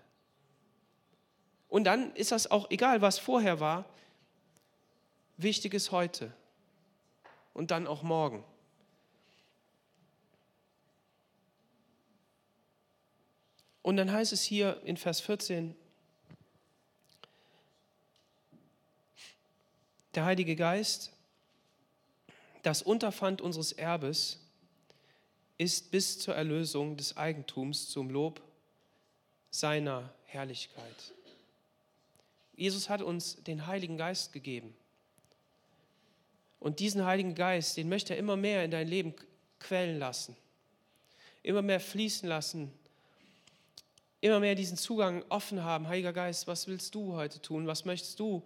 Und 1.68 1.84
dann 1.84 2.16
ist 2.16 2.32
das 2.32 2.50
auch 2.50 2.72
egal, 2.72 3.02
was 3.02 3.20
vorher 3.20 3.60
war, 3.60 3.84
wichtig 5.36 5.74
ist 5.74 5.92
heute 5.92 6.32
und 7.54 7.72
dann 7.72 7.88
auch 7.88 8.04
morgen. 8.04 8.42
Und 13.82 13.98
dann 13.98 14.14
heißt 14.14 14.32
es 14.32 14.44
hier 14.44 14.82
in 14.86 14.96
Vers 14.96 15.20
14, 15.20 15.76
der 20.18 20.26
Heilige 20.26 20.56
Geist, 20.56 21.12
das 22.64 22.82
Unterpfand 22.82 23.40
unseres 23.40 23.72
Erbes, 23.72 24.40
ist 25.60 25.92
bis 25.92 26.18
zur 26.18 26.34
Erlösung 26.34 26.98
des 26.98 27.18
Eigentums 27.18 27.88
zum 27.90 28.10
Lob 28.10 28.42
seiner 29.52 30.12
Herrlichkeit. 30.26 31.14
Jesus 32.56 32.90
hat 32.90 33.04
uns 33.04 33.44
den 33.44 33.68
Heiligen 33.68 33.96
Geist 33.96 34.34
gegeben. 34.34 34.76
Und 36.60 36.80
diesen 36.80 37.06
Heiligen 37.06 37.36
Geist, 37.36 37.78
den 37.78 37.88
möchte 37.88 38.14
er 38.14 38.20
immer 38.20 38.38
mehr 38.38 38.66
in 38.66 38.72
dein 38.72 38.88
Leben 38.88 39.14
quellen 39.60 40.00
lassen, 40.00 40.36
immer 41.44 41.62
mehr 41.62 41.80
fließen 41.80 42.28
lassen, 42.28 42.72
immer 44.20 44.40
mehr 44.40 44.56
diesen 44.56 44.78
Zugang 44.78 45.24
offen 45.30 45.64
haben. 45.64 45.88
Heiliger 45.88 46.12
Geist, 46.12 46.48
was 46.48 46.66
willst 46.66 46.96
du 46.96 47.14
heute 47.14 47.40
tun? 47.40 47.68
Was 47.68 47.86
möchtest 47.86 48.20
du? 48.20 48.42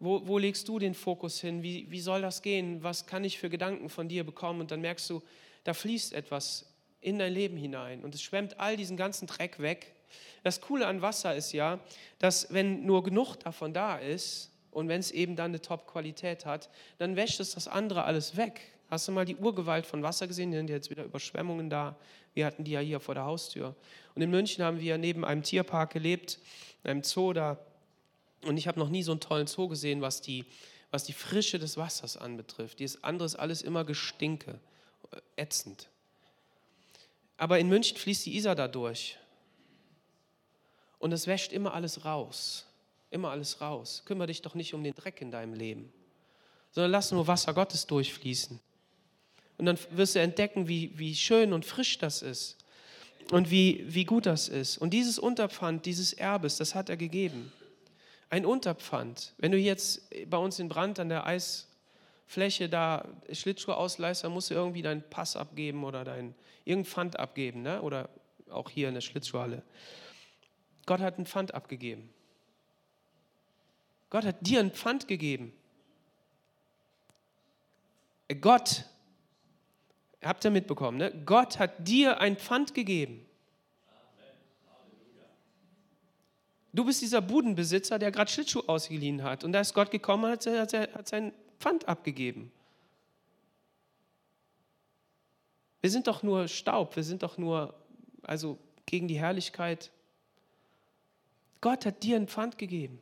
Wo, 0.00 0.26
wo 0.26 0.38
legst 0.38 0.66
du 0.66 0.78
den 0.78 0.94
Fokus 0.94 1.40
hin? 1.40 1.62
Wie, 1.62 1.90
wie 1.90 2.00
soll 2.00 2.22
das 2.22 2.42
gehen? 2.42 2.82
Was 2.82 3.06
kann 3.06 3.22
ich 3.22 3.38
für 3.38 3.50
Gedanken 3.50 3.90
von 3.90 4.08
dir 4.08 4.24
bekommen? 4.24 4.60
Und 4.60 4.70
dann 4.70 4.80
merkst 4.80 5.08
du, 5.10 5.22
da 5.64 5.74
fließt 5.74 6.14
etwas 6.14 6.66
in 7.00 7.18
dein 7.18 7.32
Leben 7.32 7.56
hinein 7.56 8.02
und 8.02 8.14
es 8.14 8.22
schwemmt 8.22 8.58
all 8.58 8.76
diesen 8.76 8.96
ganzen 8.96 9.26
Dreck 9.26 9.58
weg. 9.60 9.94
Das 10.42 10.60
Coole 10.60 10.86
an 10.86 11.02
Wasser 11.02 11.34
ist 11.34 11.52
ja, 11.52 11.78
dass 12.18 12.52
wenn 12.52 12.84
nur 12.84 13.02
genug 13.02 13.36
davon 13.36 13.72
da 13.72 13.96
ist 13.96 14.50
und 14.70 14.88
wenn 14.88 15.00
es 15.00 15.10
eben 15.10 15.36
dann 15.36 15.50
eine 15.50 15.60
Top-Qualität 15.60 16.46
hat, 16.46 16.68
dann 16.98 17.16
wäscht 17.16 17.40
es 17.40 17.54
das 17.54 17.68
andere 17.68 18.04
alles 18.04 18.36
weg. 18.36 18.60
Hast 18.90 19.06
du 19.06 19.12
mal 19.12 19.24
die 19.24 19.36
Urgewalt 19.36 19.86
von 19.86 20.02
Wasser 20.02 20.26
gesehen? 20.26 20.50
Hier 20.50 20.58
sind 20.58 20.70
jetzt 20.70 20.90
wieder 20.90 21.04
Überschwemmungen 21.04 21.70
da. 21.70 21.96
Wir 22.34 22.46
hatten 22.46 22.64
die 22.64 22.72
ja 22.72 22.80
hier 22.80 23.00
vor 23.00 23.14
der 23.14 23.24
Haustür. 23.24 23.76
Und 24.14 24.22
in 24.22 24.30
München 24.30 24.64
haben 24.64 24.80
wir 24.80 24.98
neben 24.98 25.24
einem 25.24 25.42
Tierpark 25.42 25.92
gelebt, 25.92 26.38
in 26.82 26.90
einem 26.90 27.02
Zoo 27.02 27.32
da. 27.32 27.58
Und 28.44 28.56
ich 28.56 28.66
habe 28.66 28.78
noch 28.78 28.88
nie 28.88 29.02
so 29.02 29.12
einen 29.12 29.20
tollen 29.20 29.46
Zoo 29.46 29.68
gesehen, 29.68 30.00
was 30.00 30.22
die, 30.22 30.44
was 30.90 31.04
die 31.04 31.12
Frische 31.12 31.58
des 31.58 31.76
Wassers 31.76 32.16
anbetrifft. 32.16 32.80
Das 32.80 33.02
andere 33.04 33.26
ist 33.26 33.36
alles 33.36 33.62
immer 33.62 33.84
Gestinke, 33.84 34.58
ätzend. 35.36 35.88
Aber 37.36 37.58
in 37.58 37.68
München 37.68 37.96
fließt 37.96 38.26
die 38.26 38.36
Isar 38.36 38.54
da 38.54 38.68
durch. 38.68 39.16
Und 40.98 41.12
es 41.12 41.26
wäscht 41.26 41.52
immer 41.52 41.74
alles 41.74 42.04
raus. 42.04 42.66
Immer 43.10 43.30
alles 43.30 43.60
raus. 43.60 44.02
Kümmere 44.04 44.28
dich 44.28 44.42
doch 44.42 44.54
nicht 44.54 44.74
um 44.74 44.84
den 44.84 44.94
Dreck 44.94 45.20
in 45.20 45.30
deinem 45.30 45.54
Leben, 45.54 45.92
sondern 46.70 46.92
lass 46.92 47.10
nur 47.10 47.26
Wasser 47.26 47.54
Gottes 47.54 47.86
durchfließen. 47.86 48.60
Und 49.58 49.66
dann 49.66 49.78
wirst 49.90 50.14
du 50.14 50.20
entdecken, 50.20 50.68
wie, 50.68 50.96
wie 50.98 51.14
schön 51.14 51.52
und 51.52 51.66
frisch 51.66 51.98
das 51.98 52.22
ist 52.22 52.56
und 53.30 53.50
wie, 53.50 53.84
wie 53.88 54.04
gut 54.04 54.26
das 54.26 54.48
ist. 54.48 54.78
Und 54.78 54.90
dieses 54.90 55.18
Unterpfand 55.18 55.86
dieses 55.86 56.12
Erbes, 56.12 56.56
das 56.56 56.74
hat 56.74 56.88
er 56.88 56.96
gegeben. 56.96 57.52
Ein 58.30 58.46
Unterpfand. 58.46 59.34
Wenn 59.38 59.50
du 59.50 59.58
jetzt 59.58 60.08
bei 60.30 60.38
uns 60.38 60.58
in 60.60 60.68
Brand 60.68 61.00
an 61.00 61.08
der 61.08 61.26
Eisfläche 61.26 62.68
da 62.68 63.08
Schlittschuhe 63.32 63.76
ausleihst, 63.76 64.22
dann 64.22 64.32
musst 64.32 64.50
du 64.50 64.54
irgendwie 64.54 64.82
deinen 64.82 65.02
Pass 65.10 65.36
abgeben 65.36 65.84
oder 65.84 66.04
dein 66.04 66.34
Pfand 66.84 67.18
abgeben, 67.18 67.62
ne? 67.62 67.82
oder 67.82 68.08
auch 68.48 68.70
hier 68.70 68.88
in 68.88 68.94
der 68.94 69.00
Schlittschuhhalle. 69.00 69.62
Gott 70.86 71.00
hat 71.00 71.18
ein 71.18 71.26
Pfand 71.26 71.54
abgegeben. 71.54 72.08
Gott 74.10 74.24
hat 74.24 74.36
dir 74.40 74.60
ein 74.60 74.70
Pfand 74.70 75.08
gegeben. 75.08 75.52
Gott, 78.40 78.84
habt 80.22 80.44
ihr 80.44 80.50
mitbekommen, 80.50 80.98
ne? 80.98 81.12
Gott 81.26 81.58
hat 81.58 81.86
dir 81.86 82.20
ein 82.20 82.36
Pfand 82.36 82.74
gegeben. 82.74 83.26
Du 86.72 86.84
bist 86.84 87.02
dieser 87.02 87.20
Budenbesitzer, 87.20 87.98
der 87.98 88.12
gerade 88.12 88.30
Schlittschuh 88.30 88.62
ausgeliehen 88.66 89.22
hat. 89.22 89.42
Und 89.42 89.52
da 89.52 89.60
ist 89.60 89.74
Gott 89.74 89.90
gekommen 89.90 90.24
und 90.24 90.46
hat, 90.46 90.72
hat 90.72 91.08
sein 91.08 91.32
Pfand 91.58 91.88
abgegeben. 91.88 92.52
Wir 95.80 95.90
sind 95.90 96.06
doch 96.06 96.22
nur 96.22 96.46
Staub, 96.46 96.94
wir 96.94 97.02
sind 97.02 97.22
doch 97.22 97.38
nur, 97.38 97.74
also 98.22 98.58
gegen 98.86 99.08
die 99.08 99.18
Herrlichkeit. 99.18 99.90
Gott 101.60 101.86
hat 101.86 102.02
dir 102.02 102.16
ein 102.16 102.28
Pfand 102.28 102.58
gegeben. 102.58 103.00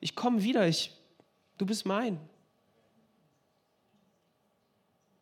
Ich 0.00 0.14
komme 0.14 0.42
wieder, 0.42 0.66
ich, 0.66 0.92
du 1.58 1.66
bist 1.66 1.86
mein. 1.86 2.18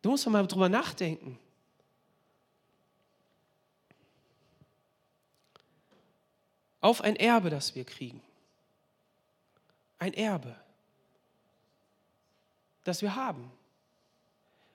Du 0.01 0.09
musst 0.09 0.25
doch 0.25 0.31
mal 0.31 0.45
drüber 0.47 0.69
nachdenken. 0.69 1.39
Auf 6.83 6.99
ein 6.99 7.15
Erbe, 7.15 7.49
das 7.49 7.75
wir 7.75 7.85
kriegen. 7.85 8.21
Ein 9.99 10.13
Erbe, 10.13 10.53
das 12.83 13.01
wir 13.01 13.15
haben. 13.15 13.49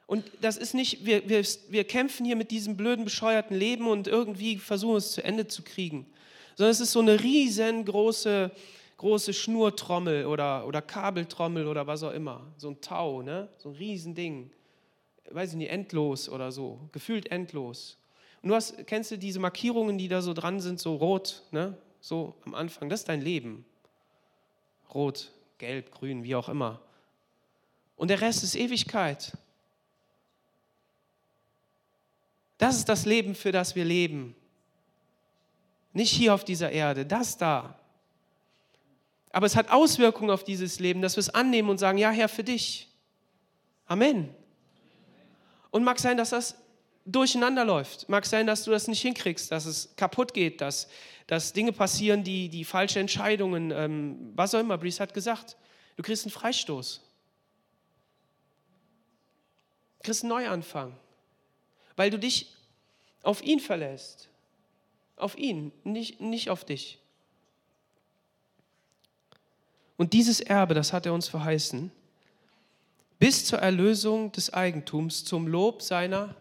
Und 0.06 0.24
das 0.40 0.56
ist 0.56 0.72
nicht, 0.72 1.04
wir, 1.04 1.28
wir, 1.28 1.44
wir 1.68 1.84
kämpfen 1.84 2.24
hier 2.24 2.36
mit 2.36 2.50
diesem 2.50 2.78
blöden, 2.78 3.04
bescheuerten 3.04 3.54
Leben 3.54 3.86
und 3.88 4.06
irgendwie 4.06 4.56
versuchen 4.56 4.96
es 4.96 5.12
zu 5.12 5.22
Ende 5.22 5.48
zu 5.48 5.60
kriegen. 5.60 6.06
Sondern 6.54 6.70
es 6.70 6.80
ist 6.80 6.92
so 6.92 7.00
eine 7.00 7.22
riesengroße 7.22 8.52
große 8.96 9.34
Schnurtrommel 9.34 10.24
oder, 10.24 10.66
oder 10.66 10.80
Kabeltrommel 10.80 11.68
oder 11.68 11.86
was 11.86 12.02
auch 12.02 12.12
immer. 12.12 12.40
So 12.56 12.70
ein 12.70 12.80
Tau, 12.80 13.20
ne? 13.20 13.50
so 13.58 13.68
ein 13.68 13.74
Riesending. 13.74 14.50
Weiß 15.30 15.50
ich 15.50 15.56
nicht, 15.56 15.70
endlos 15.70 16.30
oder 16.30 16.50
so. 16.50 16.80
Gefühlt 16.90 17.30
endlos. 17.30 17.98
Und 18.42 18.48
du 18.48 18.54
hast, 18.54 18.86
kennst 18.86 19.10
du 19.10 19.18
diese 19.18 19.40
Markierungen, 19.40 19.98
die 19.98 20.08
da 20.08 20.22
so 20.22 20.32
dran 20.32 20.58
sind, 20.58 20.80
so 20.80 20.96
rot, 20.96 21.42
ne? 21.50 21.76
So 22.00 22.34
am 22.44 22.54
Anfang? 22.54 22.88
Das 22.88 23.00
ist 23.00 23.08
dein 23.08 23.20
Leben. 23.20 23.64
Rot, 24.94 25.32
gelb, 25.58 25.90
grün, 25.90 26.24
wie 26.24 26.34
auch 26.34 26.48
immer. 26.48 26.80
Und 27.96 28.08
der 28.08 28.20
Rest 28.20 28.42
ist 28.42 28.54
Ewigkeit. 28.54 29.36
Das 32.58 32.76
ist 32.76 32.88
das 32.88 33.06
Leben, 33.06 33.34
für 33.34 33.52
das 33.52 33.74
wir 33.74 33.84
leben. 33.84 34.34
Nicht 35.92 36.12
hier 36.12 36.34
auf 36.34 36.44
dieser 36.44 36.70
Erde, 36.70 37.06
das 37.06 37.36
da. 37.36 37.78
Aber 39.30 39.46
es 39.46 39.56
hat 39.56 39.70
Auswirkungen 39.70 40.30
auf 40.30 40.44
dieses 40.44 40.80
Leben, 40.80 41.02
dass 41.02 41.16
wir 41.16 41.20
es 41.20 41.30
annehmen 41.30 41.68
und 41.68 41.78
sagen, 41.78 41.98
ja 41.98 42.10
Herr, 42.10 42.28
für 42.28 42.44
dich. 42.44 42.88
Amen. 43.86 44.34
Und 45.70 45.84
mag 45.84 45.98
sein, 45.98 46.16
dass 46.16 46.30
das 46.30 46.56
durcheinander 47.08 47.64
läuft. 47.64 48.08
Mag 48.08 48.26
sein, 48.26 48.46
dass 48.46 48.64
du 48.64 48.70
das 48.70 48.86
nicht 48.86 49.00
hinkriegst, 49.00 49.50
dass 49.50 49.64
es 49.64 49.94
kaputt 49.96 50.34
geht, 50.34 50.60
dass, 50.60 50.88
dass 51.26 51.52
Dinge 51.52 51.72
passieren, 51.72 52.22
die, 52.22 52.48
die 52.48 52.64
falsche 52.64 53.00
Entscheidungen, 53.00 53.70
ähm, 53.70 54.32
was 54.34 54.54
auch 54.54 54.60
immer. 54.60 54.76
Brice 54.76 55.00
hat 55.00 55.14
gesagt, 55.14 55.56
du 55.96 56.02
kriegst 56.02 56.24
einen 56.24 56.32
Freistoß. 56.32 57.00
Du 59.98 60.02
kriegst 60.04 60.22
einen 60.22 60.30
Neuanfang, 60.30 60.94
weil 61.96 62.10
du 62.10 62.18
dich 62.18 62.54
auf 63.22 63.42
ihn 63.42 63.58
verlässt. 63.58 64.28
Auf 65.16 65.36
ihn, 65.36 65.72
nicht, 65.82 66.20
nicht 66.20 66.50
auf 66.50 66.64
dich. 66.64 66.98
Und 69.96 70.12
dieses 70.12 70.40
Erbe, 70.40 70.74
das 70.74 70.92
hat 70.92 71.06
er 71.06 71.14
uns 71.14 71.26
verheißen, 71.26 71.90
bis 73.18 73.46
zur 73.46 73.58
Erlösung 73.58 74.30
des 74.30 74.52
Eigentums, 74.52 75.24
zum 75.24 75.48
Lob 75.48 75.82
seiner 75.82 76.36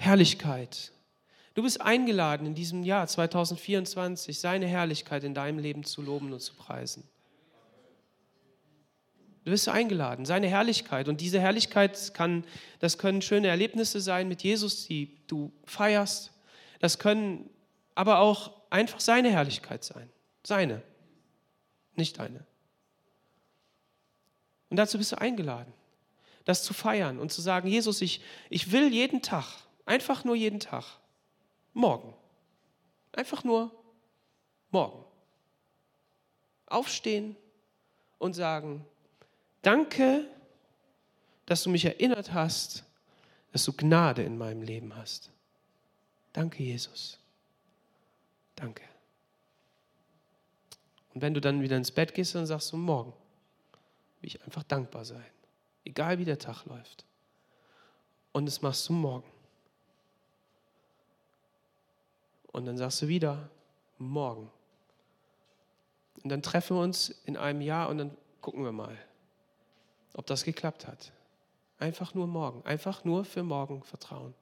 Herrlichkeit. 0.00 0.92
Du 1.52 1.62
bist 1.62 1.82
eingeladen, 1.82 2.46
in 2.46 2.54
diesem 2.54 2.84
Jahr 2.84 3.06
2024 3.06 4.40
seine 4.40 4.66
Herrlichkeit 4.66 5.24
in 5.24 5.34
deinem 5.34 5.58
Leben 5.58 5.84
zu 5.84 6.00
loben 6.00 6.32
und 6.32 6.40
zu 6.40 6.54
preisen. 6.54 7.06
Du 9.44 9.50
bist 9.50 9.68
eingeladen, 9.68 10.24
seine 10.24 10.48
Herrlichkeit. 10.48 11.06
Und 11.06 11.20
diese 11.20 11.38
Herrlichkeit 11.38 12.14
kann, 12.14 12.44
das 12.78 12.96
können 12.96 13.20
schöne 13.20 13.48
Erlebnisse 13.48 14.00
sein 14.00 14.26
mit 14.26 14.42
Jesus, 14.42 14.86
die 14.86 15.18
du 15.26 15.52
feierst. 15.64 16.32
Das 16.78 16.98
können 16.98 17.50
aber 17.94 18.20
auch 18.20 18.52
einfach 18.70 19.00
seine 19.00 19.30
Herrlichkeit 19.30 19.84
sein. 19.84 20.08
Seine, 20.42 20.80
nicht 21.94 22.18
deine. 22.18 22.46
Und 24.70 24.78
dazu 24.78 24.96
bist 24.96 25.12
du 25.12 25.20
eingeladen, 25.20 25.74
das 26.46 26.64
zu 26.64 26.72
feiern 26.72 27.18
und 27.18 27.30
zu 27.30 27.42
sagen, 27.42 27.68
Jesus, 27.68 28.00
ich, 28.00 28.22
ich 28.48 28.72
will 28.72 28.90
jeden 28.90 29.20
Tag, 29.20 29.44
einfach 29.90 30.22
nur 30.22 30.36
jeden 30.36 30.60
Tag, 30.60 30.84
morgen, 31.74 32.14
einfach 33.10 33.42
nur 33.42 33.72
morgen, 34.70 35.04
aufstehen 36.66 37.34
und 38.18 38.34
sagen, 38.34 38.86
danke, 39.62 40.28
dass 41.46 41.64
du 41.64 41.70
mich 41.70 41.84
erinnert 41.84 42.32
hast, 42.32 42.84
dass 43.50 43.64
du 43.64 43.72
Gnade 43.72 44.22
in 44.22 44.38
meinem 44.38 44.62
Leben 44.62 44.94
hast. 44.94 45.30
Danke, 46.32 46.62
Jesus. 46.62 47.18
Danke. 48.54 48.84
Und 51.12 51.20
wenn 51.20 51.34
du 51.34 51.40
dann 51.40 51.62
wieder 51.62 51.76
ins 51.76 51.90
Bett 51.90 52.14
gehst, 52.14 52.36
dann 52.36 52.46
sagst 52.46 52.72
du 52.72 52.76
morgen 52.76 53.12
will 54.20 54.28
ich 54.28 54.40
einfach 54.44 54.62
dankbar 54.62 55.04
sein. 55.04 55.24
Egal 55.84 56.18
wie 56.18 56.24
der 56.24 56.38
Tag 56.38 56.64
läuft. 56.66 57.04
Und 58.32 58.46
das 58.46 58.62
machst 58.62 58.88
du 58.88 58.92
morgen. 58.92 59.28
Und 62.52 62.66
dann 62.66 62.76
sagst 62.76 63.02
du 63.02 63.08
wieder, 63.08 63.48
morgen. 63.98 64.50
Und 66.22 66.30
dann 66.30 66.42
treffen 66.42 66.76
wir 66.76 66.82
uns 66.82 67.10
in 67.24 67.36
einem 67.36 67.60
Jahr 67.60 67.88
und 67.88 67.98
dann 67.98 68.16
gucken 68.40 68.64
wir 68.64 68.72
mal, 68.72 68.96
ob 70.14 70.26
das 70.26 70.44
geklappt 70.44 70.86
hat. 70.86 71.12
Einfach 71.78 72.14
nur 72.14 72.26
morgen, 72.26 72.64
einfach 72.66 73.04
nur 73.04 73.24
für 73.24 73.42
morgen 73.42 73.82
vertrauen. 73.84 74.34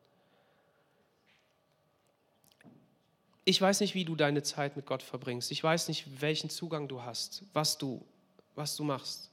Ich 3.45 3.61
weiß 3.61 3.81
nicht, 3.81 3.95
wie 3.95 4.05
du 4.05 4.15
deine 4.15 4.43
Zeit 4.43 4.77
mit 4.77 4.87
Gott 4.87 5.03
verbringst. 5.03 5.51
Ich 5.51 5.63
weiß 5.63 5.89
nicht, 5.89 6.21
welchen 6.21 6.51
Zugang 6.51 6.89
du 6.89 7.03
hast, 7.03 7.45
was 7.55 7.79
du, 7.79 8.05
was 8.55 8.77
du 8.77 8.85
machst. 8.85 9.31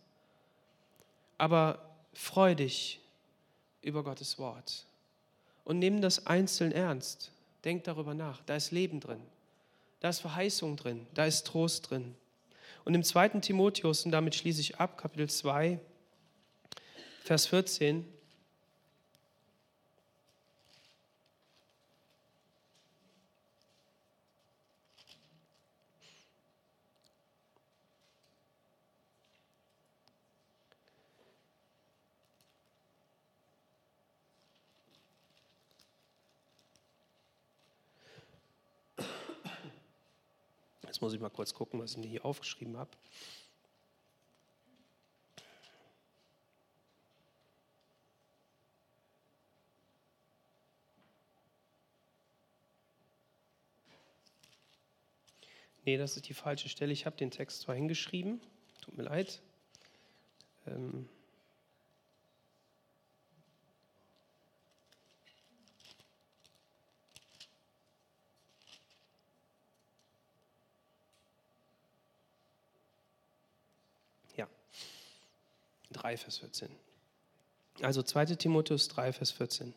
Aber 1.38 1.95
freu 2.13 2.55
dich 2.55 3.01
über 3.82 4.03
Gottes 4.03 4.39
Wort 4.39 4.86
und 5.65 5.80
nimm 5.80 6.01
das 6.01 6.28
einzeln 6.28 6.71
ernst. 6.71 7.32
Denk 7.66 7.84
darüber 7.84 8.13
nach. 8.13 8.41
Da 8.45 8.55
ist 8.55 8.72
Leben 8.72 8.99
drin. 8.99 9.22
Da 9.99 10.09
ist 10.09 10.20
Verheißung 10.20 10.78
drin. 10.78 11.07
Da 11.16 11.26
ist 11.26 11.47
Trost 11.47 11.89
drin. 11.89 12.16
Und 12.86 12.93
im 12.93 13.03
zweiten 13.03 13.41
Timotheus, 13.41 14.05
und 14.05 14.11
damit 14.11 14.36
schließe 14.36 14.61
ich 14.61 14.80
ab, 14.80 14.97
Kapitel 14.97 15.28
2, 15.28 15.80
Vers 17.24 17.47
14, 17.47 18.05
Jetzt 40.96 41.02
muss 41.02 41.14
ich 41.14 41.20
mal 41.20 41.30
kurz 41.30 41.54
gucken, 41.54 41.82
was 41.82 41.98
ich 41.98 42.06
hier 42.06 42.24
aufgeschrieben 42.24 42.78
habe. 42.78 42.89
Nee, 55.84 55.98
das 55.98 56.16
ist 56.16 56.30
die 56.30 56.34
falsche 56.34 56.70
Stelle. 56.70 56.93
Ich 56.93 57.06
habe 57.06 57.18
den 57.18 57.30
Text 57.30 57.60
zwar 57.60 57.76
hingeschrieben, 57.76 58.39
tut 58.82 58.96
mir 58.96 59.04
leid. 59.04 59.41
Ähm 60.66 61.10
Ja, 74.38 74.48
3, 75.96 76.18
Vers 76.18 76.38
14. 76.38 76.70
Also 77.82 78.04
2 78.04 78.26
Timotheus 78.36 78.88
3, 78.88 79.14
Vers 79.14 79.32
14. 79.32 79.74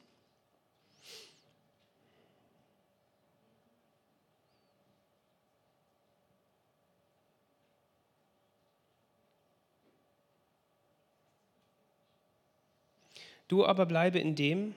Du 13.48 13.64
aber 13.64 13.86
bleibe 13.86 14.18
in 14.18 14.34
dem, 14.34 14.74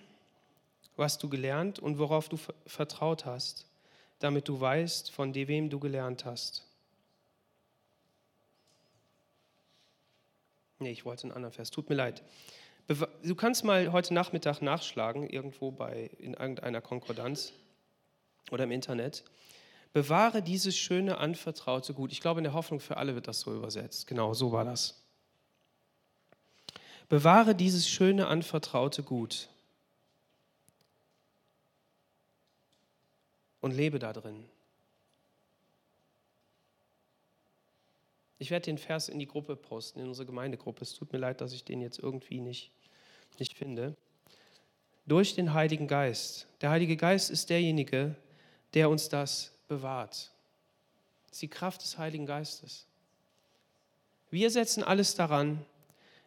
was 0.95 1.17
du 1.17 1.29
gelernt 1.29 1.79
und 1.79 1.99
worauf 1.99 2.29
du 2.29 2.37
vertraut 2.65 3.25
hast, 3.25 3.65
damit 4.19 4.47
du 4.47 4.59
weißt, 4.59 5.11
von 5.11 5.35
wem 5.35 5.69
du 5.69 5.79
gelernt 5.79 6.23
hast. 6.23 6.70
Nee, 10.81 10.91
ich 10.91 11.05
wollte 11.05 11.23
einen 11.23 11.31
anderen 11.31 11.53
Vers. 11.53 11.69
Tut 11.69 11.89
mir 11.89 11.95
leid. 11.95 12.23
Du 13.23 13.35
kannst 13.35 13.63
mal 13.63 13.91
heute 13.91 14.13
Nachmittag 14.15 14.61
nachschlagen, 14.61 15.29
irgendwo 15.29 15.71
bei, 15.71 16.09
in 16.17 16.33
irgendeiner 16.33 16.81
Konkordanz 16.81 17.53
oder 18.49 18.63
im 18.63 18.71
Internet. 18.71 19.23
Bewahre 19.93 20.41
dieses 20.41 20.75
schöne, 20.75 21.19
anvertraute 21.19 21.93
Gut. 21.93 22.11
Ich 22.11 22.19
glaube, 22.19 22.39
in 22.39 22.45
der 22.45 22.53
Hoffnung 22.53 22.79
für 22.79 22.97
alle 22.97 23.13
wird 23.13 23.27
das 23.27 23.41
so 23.41 23.53
übersetzt. 23.53 24.07
Genau, 24.07 24.33
so 24.33 24.51
war 24.51 24.65
das. 24.65 25.05
Bewahre 27.07 27.53
dieses 27.53 27.87
schöne, 27.87 28.27
anvertraute 28.27 29.03
Gut 29.03 29.49
und 33.59 33.71
lebe 33.71 33.99
da 33.99 34.13
drin. 34.13 34.45
Ich 38.41 38.49
werde 38.49 38.65
den 38.65 38.79
Vers 38.79 39.07
in 39.07 39.19
die 39.19 39.27
Gruppe 39.27 39.55
posten, 39.55 39.99
in 39.99 40.07
unsere 40.07 40.25
Gemeindegruppe. 40.25 40.81
Es 40.81 40.95
tut 40.95 41.13
mir 41.13 41.19
leid, 41.19 41.41
dass 41.41 41.53
ich 41.53 41.63
den 41.63 41.79
jetzt 41.79 41.99
irgendwie 41.99 42.39
nicht, 42.39 42.71
nicht 43.37 43.55
finde. 43.55 43.95
Durch 45.05 45.35
den 45.35 45.53
Heiligen 45.53 45.87
Geist. 45.87 46.47
Der 46.59 46.71
Heilige 46.71 46.97
Geist 46.97 47.29
ist 47.29 47.51
derjenige, 47.51 48.15
der 48.73 48.89
uns 48.89 49.09
das 49.09 49.51
bewahrt. 49.67 50.31
Das 51.25 51.33
ist 51.33 51.41
die 51.43 51.49
Kraft 51.49 51.83
des 51.83 51.99
Heiligen 51.99 52.25
Geistes. 52.25 52.87
Wir 54.31 54.49
setzen 54.49 54.83
alles 54.83 55.13
daran, 55.13 55.63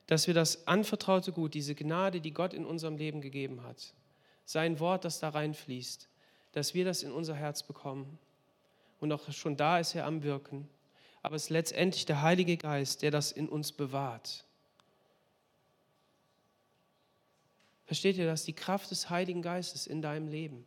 dass 0.06 0.28
wir 0.28 0.34
das 0.34 0.68
anvertraute 0.68 1.32
Gut, 1.32 1.54
diese 1.54 1.74
Gnade, 1.74 2.20
die 2.20 2.30
Gott 2.30 2.54
in 2.54 2.64
unserem 2.64 2.96
Leben 2.96 3.22
gegeben 3.22 3.64
hat, 3.64 3.92
sein 4.44 4.78
Wort, 4.78 5.04
das 5.04 5.18
da 5.18 5.30
reinfließt, 5.30 6.08
dass 6.52 6.74
wir 6.74 6.84
das 6.84 7.02
in 7.02 7.10
unser 7.10 7.34
Herz 7.34 7.64
bekommen. 7.64 8.20
Und 9.00 9.10
auch 9.10 9.32
schon 9.32 9.56
da 9.56 9.80
ist 9.80 9.96
er 9.96 10.06
am 10.06 10.22
Wirken. 10.22 10.68
Aber 11.24 11.36
es 11.36 11.44
ist 11.44 11.50
letztendlich 11.50 12.04
der 12.04 12.20
Heilige 12.20 12.58
Geist, 12.58 13.00
der 13.00 13.10
das 13.10 13.32
in 13.32 13.48
uns 13.48 13.72
bewahrt. 13.72 14.44
Versteht 17.86 18.18
ihr 18.18 18.26
das? 18.26 18.44
Die 18.44 18.52
Kraft 18.52 18.90
des 18.90 19.08
Heiligen 19.08 19.40
Geistes 19.40 19.86
in 19.86 20.02
deinem 20.02 20.28
Leben. 20.28 20.66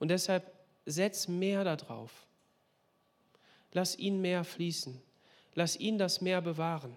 Und 0.00 0.08
deshalb 0.08 0.52
setz 0.84 1.28
mehr 1.28 1.62
darauf. 1.62 2.10
Lass 3.72 3.96
ihn 3.96 4.20
mehr 4.20 4.42
fließen. 4.42 5.00
Lass 5.54 5.76
ihn 5.76 5.96
das 5.96 6.20
mehr 6.20 6.42
bewahren. 6.42 6.96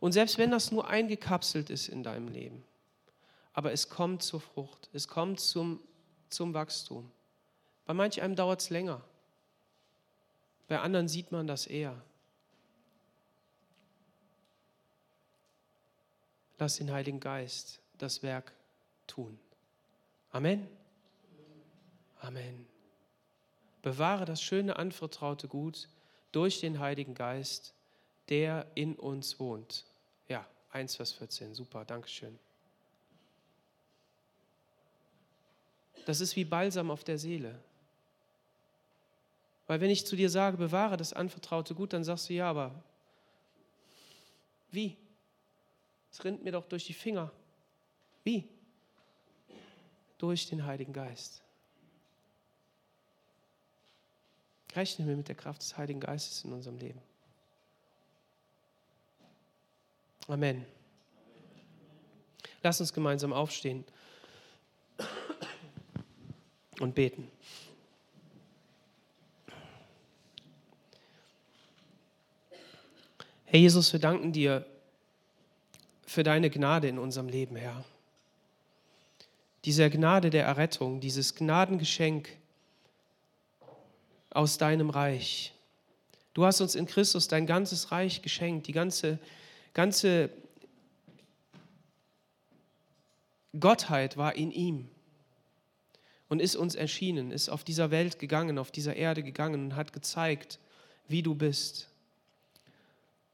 Und 0.00 0.12
selbst 0.12 0.38
wenn 0.38 0.50
das 0.50 0.72
nur 0.72 0.88
eingekapselt 0.88 1.68
ist 1.68 1.90
in 1.90 2.02
deinem 2.02 2.28
Leben, 2.28 2.64
aber 3.52 3.72
es 3.72 3.90
kommt 3.90 4.22
zur 4.22 4.40
Frucht, 4.40 4.88
es 4.94 5.08
kommt 5.08 5.40
zum, 5.40 5.78
zum 6.30 6.54
Wachstum. 6.54 7.10
Bei 7.84 7.92
manch 7.92 8.22
einem 8.22 8.34
dauert 8.34 8.62
es 8.62 8.70
länger, 8.70 9.02
bei 10.68 10.78
anderen 10.80 11.08
sieht 11.08 11.32
man 11.32 11.46
das 11.46 11.66
eher. 11.66 12.00
Lass 16.58 16.76
den 16.76 16.92
Heiligen 16.92 17.20
Geist 17.20 17.80
das 17.98 18.22
Werk 18.22 18.52
tun. 19.06 19.38
Amen. 20.30 20.68
Amen. 22.20 22.66
Bewahre 23.82 24.24
das 24.24 24.42
schöne 24.42 24.76
anvertraute 24.76 25.48
Gut 25.48 25.88
durch 26.32 26.60
den 26.60 26.78
Heiligen 26.78 27.14
Geist, 27.14 27.74
der 28.28 28.66
in 28.74 28.94
uns 28.94 29.40
wohnt. 29.40 29.84
1, 30.72 30.96
Vers 30.96 31.12
14. 31.12 31.54
Super, 31.54 31.84
Dankeschön. 31.84 32.38
Das 36.06 36.20
ist 36.20 36.36
wie 36.36 36.44
Balsam 36.44 36.90
auf 36.90 37.04
der 37.04 37.18
Seele. 37.18 37.58
Weil 39.68 39.82
wenn 39.82 39.90
ich 39.90 40.06
zu 40.06 40.16
dir 40.16 40.30
sage, 40.30 40.56
bewahre 40.56 40.96
das 40.96 41.12
anvertraute 41.12 41.74
Gut, 41.74 41.92
dann 41.92 42.02
sagst 42.02 42.28
du 42.28 42.32
ja, 42.32 42.50
aber 42.50 42.82
wie? 44.70 44.96
Es 46.10 46.24
rinnt 46.24 46.42
mir 46.42 46.52
doch 46.52 46.64
durch 46.66 46.86
die 46.86 46.94
Finger. 46.94 47.30
Wie? 48.24 48.48
Durch 50.16 50.48
den 50.48 50.64
Heiligen 50.64 50.92
Geist. 50.92 51.42
Rechnen 54.74 55.06
wir 55.06 55.16
mit 55.16 55.28
der 55.28 55.34
Kraft 55.34 55.60
des 55.60 55.76
Heiligen 55.76 56.00
Geistes 56.00 56.44
in 56.44 56.52
unserem 56.52 56.78
Leben. 56.78 57.00
Amen. 60.26 60.64
Lass 62.62 62.80
uns 62.80 62.92
gemeinsam 62.92 63.34
aufstehen 63.34 63.84
und 66.80 66.94
beten. 66.94 67.30
Herr 73.50 73.60
Jesus, 73.60 73.94
wir 73.94 74.00
danken 74.00 74.30
dir 74.30 74.66
für 76.04 76.22
deine 76.22 76.50
Gnade 76.50 76.86
in 76.86 76.98
unserem 76.98 77.28
Leben, 77.28 77.56
Herr. 77.56 77.82
Diese 79.64 79.88
Gnade 79.88 80.28
der 80.28 80.44
Errettung, 80.44 81.00
dieses 81.00 81.34
Gnadengeschenk 81.34 82.28
aus 84.28 84.58
deinem 84.58 84.90
Reich. 84.90 85.54
Du 86.34 86.44
hast 86.44 86.60
uns 86.60 86.74
in 86.74 86.84
Christus 86.84 87.26
dein 87.26 87.46
ganzes 87.46 87.90
Reich 87.90 88.20
geschenkt, 88.20 88.66
die 88.66 88.72
ganze 88.72 89.18
ganze 89.72 90.28
Gottheit 93.58 94.18
war 94.18 94.34
in 94.34 94.50
ihm. 94.50 94.90
und 96.28 96.40
ist 96.40 96.54
uns 96.54 96.74
erschienen, 96.74 97.30
ist 97.30 97.48
auf 97.48 97.64
dieser 97.64 97.90
Welt 97.90 98.18
gegangen, 98.18 98.58
auf 98.58 98.70
dieser 98.70 98.94
Erde 98.94 99.22
gegangen 99.22 99.64
und 99.64 99.76
hat 99.76 99.94
gezeigt, 99.94 100.58
wie 101.06 101.22
du 101.22 101.34
bist. 101.34 101.88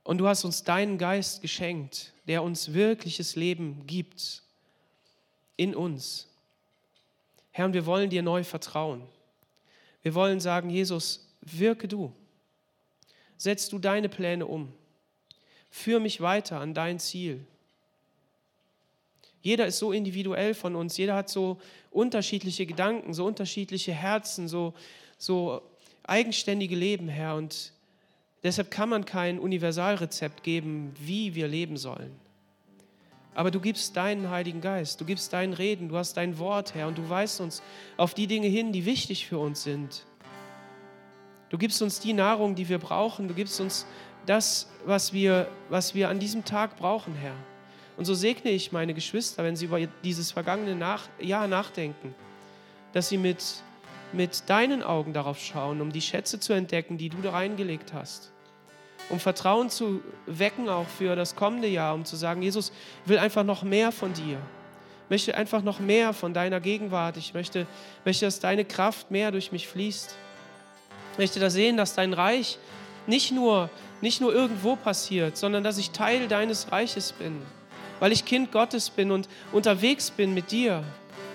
Und 0.05 0.19
du 0.19 0.29
hast 0.29 0.45
uns 0.45 0.63
deinen 0.63 0.99
Geist 0.99 1.43
geschenkt, 1.43 2.13
der 2.29 2.43
uns 2.43 2.73
wirkliches 2.73 3.37
Leben 3.37 3.87
gibt 3.87 4.43
in 5.57 5.75
uns. 5.75 6.29
Herr, 7.51 7.67
und 7.67 7.73
wir 7.73 7.87
wollen 7.87 8.11
dir 8.11 8.23
neu 8.23 8.45
vertrauen. 8.45 9.03
Wir 10.03 10.15
wollen 10.15 10.41
sagen, 10.41 10.69
Jesus, 10.69 11.27
wirke 11.41 11.89
du. 11.89 12.13
Setz 13.39 13.69
du 13.69 13.79
deine 13.79 14.09
Pläne 14.09 14.47
um. 14.47 14.73
Führ 15.71 16.01
mich 16.01 16.21
weiter 16.21 16.61
an 16.61 16.75
dein 16.75 16.99
Ziel. 16.99 17.45
Jeder 19.41 19.67
ist 19.67 19.79
so 19.79 19.93
individuell 19.93 20.55
von 20.55 20.75
uns, 20.75 20.97
jeder 20.97 21.15
hat 21.15 21.29
so 21.29 21.61
unterschiedliche 21.91 22.65
Gedanken, 22.65 23.13
so 23.13 23.27
unterschiedliche 23.27 23.93
Herzen, 23.93 24.49
so, 24.49 24.75
so 25.19 25.63
eigenständige 26.03 26.77
Leben, 26.77 27.09
Herr. 27.09 27.37
Und 27.37 27.73
deshalb 28.45 28.71
kann 28.71 28.89
man 28.89 29.05
kein 29.05 29.41
Universalrezept 29.41 30.45
geben, 30.45 30.93
wie 31.01 31.35
wir 31.35 31.49
leben 31.49 31.77
sollen. 31.77 32.13
Aber 33.35 33.51
du 33.51 33.59
gibst 33.59 33.97
deinen 33.97 34.31
Heiligen 34.31 34.61
Geist, 34.61 35.01
du 35.01 35.05
gibst 35.05 35.33
dein 35.33 35.53
Reden, 35.53 35.89
du 35.89 35.97
hast 35.97 36.17
dein 36.17 36.39
Wort, 36.39 36.75
Herr, 36.75 36.87
und 36.87 36.99
du 36.99 37.09
weist 37.09 37.41
uns 37.41 37.63
auf 37.97 38.15
die 38.15 38.29
Dinge 38.29 38.47
hin, 38.47 38.73
die 38.73 38.87
wichtig 38.87 39.27
für 39.27 39.39
uns 39.39 39.65
sind. 39.65 40.07
Du 41.49 41.59
gibst 41.59 41.83
uns 41.83 41.99
die 41.99 42.13
Nahrung, 42.13 42.55
die 42.55 42.69
wir 42.69 42.79
brauchen, 42.79 43.27
du 43.27 43.35
gibst 43.35 43.61
uns 43.61 43.87
das, 44.27 44.69
was 44.85 45.13
wir, 45.13 45.49
was 45.69 45.95
wir 45.95 46.09
an 46.09 46.21
diesem 46.21 46.45
Tag 46.45 46.77
brauchen, 46.77 47.15
Herr. 47.15 47.35
Und 47.97 48.05
so 48.05 48.15
segne 48.15 48.51
ich 48.51 48.73
meine 48.73 48.95
Geschwister, 48.95 49.45
wenn 49.45 49.57
sie 49.57 49.67
über 49.67 49.81
dieses 50.03 50.33
vergangene 50.33 50.75
nach 50.75 51.09
Jahr 51.21 51.47
nachdenken, 51.47 52.15
dass 52.93 53.09
sie 53.09 53.19
mit, 53.19 53.45
mit 54.13 54.49
deinen 54.49 54.83
Augen 54.83 55.13
darauf 55.13 55.41
schauen, 55.41 55.81
um 55.81 55.93
die 55.93 56.01
Schätze 56.01 56.41
zu 56.41 56.53
entdecken, 56.53 56.99
die 56.99 57.09
du 57.09 57.19
da 57.19 57.31
reingelegt 57.31 57.93
hast. 57.93 58.34
Um 59.11 59.21
Vertrauen 59.21 59.71
zu 59.71 60.03
wecken 60.27 60.69
auch 60.69 60.87
für 60.87 61.15
das 61.15 61.37
kommende 61.37 61.69
Jahr, 61.69 61.95
um 61.95 62.05
zu 62.05 62.17
sagen, 62.17 62.43
Jesus, 62.43 62.73
will 63.05 63.19
einfach 63.19 63.45
noch 63.45 63.63
mehr 63.63 63.93
von 63.93 64.13
dir. 64.13 64.39
Möchte 65.09 65.37
einfach 65.37 65.63
noch 65.63 65.79
mehr 65.79 66.13
von 66.13 66.33
deiner 66.33 66.61
Gegenwart. 66.61 67.17
Ich 67.17 67.35
möchte, 67.35 67.67
möchte, 68.05 68.25
dass 68.25 68.41
deine 68.41 68.65
Kraft 68.65 69.11
mehr 69.11 69.31
durch 69.31 69.53
mich 69.53 69.69
fließt. 69.69 70.15
Ich 71.13 71.19
möchte 71.19 71.41
da 71.41 71.51
sehen, 71.51 71.77
dass 71.77 71.95
dein 71.95 72.13
Reich 72.13 72.59
nicht 73.07 73.31
nur, 73.31 73.69
nicht 74.01 74.21
nur 74.21 74.35
irgendwo 74.35 74.77
passiert, 74.77 75.37
sondern 75.37 75.63
dass 75.63 75.77
ich 75.77 75.91
Teil 75.91 76.27
deines 76.27 76.73
Reiches 76.73 77.13
bin 77.13 77.43
weil 78.01 78.13
ich 78.13 78.25
Kind 78.25 78.53
Gottes 78.53 78.91
bin 78.91 79.11
und 79.11 79.29
unterwegs 79.53 80.11
bin 80.11 80.35
mit 80.35 80.51
dir, 80.51 80.85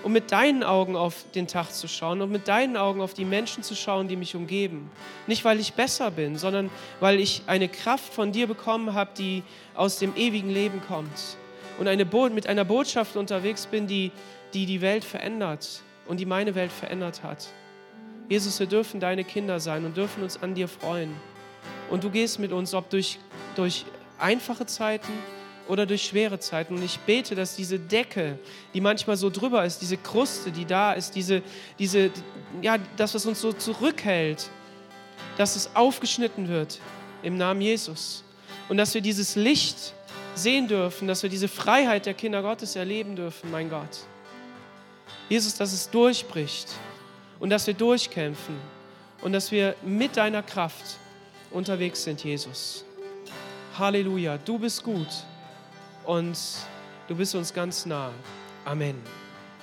um 0.02 0.12
mit 0.12 0.32
deinen 0.32 0.62
Augen 0.62 0.96
auf 0.96 1.24
den 1.34 1.46
Tag 1.46 1.72
zu 1.72 1.88
schauen 1.88 2.22
und 2.22 2.30
mit 2.30 2.48
deinen 2.48 2.76
Augen 2.76 3.00
auf 3.00 3.14
die 3.14 3.24
Menschen 3.24 3.62
zu 3.62 3.74
schauen, 3.74 4.08
die 4.08 4.16
mich 4.16 4.34
umgeben. 4.34 4.90
Nicht, 5.26 5.44
weil 5.44 5.60
ich 5.60 5.74
besser 5.74 6.10
bin, 6.10 6.36
sondern 6.38 6.70
weil 7.00 7.20
ich 7.20 7.42
eine 7.46 7.68
Kraft 7.68 8.12
von 8.12 8.32
dir 8.32 8.46
bekommen 8.46 8.94
habe, 8.94 9.10
die 9.16 9.42
aus 9.74 9.98
dem 9.98 10.16
ewigen 10.16 10.50
Leben 10.50 10.80
kommt. 10.86 11.36
Und 11.78 11.88
eine 11.88 12.04
mit 12.04 12.46
einer 12.46 12.64
Botschaft 12.64 13.16
unterwegs 13.16 13.66
bin, 13.66 13.86
die, 13.86 14.10
die 14.52 14.66
die 14.66 14.80
Welt 14.80 15.04
verändert 15.04 15.82
und 16.06 16.20
die 16.20 16.26
meine 16.26 16.54
Welt 16.54 16.72
verändert 16.72 17.22
hat. 17.22 17.48
Jesus, 18.28 18.60
wir 18.60 18.66
dürfen 18.66 19.00
deine 19.00 19.24
Kinder 19.24 19.60
sein 19.60 19.84
und 19.84 19.96
dürfen 19.96 20.22
uns 20.22 20.42
an 20.42 20.54
dir 20.54 20.68
freuen. 20.68 21.14
Und 21.90 22.04
du 22.04 22.10
gehst 22.10 22.38
mit 22.38 22.52
uns, 22.52 22.74
ob 22.74 22.88
durch, 22.90 23.18
durch 23.56 23.84
einfache 24.18 24.66
Zeiten, 24.66 25.12
oder 25.70 25.86
durch 25.86 26.02
schwere 26.02 26.40
Zeiten. 26.40 26.74
Und 26.74 26.82
ich 26.82 26.98
bete, 27.00 27.36
dass 27.36 27.54
diese 27.54 27.78
Decke, 27.78 28.38
die 28.74 28.80
manchmal 28.80 29.16
so 29.16 29.30
drüber 29.30 29.64
ist, 29.64 29.80
diese 29.80 29.96
Kruste, 29.96 30.50
die 30.50 30.64
da 30.64 30.92
ist, 30.92 31.14
diese, 31.14 31.42
diese, 31.78 32.10
ja, 32.60 32.76
das, 32.96 33.14
was 33.14 33.24
uns 33.24 33.40
so 33.40 33.52
zurückhält, 33.52 34.50
dass 35.38 35.54
es 35.54 35.74
aufgeschnitten 35.76 36.48
wird 36.48 36.80
im 37.22 37.36
Namen 37.36 37.60
Jesus. 37.60 38.24
Und 38.68 38.78
dass 38.78 38.94
wir 38.94 39.00
dieses 39.00 39.36
Licht 39.36 39.94
sehen 40.34 40.66
dürfen, 40.66 41.06
dass 41.06 41.22
wir 41.22 41.30
diese 41.30 41.48
Freiheit 41.48 42.04
der 42.04 42.14
Kinder 42.14 42.42
Gottes 42.42 42.74
erleben 42.74 43.14
dürfen, 43.14 43.50
mein 43.50 43.70
Gott. 43.70 43.98
Jesus, 45.28 45.54
dass 45.54 45.72
es 45.72 45.88
durchbricht 45.88 46.68
und 47.38 47.50
dass 47.50 47.68
wir 47.68 47.74
durchkämpfen 47.74 48.56
und 49.22 49.32
dass 49.32 49.52
wir 49.52 49.76
mit 49.82 50.16
deiner 50.16 50.42
Kraft 50.42 50.98
unterwegs 51.52 52.02
sind, 52.02 52.24
Jesus. 52.24 52.84
Halleluja, 53.78 54.36
du 54.38 54.58
bist 54.58 54.82
gut 54.82 55.06
und 56.10 56.36
du 57.06 57.14
bist 57.14 57.34
uns 57.36 57.54
ganz 57.54 57.86
nah. 57.86 58.10
Amen. 58.64 59.19